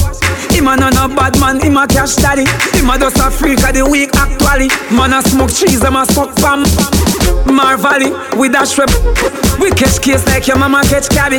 Him 0.51 0.69
a 0.69 0.77
no 0.77 0.91
no 0.91 1.09
bad 1.09 1.39
man, 1.39 1.61
him 1.61 1.79
a 1.79 1.87
cash 1.87 2.17
daddy. 2.17 2.45
Him 2.77 2.91
a 2.91 2.99
just 2.99 3.19
a 3.19 3.31
freak 3.31 3.63
of 3.63 3.75
the 3.75 3.87
week 3.87 4.11
actually. 4.15 4.69
Man 4.91 5.15
a 5.15 5.23
smoke 5.23 5.51
cheese, 5.51 5.81
them 5.81 5.97
a 5.97 6.05
suck 6.07 6.35
palm 6.37 6.65
Marvally, 7.47 8.11
with 8.37 8.53
that 8.53 8.69
shrimp. 8.69 8.93
We 9.59 9.71
catch 9.71 10.03
case 10.03 10.27
like 10.27 10.47
your 10.47 10.59
mama 10.59 10.83
catch 10.89 11.09
cabby 11.09 11.37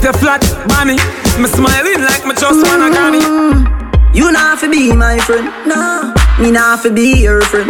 The 0.00 0.16
flat, 0.16 0.40
mommy 0.68 0.96
Me 1.36 1.46
smiling 1.46 2.00
like 2.00 2.24
me 2.24 2.32
just 2.32 2.64
wanna 2.64 2.88
mm-hmm. 2.88 3.68
grammy 3.68 4.16
You 4.16 4.32
not 4.32 4.58
fi 4.58 4.68
be 4.68 4.92
my 4.92 5.18
friend, 5.18 5.46
nah. 5.68 6.14
Me 6.40 6.50
not 6.50 6.80
fi 6.80 6.90
be 6.90 7.20
your 7.22 7.42
friend. 7.42 7.68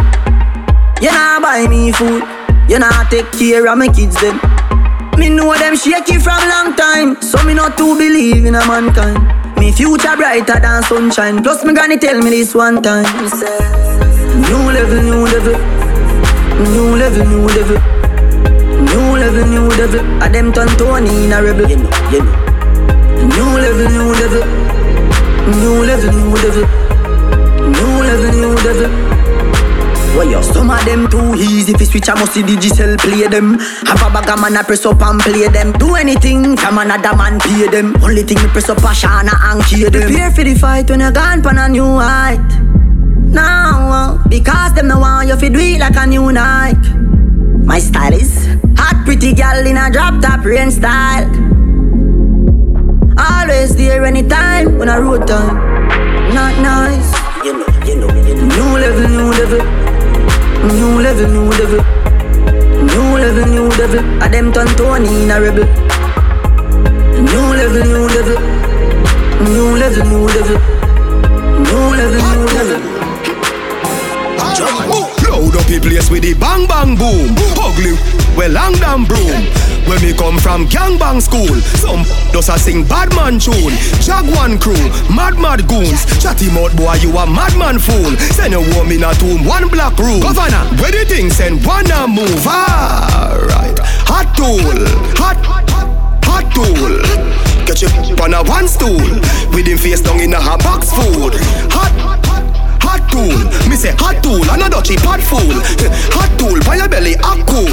You 1.03 1.11
not 1.11 1.43
buy 1.43 1.67
me 1.69 1.93
food. 1.93 2.46
You 2.69 2.81
not 2.81 3.11
take 3.11 3.31
care 3.33 3.67
of 3.69 3.79
my 3.79 3.87
kids 3.87 4.21
them. 4.21 4.41
Me 5.17 5.29
know 5.29 5.55
them 5.55 5.77
shaky 5.77 6.19
from 6.19 6.43
long 6.49 6.75
time, 6.75 7.21
so 7.23 7.43
me 7.45 7.55
not 7.55 7.79
to 7.79 7.97
believe 7.97 8.45
in 8.45 8.55
a 8.57 8.67
mankind. 8.67 9.17
Me 9.59 9.71
future 9.71 10.17
brighter 10.17 10.59
than 10.61 10.83
sunshine. 10.83 11.43
Plus 11.43 11.65
me 11.65 11.73
granny 11.73 11.97
tell 11.97 12.19
me 12.21 12.31
this 12.31 12.55
one 12.55 12.83
time. 12.83 13.07
New 14.45 14.65
level, 14.77 15.01
new 15.03 15.25
level, 15.25 15.57
new 16.75 16.97
level, 16.97 17.25
new 17.25 17.47
level, 17.47 17.79
new 18.83 19.17
level, 19.17 19.47
new 19.47 19.69
level. 19.79 20.23
A 20.23 20.29
them 20.29 20.53
turn 20.53 20.69
Tony 20.77 21.25
in 21.25 21.33
a 21.33 21.43
rebel. 21.43 21.71
You 21.71 21.77
know, 21.77 21.91
you 22.11 22.21
know. 22.21 22.35
New 23.31 23.51
level, 23.63 23.89
new 23.95 24.11
level, 24.21 24.45
new 25.63 25.85
level, 25.87 26.13
new 26.13 26.35
level, 26.35 26.67
new 27.71 27.95
level, 28.03 28.33
new 28.35 28.55
level. 28.67 29.16
Well, 30.17 30.31
yo, 30.31 30.41
some 30.41 30.71
of 30.71 30.83
them 30.87 31.11
too 31.11 31.35
easy. 31.37 31.73
If 31.75 31.81
you 31.81 31.87
switch, 31.87 32.09
I 32.09 32.15
must 32.15 32.33
see 32.33 32.43
digital 32.43 32.97
play 32.97 33.27
them. 33.29 33.59
Have 33.85 34.01
a 34.01 34.09
bag 34.09 34.31
of 34.31 34.41
man, 34.41 34.57
I 34.57 34.63
press 34.63 34.87
up 34.87 35.03
and 35.03 35.21
play 35.21 35.47
them. 35.49 35.73
Do 35.73 35.95
anything 35.95 36.57
from 36.57 36.79
another 36.79 37.15
man, 37.15 37.39
pay 37.39 37.69
them. 37.69 37.95
Only 38.03 38.23
thing 38.23 38.39
me 38.43 38.49
press 38.49 38.71
up 38.71 38.79
a 38.79 38.97
shana 38.97 39.37
and 39.45 39.63
kill 39.65 39.91
them. 39.91 40.09
Prepare 40.09 40.31
for 40.31 40.43
the 40.45 40.55
fight 40.55 40.89
when 40.89 41.01
you're 41.01 41.13
gone 41.13 41.43
pan 41.43 41.59
a 41.59 41.69
new 41.69 41.99
height. 41.99 42.41
Now, 43.29 43.91
uh, 43.93 44.29
because 44.29 44.73
them 44.73 44.89
no 44.89 45.01
want 45.01 45.29
you 45.29 45.37
fi 45.37 45.51
do 45.51 45.59
it 45.59 45.81
like 45.81 45.97
a 45.97 46.07
new 46.07 46.33
Nike. 46.33 46.89
My 47.67 47.79
style 47.79 48.15
is 48.15 48.47
hot, 48.79 49.05
pretty 49.05 49.35
girl 49.35 49.67
in 49.67 49.77
a 49.77 49.91
drop 49.91 50.23
top 50.23 50.43
rain 50.47 50.71
style. 50.71 51.29
Always 53.19 53.77
there 53.77 54.03
anytime 54.07 54.79
when 54.79 54.89
I 54.89 54.97
road 54.97 55.29
time. 55.29 55.57
Not 56.33 56.57
nice. 56.63 57.13
You 57.45 57.53
know, 57.59 57.67
you 57.85 57.97
know, 57.97 58.09
you 58.25 58.35
know. 58.35 58.47
New 58.57 58.79
level, 58.79 59.09
new 59.09 59.31
level. 59.33 59.86
New 60.67 61.01
level, 61.01 61.29
new 61.29 61.49
level. 61.51 61.81
New 62.85 63.19
level, 63.19 63.47
new 63.47 63.69
level. 63.79 64.23
A 64.23 64.29
them 64.29 64.53
turn 64.53 64.67
Tony 64.77 65.23
in 65.23 65.31
a 65.31 65.41
rebel. 65.41 65.65
New 67.23 67.47
level, 67.55 67.85
new 67.85 68.07
level. 68.09 68.39
New 69.47 69.77
level, 69.77 70.05
new 70.07 70.27
level. 70.27 70.59
New 71.63 71.87
level, 71.95 72.21
new 72.33 72.47
level. 72.57 72.81
Load 75.29 75.57
up 75.57 75.67
the 75.67 75.79
place 75.81 76.11
with 76.11 76.23
the 76.23 76.35
bang 76.35 76.67
bang 76.67 76.97
boom. 76.97 77.37
Ugly, 77.59 77.95
well 78.37 78.51
long 78.51 78.73
damn 78.75 79.05
broom. 79.05 79.76
When 79.87 80.03
me 80.03 80.13
come 80.13 80.39
from 80.39 80.67
gangbang 80.67 81.23
school, 81.23 81.55
some 81.79 82.03
does 82.33 82.49
a 82.49 82.59
sing 82.59 82.83
bad 82.87 83.15
man 83.15 83.39
tune. 83.39 83.75
Jaguan 84.03 84.59
crew, 84.59 84.75
mad 85.15 85.39
mad 85.39 85.69
goons. 85.69 86.05
Chatty 86.21 86.51
mouth 86.51 86.77
boy, 86.77 86.95
you 87.01 87.11
a 87.17 87.27
madman 87.27 87.79
fool. 87.79 88.17
Send 88.35 88.55
a 88.55 88.61
woman 88.75 89.05
a 89.05 89.15
tomb, 89.15 89.45
one 89.45 89.69
black 89.69 89.97
room. 89.99 90.21
Governor, 90.21 90.67
where 90.83 90.91
the 90.91 91.05
thing 91.07 91.31
send 91.31 91.65
one 91.65 91.91
a 91.91 92.07
move. 92.09 92.47
Alright, 92.47 93.79
hot 94.11 94.35
tool, 94.35 94.59
hot, 95.15 95.39
hot 96.27 96.47
tool. 96.51 96.99
Catch 97.67 97.83
you 97.83 98.17
on 98.23 98.35
a 98.35 98.43
one 98.43 98.67
stool, 98.69 98.99
with 99.55 99.67
him 99.67 99.79
face 99.79 100.01
down 100.01 100.21
in 100.21 100.35
a 100.35 100.41
hot 100.41 100.63
box 100.63 100.91
food. 100.91 101.35
Hot 101.71 101.93
tool. 103.17 103.41
Me 103.69 103.77
say 103.77 103.97
hot 103.97 104.21
tool 104.21 104.45
and 104.53 104.61
a 104.61 104.69
dirty 104.69 104.97
pad 105.01 105.25
fool. 105.25 105.57
Hot 106.13 106.29
tool 106.37 106.61
by 106.69 106.77
your 106.77 106.89
belly 106.89 107.17
a 107.17 107.33
cool. 107.49 107.73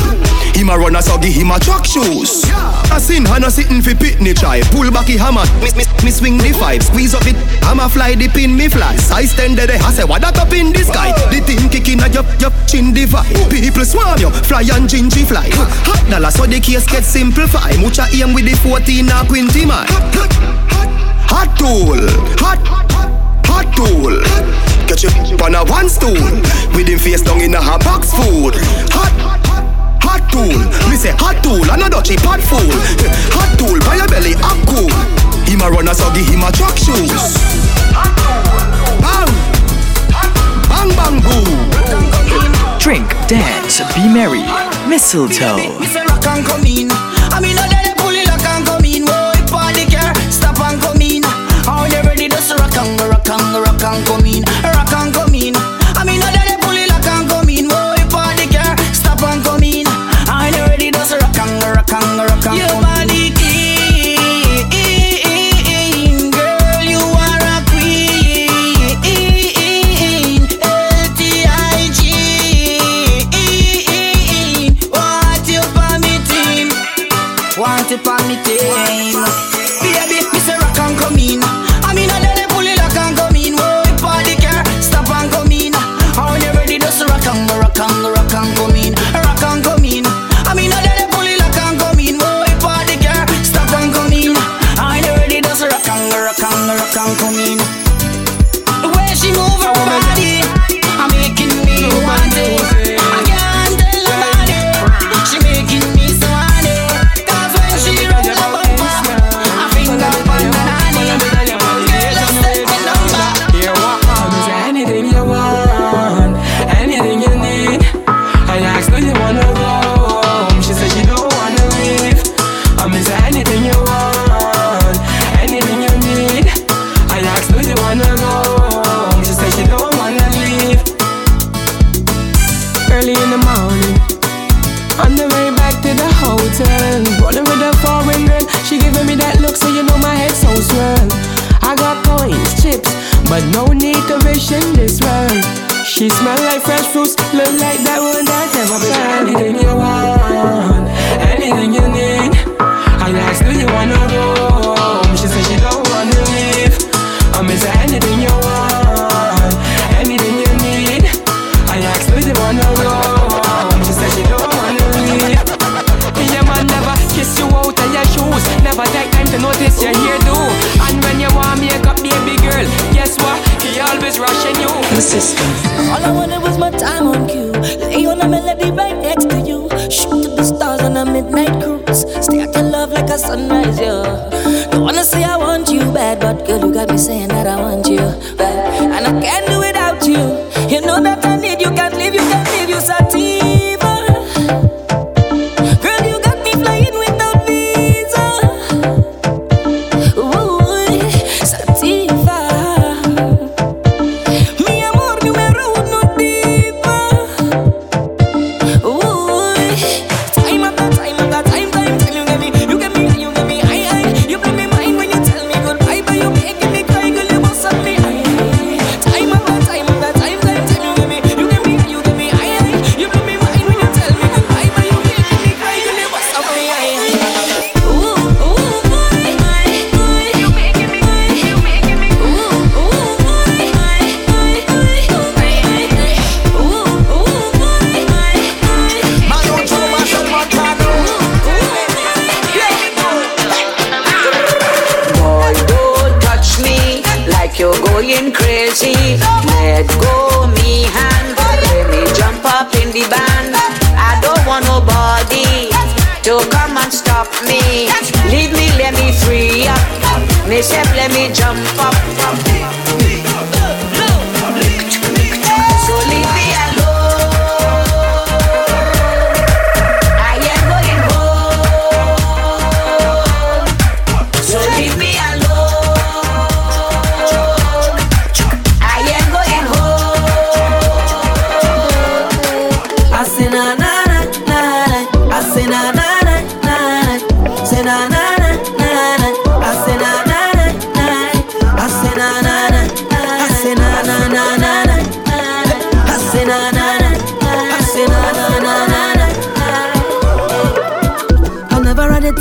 Him 0.56 0.72
a 0.72 0.80
runner 0.80 1.02
so 1.04 1.20
give 1.20 1.36
him 1.36 1.52
a 1.52 1.60
truck 1.60 1.84
shoes. 1.84 2.48
I 2.88 3.00
sin 3.00 3.28
and 3.28 3.44
a 3.44 3.52
sitting 3.52 3.82
for 3.82 3.92
pitney 3.92 4.32
try. 4.32 4.64
Pull 4.72 4.88
back 4.92 5.08
the 5.08 5.20
hammer. 5.20 5.44
Me, 5.60 5.68
me, 5.76 5.84
me 6.04 6.12
swing 6.12 6.38
the 6.40 6.56
five. 6.56 6.84
Squeeze 6.84 7.14
up 7.14 7.28
it. 7.28 7.36
I'm 7.68 7.80
a 7.84 7.90
fly 7.90 8.16
the 8.16 8.30
pin 8.30 8.56
me 8.56 8.70
fly. 8.70 8.96
I 9.12 9.26
stand 9.26 9.58
there. 9.58 9.68
I 9.68 9.92
say 9.92 10.06
what 10.06 10.22
that 10.22 10.40
up 10.40 10.54
in 10.54 10.72
the 10.72 10.84
sky. 10.88 11.12
The 11.28 11.44
thing 11.44 11.68
kicking 11.68 12.00
at 12.00 12.14
your 12.16 12.24
your 12.40 12.54
chin 12.66 12.94
divide. 12.94 13.28
People 13.52 13.84
swarm 13.84 14.20
you. 14.20 14.32
Fly 14.48 14.64
and 14.72 14.88
gingy 14.88 15.28
fly. 15.28 15.50
Hot 15.92 16.04
dollar 16.08 16.32
so 16.32 16.46
the 16.48 16.60
case 16.60 16.88
get 16.88 17.04
simplify. 17.04 17.76
Mucha 17.84 18.08
aim 18.16 18.34
with 18.34 18.48
the 18.48 18.56
14 18.64 19.12
or 19.12 19.24
20 19.28 19.66
man. 19.68 19.88
Hot 21.28 21.52
tool. 21.60 22.00
Hot. 22.40 22.60
Hot. 22.64 22.64
Hot, 22.64 22.92
hot, 22.92 23.12
hot 23.46 23.68
tool. 23.76 24.63
Get 24.88 25.04
your 25.04 25.12
on 25.44 25.56
a 25.56 25.64
one 25.66 25.90
stool. 25.90 26.14
With 26.76 26.88
him 26.88 27.00
face 27.00 27.22
down 27.22 27.42
in 27.42 27.54
a 27.56 27.62
hot 27.62 27.84
box 27.84 28.12
food. 28.12 28.56
Hot, 28.92 29.14
hot, 29.20 29.40
hot 30.04 30.24
tool. 30.32 30.60
Me 30.90 30.96
say 30.96 31.12
hot 31.16 31.40
tool, 31.44 31.64
another 31.72 32.02
cheap 32.02 32.20
hot 32.22 32.42
fool. 32.42 32.60
Hot 33.36 33.52
tool, 33.58 33.80
by 33.88 33.96
your 33.96 34.08
belly 34.08 34.36
up 34.44 34.60
cool. 34.68 34.92
Him 35.48 35.62
a 35.62 35.70
runner, 35.72 35.94
so 35.94 36.08
give 36.14 36.28
him 36.28 36.44
a 36.44 36.52
truck 36.52 36.76
shoes. 36.76 37.12
Hot 37.96 38.12
tool. 38.20 38.44
Bang, 39.00 39.32
bang, 40.68 40.92
bang, 40.98 41.18
boo. 41.24 41.48
Drink, 42.80 43.08
dance, 43.28 43.80
be 43.96 44.08
merry. 44.12 44.44
Mistletoe. 44.90 45.80
Me 45.80 45.88
say 45.88 46.04
rock 46.04 46.26
and 46.28 46.46
come 46.46 46.66
in. 46.68 46.92
I 47.32 47.40
mean, 47.40 47.56
I 47.58 47.68
let 47.72 47.88
it 47.88 47.98
pull 47.98 48.12
it 48.12 48.28
rock 48.28 48.44
and 48.44 48.66
come 48.68 48.86
in. 48.86 49.06
Boy, 49.48 49.72
the 49.74 49.88
care, 49.88 50.14
stop 50.32 50.60
and 50.60 50.82
come 50.82 51.02
in. 51.02 51.24
How 51.64 51.86
you 51.86 52.02
ready? 52.04 52.28
to 52.28 52.56
rock 52.56 52.78
and 52.78 53.00
go 53.00 53.10
rock 53.10 53.30
and 53.30 53.54
go 53.54 53.62
rock 53.62 53.84
and 53.84 54.06
come. 54.06 54.23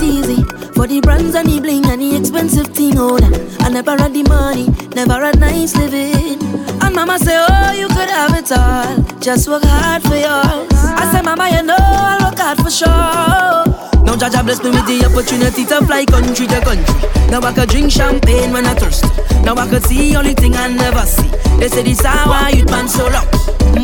easy. 0.02 0.42
For 0.74 0.86
the 0.86 1.00
brands 1.00 1.34
and 1.34 1.48
the 1.48 1.60
bling 1.60 1.86
and 1.86 2.00
the 2.00 2.16
expensive 2.16 2.68
thing 2.68 2.98
oh, 2.98 3.12
order. 3.12 3.30
I 3.60 3.70
never 3.70 3.96
had 3.96 4.12
the 4.12 4.22
money, 4.24 4.68
never 4.94 5.24
had 5.24 5.38
nice 5.38 5.76
living. 5.76 6.42
And 6.82 6.94
mama 6.94 7.18
say, 7.18 7.36
oh, 7.38 7.72
you 7.72 7.88
could 7.88 8.10
have 8.10 8.36
it 8.36 8.50
all. 8.52 9.20
Just 9.20 9.48
work 9.48 9.62
hard 9.64 10.02
for 10.02 10.16
yours. 10.16 10.72
I 10.74 11.10
say, 11.12 11.22
mama, 11.22 11.48
you 11.50 11.62
know 11.62 11.76
I'll 11.78 12.30
work 12.30 12.38
hard 12.38 12.58
for 12.58 12.70
sure. 12.70 13.71
Now 14.12 14.28
Jaja 14.28 14.44
bless 14.44 14.62
me 14.62 14.68
with 14.68 14.84
the 14.84 15.08
opportunity 15.08 15.64
to 15.64 15.80
fly 15.86 16.04
country 16.04 16.46
to 16.46 16.60
country. 16.60 17.00
Now 17.32 17.40
I 17.40 17.50
could 17.54 17.70
drink 17.70 17.90
champagne 17.90 18.52
when 18.52 18.66
I 18.66 18.74
thirst. 18.74 19.04
Now 19.40 19.54
I 19.56 19.66
could 19.66 19.82
see 19.84 20.14
only 20.14 20.34
thing 20.34 20.54
I 20.54 20.68
never 20.68 21.06
see. 21.06 21.30
They 21.56 21.68
say 21.68 21.82
this 21.82 22.04
hour 22.04 22.50
youth 22.50 22.68
man 22.68 22.88
so 22.88 23.08
long, 23.08 23.24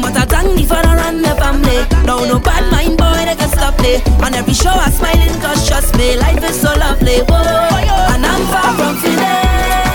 But 0.05 0.21
I 0.21 0.27
thank 0.29 0.55
me 0.55 0.67
for 0.67 0.75
run 0.85 1.23
the 1.23 1.33
family. 1.41 1.81
Now 2.05 2.21
no 2.29 2.39
bad 2.39 2.71
mind 2.71 2.99
boy 2.99 3.25
they 3.25 3.37
can 3.41 3.49
stop 3.49 3.81
me. 3.81 4.05
On 4.21 4.35
every 4.35 4.53
show 4.53 4.69
I 4.69 4.91
smiling 4.91 5.33
cause 5.41 5.67
trust 5.67 5.97
me 5.97 6.19
life 6.19 6.45
is 6.45 6.61
so 6.61 6.77
lovely. 6.77 7.25
Whoa. 7.25 8.13
And 8.13 8.27
I'm 8.27 8.45
far 8.53 8.77
from 8.77 9.01
feeling. 9.01 9.88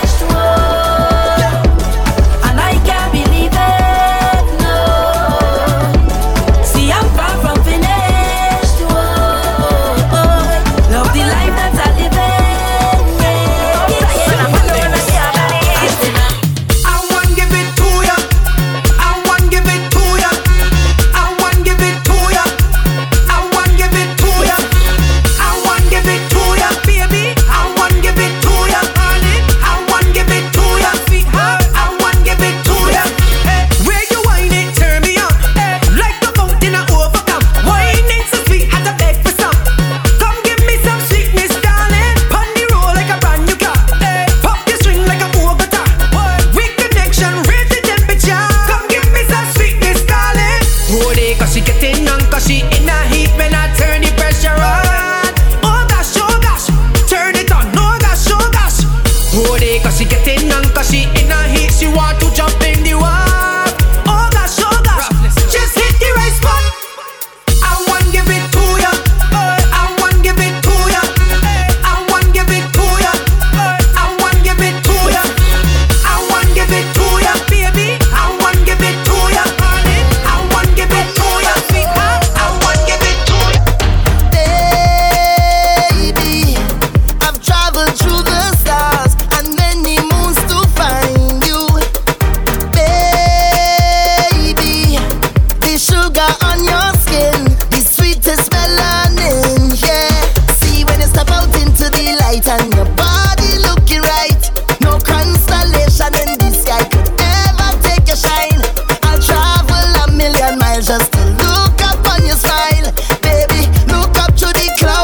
Cloud. 114.76 115.03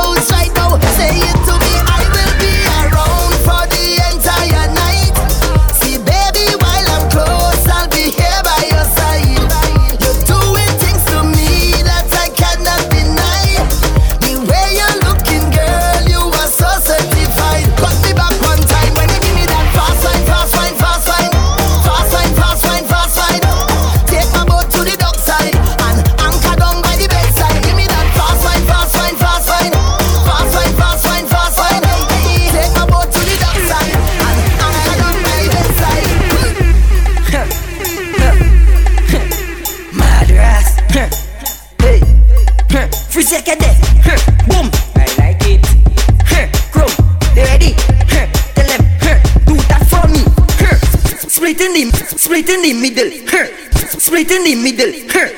the 54.51 54.57
middle. 54.57 54.91
Huh. 55.11 55.31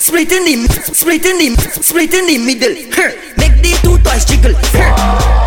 Split 0.00 0.32
in 0.32 0.44
the, 0.44 0.68
split 0.92 1.24
in 1.24 1.38
the, 1.38 1.62
split 1.82 2.14
in 2.14 2.26
the 2.26 2.38
middle. 2.38 2.74
Huh. 2.90 3.14
Make 3.38 3.62
the 3.62 3.78
two 3.82 3.98
toys 4.02 4.24
jiggle. 4.26 4.54
Huh. 4.74 4.90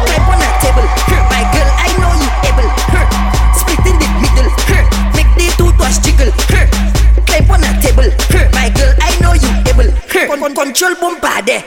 Climb 0.07 0.29
on 0.31 0.39
a 0.39 0.47
table. 0.63 0.87
Huh. 0.87 1.23
My 1.27 1.43
girl, 1.51 1.67
I 1.67 1.89
know 1.99 2.11
you 2.15 2.29
able. 2.47 2.69
Huh. 2.95 3.07
Split 3.59 3.83
in 3.83 3.95
the 3.99 4.07
middle. 4.23 4.49
Huh. 4.71 4.83
Make 5.15 5.31
the 5.35 5.51
two 5.59 5.71
toys 5.75 5.99
jiggle. 5.99 6.31
Huh. 6.47 6.67
Climb 7.27 7.51
on 7.51 7.63
a 7.67 7.71
table. 7.83 8.07
Huh. 8.31 8.47
My 8.55 8.71
girl, 8.71 8.93
I 9.03 9.11
know 9.19 9.33
you 9.35 9.51
able. 9.67 9.91
Huh. 10.07 10.37
Con- 10.39 10.55
control 10.55 10.95
bombarde. 10.95 11.59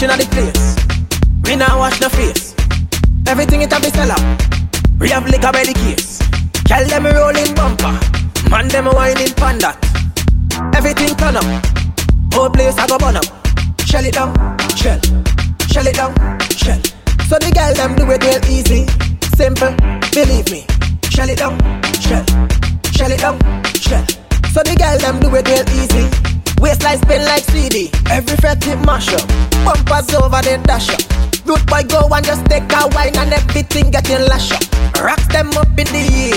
washing 0.00 0.18
the 0.18 0.34
place. 0.34 0.76
We 1.44 1.56
not 1.56 1.76
wash 1.76 2.00
no 2.00 2.08
face. 2.08 2.54
Everything 3.26 3.62
it 3.62 3.72
have 3.72 3.82
be 3.82 3.90
sell 3.90 4.10
out. 4.10 4.40
We 4.98 5.10
have 5.10 5.26
liquor 5.26 5.52
by 5.52 5.64
the 5.64 5.74
case. 5.74 6.18
Tell 6.64 6.86
them 6.86 7.04
rolling 7.04 7.54
bumper. 7.54 7.92
Man 8.48 8.68
them 8.68 8.86
whining 8.86 9.34
panda. 9.34 9.76
Everything 10.74 11.14
turn 11.16 11.36
up. 11.36 11.44
Whole 12.32 12.50
place 12.50 12.78
I 12.78 12.86
go 12.86 12.98
burn 12.98 13.16
up. 13.16 13.24
Shell 13.84 14.04
it 14.04 14.14
down, 14.14 14.32
shell, 14.76 15.00
shell 15.68 15.86
it 15.86 15.96
down, 15.96 16.14
shell. 16.50 16.80
So 17.28 17.36
the 17.38 17.50
girl 17.52 17.74
them 17.74 17.96
do 17.96 18.10
it 18.10 18.22
real 18.22 18.44
easy, 18.48 18.86
simple. 19.36 19.74
Believe 20.12 20.50
me, 20.50 20.64
shell 21.10 21.28
it 21.28 21.38
down, 21.38 21.58
shell, 22.00 22.24
shell 22.92 23.10
it 23.10 23.20
down, 23.20 23.38
shell. 23.74 24.06
So 24.52 24.62
the 24.62 24.76
girl 24.78 24.98
them 24.98 25.20
do 25.20 25.34
it 25.34 25.46
real 25.48 25.68
easy 25.76 26.29
Waistline 26.60 26.98
spin 26.98 27.24
like 27.24 27.44
CD. 27.44 27.90
Every 28.10 28.36
fret 28.36 28.66
it 28.66 28.76
mash 28.84 29.08
up. 29.14 29.26
Bumpers 29.64 30.12
over 30.14 30.42
the 30.44 30.60
dash 30.64 30.90
up. 30.92 31.00
Root 31.48 31.64
boy 31.66 31.82
go 31.88 32.06
and 32.12 32.24
just 32.24 32.44
take 32.46 32.68
a 32.68 32.86
wine 32.92 33.16
and 33.16 33.32
everything 33.32 33.90
getting 33.90 34.20
lash 34.28 34.52
up. 34.52 34.62
Rock 35.00 35.20
them 35.32 35.48
up 35.56 35.72
in 35.80 35.88
the 35.88 36.04
air. 36.28 36.36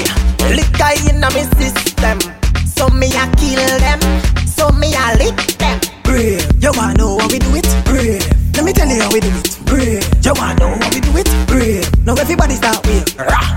Liquor 0.56 0.96
in 1.12 1.20
my 1.20 1.44
system. 1.60 2.20
So 2.64 2.88
me 2.88 3.12
a 3.12 3.28
kill 3.36 3.60
them. 3.84 4.00
So 4.48 4.72
me 4.72 4.96
a 4.96 5.20
lick 5.20 5.36
them. 5.60 5.80
Brave. 6.04 6.48
You 6.64 6.72
wanna 6.72 6.96
know 6.96 7.20
how 7.20 7.28
we 7.28 7.40
do 7.40 7.52
it? 7.56 7.68
Brave. 7.84 8.24
Let 8.56 8.64
me 8.64 8.72
tell 8.72 8.88
you 8.88 9.02
how 9.04 9.12
we 9.12 9.20
do 9.20 9.28
it. 9.28 9.60
Brave. 9.66 10.08
You 10.24 10.34
wanna 10.40 10.56
know 10.56 10.72
how 10.80 10.90
we 10.90 11.02
do 11.04 11.12
it? 11.20 11.28
Brave. 11.48 11.84
Now 12.06 12.16
everybody 12.16 12.56
start 12.56 12.80
with. 12.88 13.20
Rah. 13.20 13.54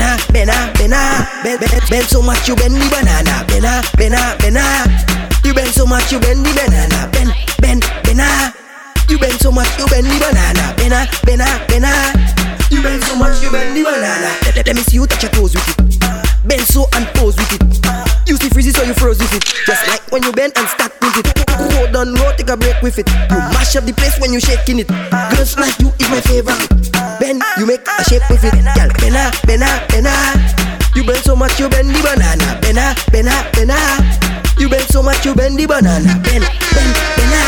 Bena, 0.00 0.16
bena, 0.32 0.72
bena, 0.78 1.28
ben, 1.44 1.58
ben, 1.60 1.80
ben 1.90 2.02
so 2.04 2.22
much 2.22 2.48
you 2.48 2.56
bend 2.56 2.72
the 2.72 2.88
banana. 2.88 3.44
Bena, 3.46 3.82
bena, 3.98 4.34
bena. 4.40 4.64
You 5.44 5.52
bend 5.52 5.68
so 5.74 5.84
much 5.84 6.10
you 6.10 6.18
bend 6.18 6.42
the 6.42 6.54
banana. 6.54 7.10
Ben, 7.12 7.28
ben, 7.60 7.80
bena. 8.02 8.54
You 9.10 9.18
bend 9.18 9.38
so 9.42 9.52
much 9.52 9.68
you 9.78 9.86
bend 9.88 10.06
the 10.06 10.18
banana. 10.18 10.74
Bena, 10.78 11.06
bena, 11.26 11.66
bena. 11.68 12.39
You 12.70 12.82
bend 12.82 13.02
so 13.04 13.16
much 13.16 13.42
you 13.42 13.50
bend 13.50 13.76
the 13.76 13.82
banana. 13.82 14.30
Let, 14.46 14.56
let, 14.56 14.66
let 14.66 14.76
me 14.76 14.82
see 14.82 14.96
you 14.96 15.06
touch 15.06 15.22
your 15.22 15.32
toes 15.32 15.54
with 15.54 15.68
it. 15.68 16.00
Bend 16.46 16.62
so 16.62 16.86
and 16.94 17.06
pose 17.18 17.36
with 17.36 17.52
it. 17.52 17.62
You 18.26 18.36
see 18.36 18.48
freezy 18.48 18.72
so 18.72 18.82
you 18.82 18.94
froze 18.94 19.18
with 19.18 19.34
it. 19.34 19.44
Just 19.66 19.86
like 19.88 20.00
when 20.12 20.22
you 20.22 20.32
bend 20.32 20.54
and 20.56 20.66
stack 20.68 20.94
with 21.02 21.18
it. 21.18 21.26
Roll 21.74 21.90
down 21.90 22.14
roll, 22.14 22.32
take 22.38 22.48
a 22.48 22.56
break 22.56 22.80
with 22.80 22.98
it. 22.98 23.08
You 23.10 23.38
mash 23.52 23.74
up 23.76 23.84
the 23.84 23.92
place 23.92 24.18
when 24.18 24.32
you 24.32 24.40
shaking 24.40 24.78
it. 24.78 24.88
Girls 25.34 25.58
like 25.58 25.76
you 25.80 25.90
is 25.98 26.08
my 26.08 26.20
favorite. 26.22 26.62
Bend, 27.18 27.42
you 27.58 27.66
make 27.66 27.82
a 27.82 28.04
shape 28.06 28.24
with 28.30 28.44
it. 28.46 28.54
Girl, 28.78 28.88
bena, 29.02 29.34
bena, 29.44 29.68
bena. 29.90 30.14
You 30.94 31.04
bend 31.04 31.22
so 31.26 31.34
much 31.34 31.58
you 31.58 31.68
bend 31.68 31.90
the 31.90 32.00
banana. 32.00 32.58
Bena, 32.62 32.94
bena, 33.10 33.34
bena. 33.52 33.76
You 34.58 34.68
bend 34.68 34.86
so 34.88 35.02
much 35.02 35.26
you 35.26 35.34
bend 35.34 35.58
the 35.58 35.66
banana. 35.66 36.14
Bend, 36.22 36.46
bend, 36.46 36.92
bena. 37.18 37.40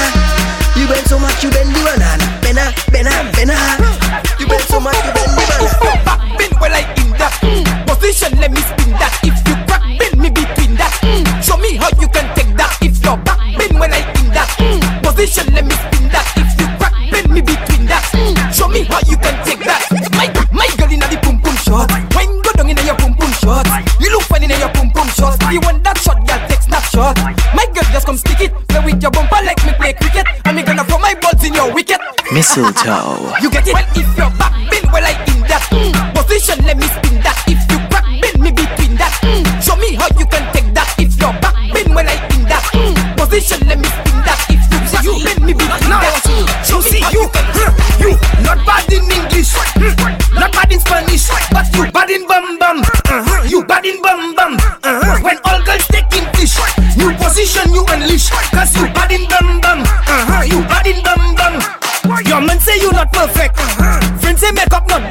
You 0.75 0.87
bend 0.91 1.07
so 1.07 1.19
much 1.19 1.43
you 1.43 1.51
bend 1.51 1.71
the 1.71 1.81
banana. 1.81 2.27
Bena, 2.43 2.75
bena, 2.91 3.13
bena. 3.33 3.82
You 4.83 4.91
so 4.91 4.99
much 4.99 5.07
you 5.07 5.13
bend 5.15 5.31
the 5.31 5.47
banana. 5.47 6.03
Back 6.03 6.19
bend 6.39 6.55
well 6.59 6.75
I 6.75 6.83
in 6.99 7.11
that 7.15 7.31
mm. 7.47 7.63
position. 7.87 8.35
Let 8.43 8.51
me 8.51 8.59
spin 8.67 8.91
that. 8.99 9.15
If 9.23 9.39
you 9.47 9.55
crack 9.71 9.83
bend 9.95 10.19
me 10.19 10.29
between 10.29 10.75
that. 10.75 10.91
Mm. 11.07 11.23
Show 11.39 11.57
me 11.59 11.77
how 11.79 11.87
you 12.03 12.09
can 12.11 12.27
take 12.35 12.51
that. 12.59 12.75
If 12.83 12.99
your 12.99 13.17
back 13.23 13.39
bend 13.55 13.79
well 13.79 13.95
I 13.95 14.03
in 14.19 14.27
that 14.35 14.51
mm. 14.59 14.83
position. 15.07 15.55
Let 15.55 15.67
me 15.71 15.75
spin 15.79 16.11
that. 16.11 16.27
If 16.35 16.51
you 16.59 16.67
crack 16.83 16.95
bend 17.15 17.31
me 17.31 17.41
between 17.43 17.87
that. 17.87 18.03
Mm. 18.11 18.35
Show 18.51 18.67
me 18.67 18.83
how 18.83 18.99
you 19.07 19.15
can 19.23 19.39
take 19.47 19.63
that. 19.63 19.87
My 20.19 20.27
my 20.51 20.67
girl 20.75 20.91
inna 20.91 21.07
the 21.07 21.19
pum 21.23 21.39
pum 21.39 21.55
shot. 21.63 21.87
Wine 22.19 22.43
go 22.43 22.51
down 22.59 22.67
inna 22.67 22.83
your 22.83 22.99
pum 22.99 23.15
pum 23.15 23.31
shot. 23.39 23.63
You 24.03 24.11
look 24.11 24.27
funny 24.27 24.51
inna 24.51 24.59
your 24.59 24.73
pum 24.75 24.91
pum 25.23 25.39
shot. 25.39 25.53
You 25.53 25.61
want 25.63 25.85
that 25.85 25.99
shot, 25.99 26.19
girl? 26.27 26.41
Take 26.51 26.63
snapshot. 26.67 27.15
My 27.55 27.67
girl 27.71 27.87
just 27.95 28.07
come 28.07 28.19
stick 28.19 28.41
it. 28.43 28.51
Play 28.69 28.83
with 28.85 29.03
your 29.03 29.11
bumper 29.15 29.39
like 29.47 29.63
me 29.63 29.73
play 29.79 29.95
cricket. 29.95 30.27
And 30.45 30.57
me 30.57 30.63
gonna 30.63 30.85
throw 30.85 30.99
my 30.99 31.15
balls 31.23 31.43
in 31.47 31.55
your 31.55 31.71
wicket. 31.73 32.01
Mistletoe. 32.35 33.39
You 33.39 33.51
get 33.51 33.67
it? 33.69 33.75
Well, 33.75 33.87
if 33.95 34.09
your 34.19 34.31
back 34.35 34.55
bend 34.67 34.89
well 34.91 35.07
I 35.07 35.15
in 35.31 35.41
that 35.47 35.63
mm. 35.71 35.95
position, 36.15 36.59
let 36.67 36.77
me 36.77 36.87
spin 36.91 37.23
that. 37.23 37.39
If 37.47 37.63
you 37.71 37.79
crack 37.87 38.07
bend 38.19 38.39
me 38.43 38.51
between 38.51 38.99
that, 38.99 39.15
mm. 39.23 39.47
show 39.63 39.77
me 39.79 39.95
how 39.95 40.11
you 40.19 40.27
can 40.27 40.45
take 40.51 40.75
that. 40.75 40.91
If 40.99 41.15
your 41.21 41.33
back 41.39 41.55
bend 41.71 41.95
well 41.95 42.09
I 42.09 42.19
in 42.35 42.43
that 42.51 42.65
mm. 42.75 42.95
position, 43.15 43.61
let 43.71 43.79
me 43.79 43.87
spin 43.87 44.19
that. 44.27 44.41
If 44.51 44.63
you 44.67 44.79
crack 44.91 45.05
you 45.07 45.15
bend 45.23 45.41
me 45.47 45.53
between 45.55 45.93
that, 46.03 46.25
mm. 46.27 46.47
show 46.67 46.81
me 46.91 47.01
how 47.01 47.11
you 47.15 47.29
can. 47.31 47.43
You 48.03 48.19
not 48.43 48.59
bad 48.67 48.93
in 48.93 49.05
English, 49.07 49.55
not 50.35 50.51
bad 50.53 50.73
in 50.73 50.81
Spanish, 50.81 51.29
but 51.53 51.67
you 51.75 51.93
bad 51.93 52.11
in 52.11 52.27
bum 52.27 52.59
bum. 52.59 52.79
Uh-huh. 52.83 53.32
Bad 53.73 53.87
in 53.87 54.03
bum 54.03 54.35
bum. 54.35 54.53
Uh-huh. 54.85 55.25
When 55.25 55.39
all 55.49 55.65
girls 55.65 55.89
taking 55.89 56.29
fish, 56.37 56.61
new 56.93 57.09
position 57.17 57.73
you 57.73 57.81
unleash, 57.89 58.29
cause 58.53 58.77
you 58.77 58.85
bad 58.93 59.11
in 59.11 59.25
bum 59.33 59.65
bum. 59.65 59.81
Uh-huh. 59.81 60.45
You 60.45 60.61
bad 60.69 60.87
in 60.87 61.01
bum 61.01 61.33
bum. 61.33 61.57
Your 62.29 62.43
man 62.43 62.61
say 62.61 62.77
you 62.77 62.93
not 62.93 63.11
perfect, 63.15 63.57
friends 64.21 64.41
say 64.41 64.53
makeup 64.53 64.87
not 64.89 65.09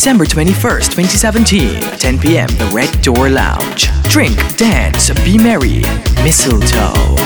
December 0.00 0.24
21st, 0.24 0.96
2017, 0.96 1.82
10 1.98 2.18
p.m. 2.20 2.48
The 2.56 2.70
Red 2.72 3.02
Door 3.02 3.28
Lounge. 3.28 3.90
Drink, 4.04 4.34
dance, 4.56 5.10
be 5.26 5.36
merry. 5.36 5.82
Mistletoe. 6.24 7.16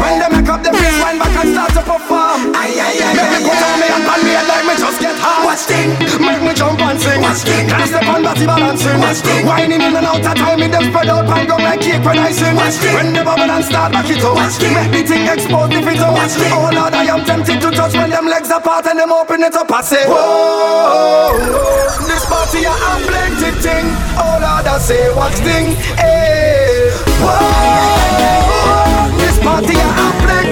When 0.00 0.18
they 0.20 0.28
make 0.32 0.48
up 0.48 0.62
the 0.62 0.72
face, 0.72 1.02
wind 1.02 1.18
back 1.18 1.36
and 1.36 1.52
start 1.52 1.72
to 1.72 1.82
perform. 1.82 2.52
Make 2.52 2.76
me 2.76 3.38
put 3.44 3.60
on 3.60 3.76
me 3.80 3.86
and 3.92 4.04
pan 4.04 4.20
me 4.24 4.32
and 4.36 4.48
like 4.48 4.64
me 4.64 4.74
just 4.76 5.00
get 5.00 5.16
hard. 5.18 5.44
Watch 5.44 5.64
thing, 5.68 5.90
make 6.20 6.42
me 6.42 6.52
jump 6.54 6.80
and 6.80 7.00
sing. 7.00 7.20
Watch 7.20 7.44
thing, 7.44 7.68
can't 7.68 7.88
step 7.88 8.08
on 8.08 8.22
body 8.22 8.46
balancing. 8.46 9.00
Watch 9.00 9.20
thing, 9.20 9.46
whining 9.46 9.80
in 9.80 9.96
and 9.96 10.06
out 10.06 10.24
of 10.24 10.34
time, 10.34 10.60
me 10.60 10.68
them 10.68 10.84
spread 10.90 11.08
out 11.08 11.28
and 11.28 11.48
go 11.48 11.56
like 11.56 11.80
cake 11.80 12.04
when 12.04 12.18
I 12.18 12.32
sing. 12.32 12.56
Watch 12.56 12.74
thing, 12.80 12.94
when 12.94 13.12
the 13.12 13.22
bubble 13.24 13.50
and 13.50 13.64
start 13.64 13.92
back 13.92 14.08
it 14.08 14.24
up. 14.24 14.34
Watch 14.34 14.56
thing, 14.56 14.74
make 14.74 14.90
the 14.92 15.02
thing 15.04 15.26
expose 15.28 15.68
the 15.70 15.80
fit 15.82 16.00
up. 16.00 16.14
Watch 16.16 16.32
thing, 16.36 16.52
oh 16.52 16.70
Lord, 16.72 16.94
I 16.94 17.04
am 17.12 17.24
tempted 17.24 17.60
to 17.60 17.70
touch 17.70 17.94
when 17.94 18.10
them 18.10 18.26
legs 18.26 18.50
apart 18.50 18.86
and 18.86 18.98
them 18.98 19.12
open 19.12 19.42
it 19.42 19.54
up. 19.54 19.70
I 19.70 19.80
say, 19.82 20.04
whoa, 20.06 21.36
this 22.06 22.24
party 22.26 22.64
a 22.64 22.70
have 22.72 23.02
plenty 23.04 23.50
thing. 23.60 23.86
Oh 24.16 24.38
Lord, 24.40 24.66
I 24.66 24.78
say, 24.78 25.12
watch 25.14 25.36
thing, 25.44 25.76
eh. 25.98 26.90
Whoa, 27.16 27.95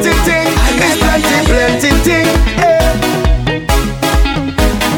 plenty 0.05 0.21
thing. 0.29 0.53
It's 0.85 0.99
plenty, 1.01 1.39
plenty 1.49 1.91
thing, 2.05 2.27
eh. 2.61 2.93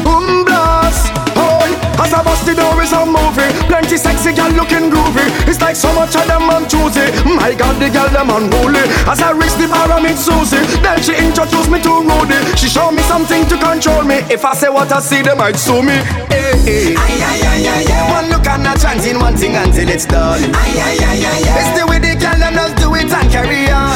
Boom 0.03 0.43
blast, 0.43 1.07
hold 1.31 1.71
As 2.03 2.11
I 2.13 2.23
bust 2.23 2.45
the 2.45 2.55
door 2.55 2.81
is 2.83 2.91
a 2.91 3.05
movie. 3.05 3.47
Plenty 3.71 3.95
sexy 3.95 4.33
girl 4.33 4.51
looking 4.51 4.91
groovy. 4.91 5.23
It's 5.47 5.61
like 5.61 5.75
so 5.77 5.93
much 5.95 6.15
of 6.15 6.27
them 6.27 6.49
I'm 6.49 6.67
choosy 6.67 7.07
My 7.23 7.53
God 7.55 7.79
the 7.79 7.89
girl 7.89 8.09
them 8.09 8.29
unruly. 8.29 8.83
As 9.07 9.21
I 9.21 9.31
reach 9.31 9.55
the 9.55 9.67
bar 9.71 9.87
I 9.91 10.01
meet 10.03 10.17
Susie. 10.17 10.59
Then 10.83 10.99
she 11.01 11.15
introduced 11.15 11.71
me 11.71 11.79
to 11.83 12.03
Rudy. 12.03 12.39
She 12.57 12.67
show 12.67 12.91
me 12.91 13.01
something 13.03 13.45
to 13.47 13.55
control 13.57 14.03
me. 14.03 14.27
If 14.27 14.43
I 14.43 14.53
say 14.55 14.69
what 14.69 14.91
I 14.91 14.99
see 14.99 15.21
they 15.21 15.35
might 15.35 15.55
sue 15.55 15.81
me. 15.81 15.95
Hey, 16.27 16.51
hey. 16.67 16.95
Aye, 16.95 16.99
aye, 16.99 17.41
aye, 17.47 17.63
aye, 17.63 17.95
aye. 17.95 18.11
One 18.11 18.27
look 18.29 18.45
and 18.47 18.67
a 18.67 18.75
chance 18.77 19.05
in 19.07 19.19
one 19.19 19.37
thing 19.37 19.55
until 19.55 19.87
it's 19.87 20.05
done. 20.05 20.43
Aye, 20.51 20.83
aye, 20.83 20.99
aye, 20.99 21.23
aye, 21.31 21.47
aye. 21.47 21.59
It's 21.63 21.71
the 21.79 21.87
way 21.87 21.99
the 21.99 22.19
girl 22.19 22.35
them 22.39 22.53
just 22.59 22.75
do 22.75 22.93
it 22.95 23.07
and 23.11 23.31
carry 23.31 23.69
on 23.71 23.86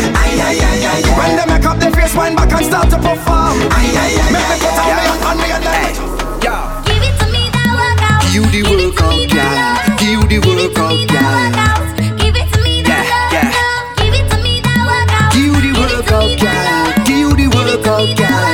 up 1.72 1.80
their 1.80 1.92
face 1.92 2.16
wind 2.16 2.36
back 2.36 2.52
and 2.52 2.66
start 2.66 2.90
to 2.90 2.98
perform 2.98 3.56
aye, 3.72 3.96
aye, 4.04 4.20
aye, 4.20 4.32
Make 4.36 4.48
me 4.52 4.58
put 4.60 4.76
on 4.76 4.92
me 4.92 5.08
and 5.08 5.24
on 5.24 5.38
me 5.40 5.48
and 5.56 5.64
then 5.64 5.94
Give 6.84 7.04
it 7.08 7.16
to 7.20 7.26
me, 7.32 7.48
that 7.56 7.72
workout. 7.72 8.28
You 8.36 8.44
the 8.52 8.62
workout, 8.68 9.24
girl. 9.32 9.80
You 10.04 10.20
the 10.28 10.40
workout, 10.44 11.00
girl. 11.08 11.48
Give 12.20 12.36
it 12.36 12.48
to 12.52 12.60
me, 12.60 12.82
that 12.84 13.06
Yeah, 13.32 13.48
love. 13.56 13.96
Give 13.96 14.12
it 14.20 14.28
to 14.32 14.38
me, 14.44 14.60
that 14.66 14.84
workout. 14.84 15.32
You 15.38 15.54
the 15.64 15.72
workout, 15.80 16.32
girl. 16.44 16.92
You 17.08 17.32
the 17.40 17.48
workout, 17.56 18.12
girl. 18.20 18.52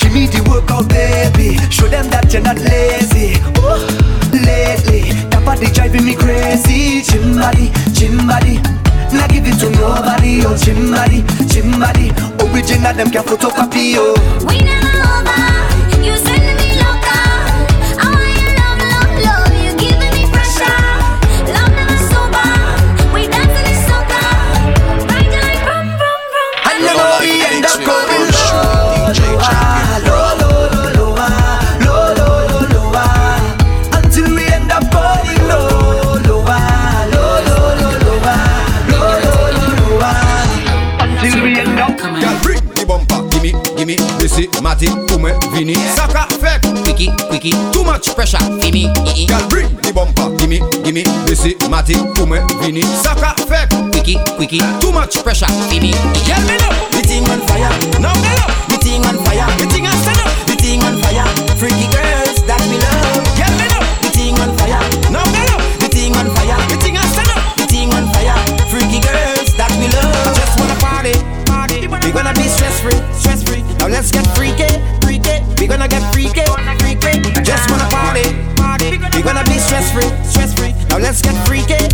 Give 0.00 0.12
me 0.12 0.26
the 0.28 0.42
workout, 0.44 0.88
baby. 0.92 1.56
Show 1.70 1.88
them 1.88 2.10
that 2.10 2.28
you're 2.32 2.42
not 2.42 2.58
lazy. 2.60 3.40
Ooh, 3.64 3.80
lately, 4.34 5.12
that 5.32 5.42
body 5.46 5.70
driving 5.72 6.04
me 6.04 6.14
crazy. 6.14 7.00
Gym 7.08 7.38
body, 7.38 7.72
gym 7.96 8.26
body. 8.26 8.60
Now 9.14 9.26
give 9.28 9.46
it 9.48 9.56
to 9.64 9.70
nobody, 9.72 10.07
oh 10.44 10.56
body, 10.90 11.24
gym. 11.46 11.82
Original 12.40 12.94
them 12.94 13.10
can 13.10 13.22
photocopy, 13.24 13.94
oh. 13.96 14.46
We 14.46 14.58
never 14.58 14.88
over. 14.88 15.47
Ume, 45.58 45.66
Vini. 45.66 45.74
Saka, 45.96 46.26
fake, 46.38 46.62
quicky, 46.84 47.10
quicky, 47.28 47.50
too 47.72 47.82
much 47.82 48.14
pressure, 48.14 48.38
Vini. 48.60 48.86
Girl, 49.26 49.48
bring 49.48 49.68
the 49.82 49.92
bumper, 49.92 50.30
gimme, 50.36 50.60
gimme, 50.84 51.02
Missy, 51.26 51.56
Matty, 51.68 51.94
Ume, 51.94 52.46
Vini. 52.60 52.82
Saka, 52.82 53.34
fake, 53.46 53.70
quicky, 53.90 54.16
quicky, 54.36 54.60
too 54.80 54.92
much 54.92 55.22
pressure, 55.22 55.50
Vini. 55.68 55.90
Girl, 56.26 56.40
me 56.46 56.56
know, 56.58 56.70
the 56.94 57.02
thing 57.02 57.28
on 57.30 57.40
fire, 57.48 57.70
now 57.98 58.14
me 58.22 58.30
know, 58.38 58.48
the 58.70 58.78
thing 58.78 59.04
on 59.04 59.16
fire, 59.24 59.46
the 59.58 59.66
thing 59.66 59.86
on 59.86 59.96
stand 59.98 60.20
up, 60.20 60.46
the 60.46 60.54
thing 60.54 60.82
on 60.82 60.96
fire, 61.02 61.26
freaky 61.56 61.90
girls 61.92 62.07
Now 80.88 80.98
let's 80.98 81.20
get 81.20 81.34
freaky. 81.48 81.87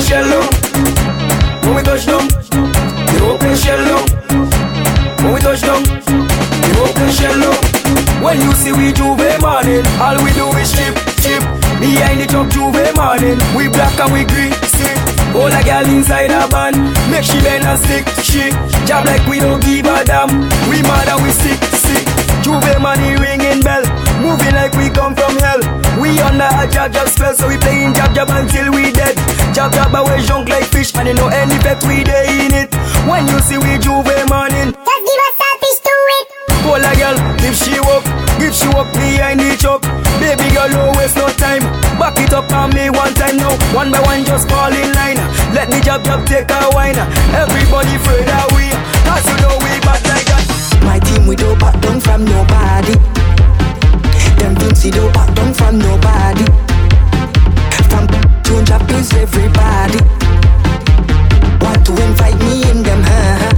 Open 0.00 0.08
shell 0.08 0.30
down. 0.32 0.48
When 1.60 1.74
we 1.76 1.82
touch 1.82 2.06
down, 2.06 2.24
they 3.04 3.20
open 3.20 3.54
shell 3.54 3.84
down. 3.84 4.00
When 5.20 5.34
we 5.34 5.40
touch 5.40 5.60
down, 5.60 5.82
they 5.84 6.72
open 6.80 7.10
shell 7.12 7.36
down. 7.36 8.24
When 8.24 8.40
you 8.40 8.50
see 8.56 8.72
we 8.72 8.92
J'ouvert 8.96 9.42
morning, 9.42 9.84
all 10.00 10.16
we 10.24 10.32
do 10.32 10.48
is 10.56 10.72
chip, 10.72 10.96
chip. 11.20 11.44
Behind 11.84 12.16
the 12.16 12.26
truck 12.26 12.48
J'ouvert 12.48 12.96
morning, 12.96 13.36
we 13.52 13.68
black 13.68 13.92
and 14.00 14.10
we 14.12 14.24
green, 14.24 14.52
sick. 14.72 14.96
All 15.36 15.52
a 15.52 15.60
girl 15.68 15.84
inside 15.92 16.32
a 16.32 16.48
van, 16.48 16.80
make 17.12 17.24
she 17.24 17.36
bend 17.44 17.68
and 17.68 17.78
stick, 17.84 18.08
she 18.24 18.48
Job 18.88 19.04
like 19.04 19.26
we 19.28 19.38
don't 19.38 19.60
give 19.62 19.84
a 19.84 20.02
damn, 20.04 20.32
we 20.72 20.80
mad 20.80 21.12
and 21.12 21.20
we 21.22 21.30
sick, 21.30 21.60
sick. 21.76 22.08
J'ouvert 22.40 22.80
money 22.80 23.20
ringing 23.20 23.60
bell, 23.60 23.84
moving 24.24 24.54
like 24.56 24.72
we 24.80 24.88
come 24.88 25.14
from 25.14 25.36
hell. 25.44 25.60
We 26.00 26.16
under 26.20 26.48
a 26.48 26.64
jab 26.72 26.92
jab 26.92 27.08
spell, 27.08 27.34
so 27.34 27.46
we 27.48 27.58
playing 27.58 27.92
jab 27.92 28.14
jab 28.14 28.28
until 28.30 28.72
we 28.72 28.90
dead. 28.90 29.14
Jab 29.52 29.72
jab 29.72 29.92
away 29.94 30.24
junk 30.24 30.48
like 30.48 30.64
fish, 30.64 30.94
and 30.96 31.08
you 31.08 31.14
know 31.14 31.28
any 31.28 31.58
bet 31.60 31.82
we 31.84 32.02
day 32.04 32.46
in 32.46 32.54
it. 32.56 32.72
When 33.04 33.28
you 33.28 33.38
see 33.44 33.58
we 33.60 33.76
J'ouvert 33.84 34.24
morning, 34.32 34.72
Just 34.72 35.02
give 35.04 35.20
us 35.28 35.34
selfish 35.36 35.78
to 35.84 35.94
it. 36.16 36.26
Pull 36.64 36.80
a 36.80 36.92
girl, 36.96 37.16
if 37.44 37.54
she 37.60 37.76
walk, 37.84 38.04
if 38.40 38.52
she 38.56 38.68
walk 38.72 38.88
behind 38.96 39.40
the 39.40 39.52
truck. 39.60 39.82
Baby 40.20 40.48
girl, 40.56 40.68
no 40.72 40.92
waste 40.96 41.16
no 41.16 41.28
time. 41.36 41.64
Back 42.00 42.16
it 42.16 42.32
up 42.32 42.48
on 42.52 42.72
me 42.72 42.88
one 42.88 43.12
time 43.14 43.36
now. 43.36 43.52
One 43.76 43.92
by 43.92 44.00
one, 44.00 44.24
just 44.24 44.48
fall 44.48 44.72
in 44.72 44.92
line. 44.96 45.20
Let 45.52 45.68
me 45.68 45.80
jab 45.84 46.00
jab 46.04 46.24
take 46.24 46.48
a 46.48 46.60
wine. 46.72 46.96
Everybody 47.36 47.92
afraid 48.00 48.24
that 48.24 48.48
we, 48.56 48.72
cause 49.04 49.24
you 49.28 49.36
know 49.44 49.52
we 49.60 49.72
bad 49.84 50.00
like 50.08 50.26
that. 50.32 50.44
My 50.80 50.98
team 50.98 51.26
we 51.26 51.36
don't 51.36 51.58
back 51.60 51.76
down 51.80 52.00
from 52.00 52.24
nobody 52.24 53.19
them 54.40 54.54
pussy 54.54 54.90
don't 54.90 55.12
back 55.12 55.28
from 55.54 55.78
nobody. 55.78 56.44
From 57.90 58.06
to 58.44 58.64
drop 58.64 58.90
is 58.90 59.12
everybody. 59.12 60.00
Want 61.60 61.84
to 61.86 61.92
invite 62.02 62.38
me 62.40 62.62
in 62.70 62.82
them, 62.82 63.02
huh? 63.04 63.52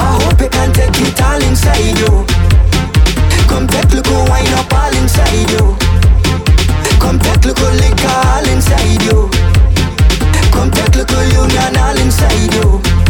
I 0.00 0.08
hope 0.22 0.40
you 0.40 0.48
can 0.48 0.72
take 0.72 0.96
it 0.96 1.20
all 1.20 1.42
inside 1.42 1.98
you. 2.00 2.24
Come 3.48 3.66
take 3.68 3.92
look 3.92 4.06
who 4.06 4.18
wind 4.30 4.48
up 4.56 4.72
all 4.72 4.94
inside 4.96 5.50
you. 5.52 5.76
Come 6.98 7.18
take 7.18 7.44
look 7.44 7.58
who 7.58 7.68
liquor 7.76 8.16
all 8.32 8.48
inside 8.48 9.02
you. 9.04 9.28
Come 10.52 10.70
take 10.70 10.96
look 10.96 11.10
who 11.10 11.20
union 11.42 11.76
all 11.76 11.98
inside 11.98 12.54
you 12.54 13.03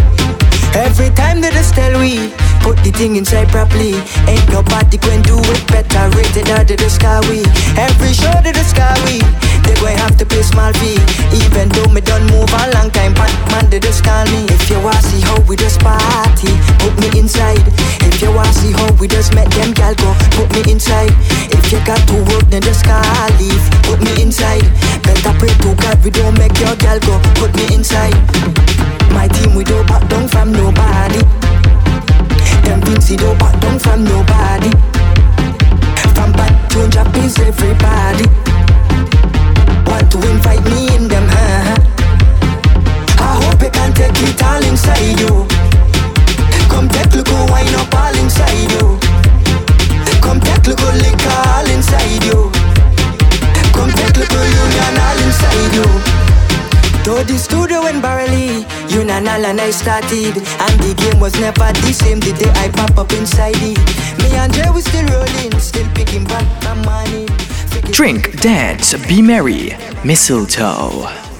properly. 3.55 3.95
Ain't 4.27 4.43
nobody 4.51 4.99
can 4.99 5.23
do 5.23 5.39
it 5.39 5.63
better. 5.71 6.11
Rated 6.19 6.51
out 6.51 6.67
of 6.67 6.77
the 6.77 6.91
sky 6.91 7.23
we. 7.31 7.47
Every 7.79 8.11
show 8.11 8.35
to 8.43 8.51
the 8.51 8.65
sky 8.67 8.91
we. 9.07 9.23
They 9.63 9.79
going 9.79 9.97
have 10.03 10.19
to 10.19 10.27
pay 10.27 10.43
small 10.43 10.75
fee. 10.83 10.99
Even 11.31 11.71
though 11.71 11.87
me 11.95 12.03
done 12.03 12.27
move 12.35 12.51
a 12.51 12.63
long 12.75 12.91
time, 12.91 13.15
man 13.55 13.71
they 13.71 13.79
just 13.79 14.03
call 14.03 14.27
me. 14.35 14.43
If 14.51 14.69
you 14.69 14.83
wanna 14.83 15.01
see 15.07 15.23
how 15.23 15.39
we 15.47 15.55
just 15.55 15.79
party, 15.81 16.51
put 16.83 16.95
me 16.99 17.09
inside. 17.15 17.63
If 18.03 18.21
you 18.21 18.35
wanna 18.35 18.53
see 18.53 18.73
how 18.75 18.91
we 18.99 19.07
just 19.07 19.35
met 19.35 19.51
them 19.55 19.71
gal 19.73 19.95
go, 19.95 20.11
put 20.35 20.51
me 20.51 20.67
inside. 20.67 21.15
If 21.55 21.71
you 21.71 21.79
got 21.87 22.03
to 22.11 22.17
work, 22.35 22.51
then 22.51 22.63
just 22.63 22.85
call 22.85 23.31
leave. 23.39 23.65
Put 23.87 24.03
me 24.03 24.13
inside. 24.21 24.67
Better 25.07 25.35
pray 25.39 25.55
to 25.63 25.71
God 25.79 26.03
we 26.03 26.11
don't 26.11 26.37
make 26.37 26.59
your 26.59 26.75
gal 26.83 26.99
go. 27.07 27.23
Put 27.39 27.55
me 27.55 27.71
inside. 27.71 28.74
My 29.13 29.29
team 29.29 29.55
we 29.55 29.65
don't 29.65 29.87
back 29.87 30.09
down 30.09 30.29
from 30.29 30.53
nobody. 30.53 31.21
Them 32.65 32.81
Vincy 32.83 33.17
don't 33.17 33.39
back 33.39 33.59
down 33.61 33.79
from 33.79 34.05
nobody. 34.05 34.71
From 36.15 36.33
bad 36.33 36.53
to 36.71 36.89
Japanese 36.89 37.39
everybody. 37.39 38.27
Want 39.91 40.11
to 40.13 40.19
invite 40.31 40.65
me 40.65 40.95
in 40.97 41.09
them, 41.09 41.27
huh? 41.29 41.77
I 43.19 43.45
hope 43.45 43.63
you 43.63 43.71
can 43.71 43.93
take 43.93 44.17
it 44.23 44.43
all 44.43 44.63
inside 44.65 45.19
you. 45.21 45.47
Come 46.69 46.89
take 46.89 47.15
look 47.15 47.31
wine 47.51 47.75
up 47.75 47.95
all 47.95 48.17
inside 48.19 48.71
you. 48.73 48.99
Come 50.21 50.41
take 50.41 50.67
look 50.67 50.81
liquor 50.81 51.39
all 51.55 51.69
inside 51.71 52.25
you. 52.25 52.51
Come 53.73 53.91
take 53.93 54.17
look 54.17 54.33
union 54.33 54.99
all 54.99 55.19
inside 55.27 55.75
you. 55.75 56.24
To 57.05 57.23
the 57.23 57.37
studio 57.37 57.85
in 57.87 58.01
Barley, 58.01 58.65
you 58.89 59.03
and 59.03 59.29
all 59.29 59.45
and 59.45 59.61
I 59.61 59.71
started 59.71 60.37
And 60.37 60.81
the 60.81 60.95
game 60.97 61.21
was 61.21 61.39
never 61.39 61.71
the 61.85 61.93
same 61.93 62.19
the 62.19 62.33
day 62.33 62.51
I 62.57 62.71
pop 62.71 62.97
up 62.97 63.13
inside 63.13 63.57
it 63.59 63.79
Me 64.23 64.35
and 64.37 64.53
Jay 64.53 64.71
we 64.71 64.81
still 64.81 65.07
rolling, 65.09 65.53
still 65.61 65.87
picking 65.95 66.25
back 66.25 66.47
my 66.65 66.75
money 66.85 67.27
Drink, 67.93 68.41
dance, 68.41 68.95
be 69.07 69.21
merry. 69.21 69.77
Mistletoe. 70.03 71.34